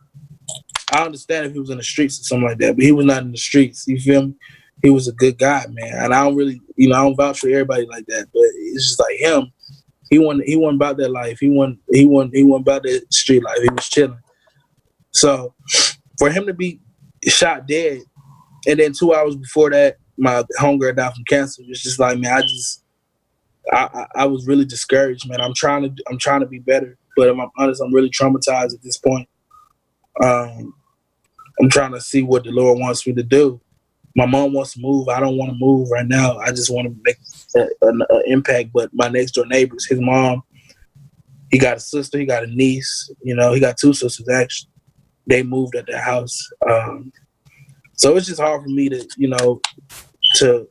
[0.91, 3.06] I understand if he was in the streets or something like that, but he was
[3.06, 3.86] not in the streets.
[3.88, 4.36] You feel me?
[4.82, 5.94] he was a good guy, man.
[5.94, 8.90] And I don't really, you know, I don't vouch for everybody like that, but it's
[8.90, 9.52] just like him.
[10.10, 11.38] He wasn't he wasn't about that life.
[11.40, 13.60] He wasn't he wasn't he wasn't about that street life.
[13.61, 14.20] He was chilling.
[15.11, 15.53] So
[16.18, 16.80] for him to be
[17.26, 18.02] shot dead,
[18.68, 21.61] and then two hours before that, my homegirl died from cancer.
[21.68, 22.84] It's just like man, I just
[23.72, 25.41] I, I, I was really discouraged, man.
[25.41, 28.74] I'm trying to I'm trying to be better, but I'm, I'm honest, I'm really traumatized
[28.74, 29.30] at this point.
[30.24, 30.74] Um,
[31.60, 33.60] I'm trying to see what the Lord wants me to do.
[34.15, 35.07] My mom wants to move.
[35.10, 36.38] I don't want to move right now.
[36.38, 37.18] I just want to make
[37.81, 38.72] an impact.
[38.73, 40.44] But my next door neighbors, his mom,
[41.52, 43.11] he got a sister, he got a niece.
[43.22, 44.69] You know, he got two sisters actually.
[45.27, 46.38] They moved at their house.
[46.68, 47.11] Um,
[47.94, 49.61] so it's just hard for me to, you know,
[50.36, 50.68] to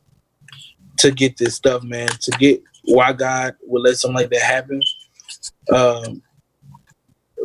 [0.98, 2.08] to get this stuff, man.
[2.08, 4.80] To get why God would let something like that happen.
[5.72, 6.22] Um,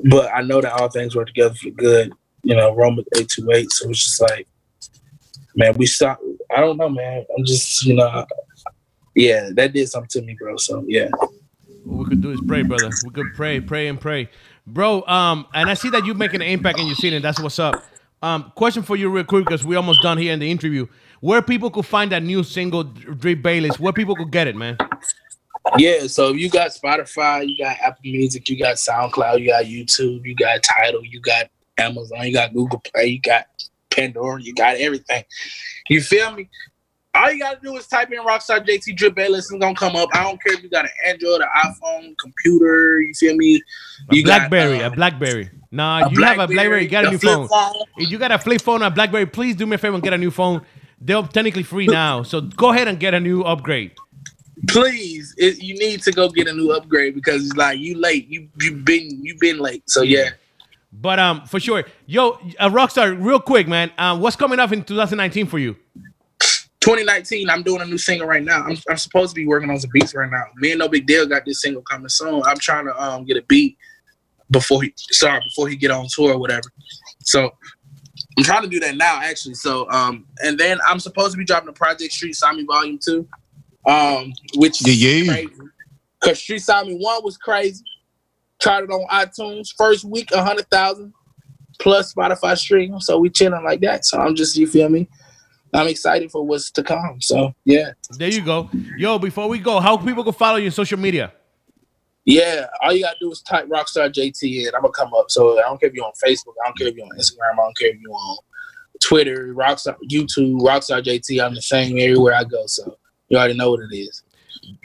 [0.09, 2.13] but I know that all things work together for good
[2.43, 3.71] you know, Romans 828.
[3.71, 4.47] So it's just like,
[5.55, 6.19] man, we stop.
[6.55, 7.25] I don't know, man.
[7.37, 8.25] I'm just, you know,
[9.15, 10.57] yeah, that did something to me, bro.
[10.57, 11.09] So yeah.
[11.85, 12.89] What we could do is pray, brother.
[13.03, 14.29] We could pray, pray, and pray,
[14.65, 15.05] bro.
[15.05, 17.59] Um, and I see that you making an impact in your city, and that's what's
[17.59, 17.83] up.
[18.21, 20.87] Um, question for you, real quick, because we're almost done here in the interview.
[21.19, 23.79] Where people could find that new single, Drip Bayless?
[23.79, 24.77] Where people could get it, man?
[25.77, 30.25] Yeah, so you got Spotify, you got Apple Music, you got SoundCloud, you got YouTube,
[30.25, 33.47] you got Tidal, you got Amazon, you got Google Play, you got
[33.89, 35.23] Pandora, you got everything.
[35.89, 36.49] You feel me?
[37.15, 39.51] All you gotta do is type in Rockstar JT Drip Bayless.
[39.51, 40.09] It's gonna come up.
[40.13, 43.01] I don't care if you got an Android, an iPhone, computer.
[43.01, 43.61] You feel me?
[44.09, 45.49] You a BlackBerry, got, um, a BlackBerry.
[45.69, 46.83] Nah, you have a BlackBerry.
[46.83, 47.47] You got a new phone.
[47.47, 47.73] phone.
[47.97, 50.03] If you got a flip phone or a BlackBerry, please do me a favor and
[50.03, 50.65] get a new phone.
[50.99, 53.91] They're technically free now, so go ahead and get a new upgrade.
[54.69, 58.27] Please, it, you need to go get a new upgrade because it's like you late.
[58.27, 59.83] You you been you been late.
[59.87, 60.29] So yeah.
[61.01, 63.91] But um, for sure, yo, a rockstar, real quick, man.
[63.97, 65.75] Um, what's coming up in 2019 for you?
[66.81, 68.61] 2019, I'm doing a new single right now.
[68.61, 70.43] I'm, I'm supposed to be working on some beats right now.
[70.57, 72.43] Me and No Big Deal got this single coming soon.
[72.45, 73.77] I'm trying to um get a beat
[74.51, 76.69] before he sorry before he get on tour or whatever.
[77.21, 77.51] So
[78.37, 79.55] I'm trying to do that now actually.
[79.55, 83.27] So um and then I'm supposed to be dropping a project Street Sami Volume Two,
[83.85, 85.45] um which yeah yeah.
[86.21, 87.83] Cause Street Sami One was crazy.
[88.63, 89.75] Tried it on iTunes.
[89.77, 91.13] First week, a hundred thousand
[91.79, 92.97] plus Spotify stream.
[93.01, 94.05] So we chilling like that.
[94.05, 95.09] So I'm just, you feel me?
[95.73, 97.19] I'm excited for what's to come.
[97.19, 97.91] So yeah.
[98.11, 98.69] There you go.
[98.95, 101.33] Yo, before we go, how people can follow you on social media?
[102.23, 105.25] Yeah, all you gotta do is type Rockstar JT and I'm gonna come up.
[105.27, 107.51] So I don't care if you're on Facebook, I don't care if you're on Instagram,
[107.51, 108.37] I don't care if you're on
[109.03, 111.43] Twitter, Rockstar, YouTube, Rockstar JT.
[111.43, 112.65] I'm the same everywhere I go.
[112.67, 114.22] So you already know what it is.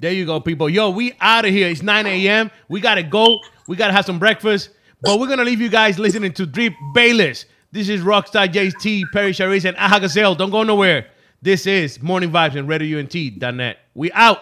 [0.00, 0.68] There you go, people.
[0.68, 1.68] Yo, we out of here.
[1.68, 2.50] It's 9 a.m.
[2.68, 3.40] We gotta go.
[3.66, 4.70] We gotta have some breakfast.
[5.02, 7.44] But we're gonna leave you guys listening to Drip Bayless.
[7.70, 10.34] This is Rockstar JT, Paris Chariz, and Aha Gazelle.
[10.34, 11.08] Don't go nowhere.
[11.40, 13.78] This is Morning Vibes and RadioUNT.net.
[13.94, 14.38] We out.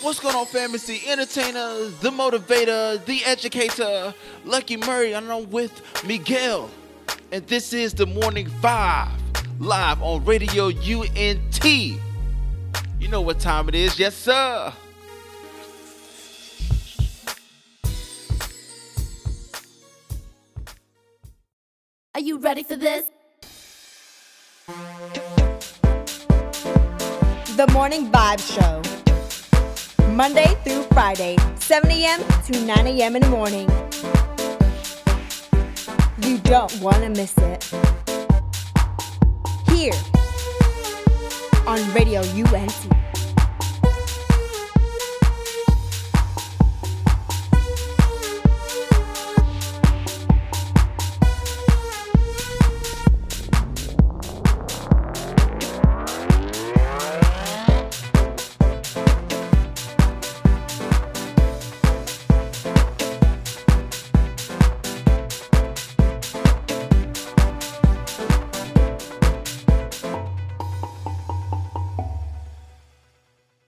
[0.00, 0.74] What's going on, fam?
[0.74, 4.12] It's the entertainer, the motivator, the educator,
[4.44, 6.70] Lucky Murray, and I'm with Miguel.
[7.30, 9.10] And this is the Morning Vibes,
[9.58, 12.00] live on Radio UNT.
[13.04, 14.72] You know what time it is, yes, sir.
[22.14, 23.10] Are you ready for this?
[27.56, 28.80] The Morning Vibe Show.
[30.12, 32.20] Monday through Friday, 7 a.m.
[32.46, 33.16] to 9 a.m.
[33.16, 33.68] in the morning.
[36.22, 37.70] You don't want to miss it.
[39.68, 39.92] Here
[41.66, 43.03] on Radio UNT.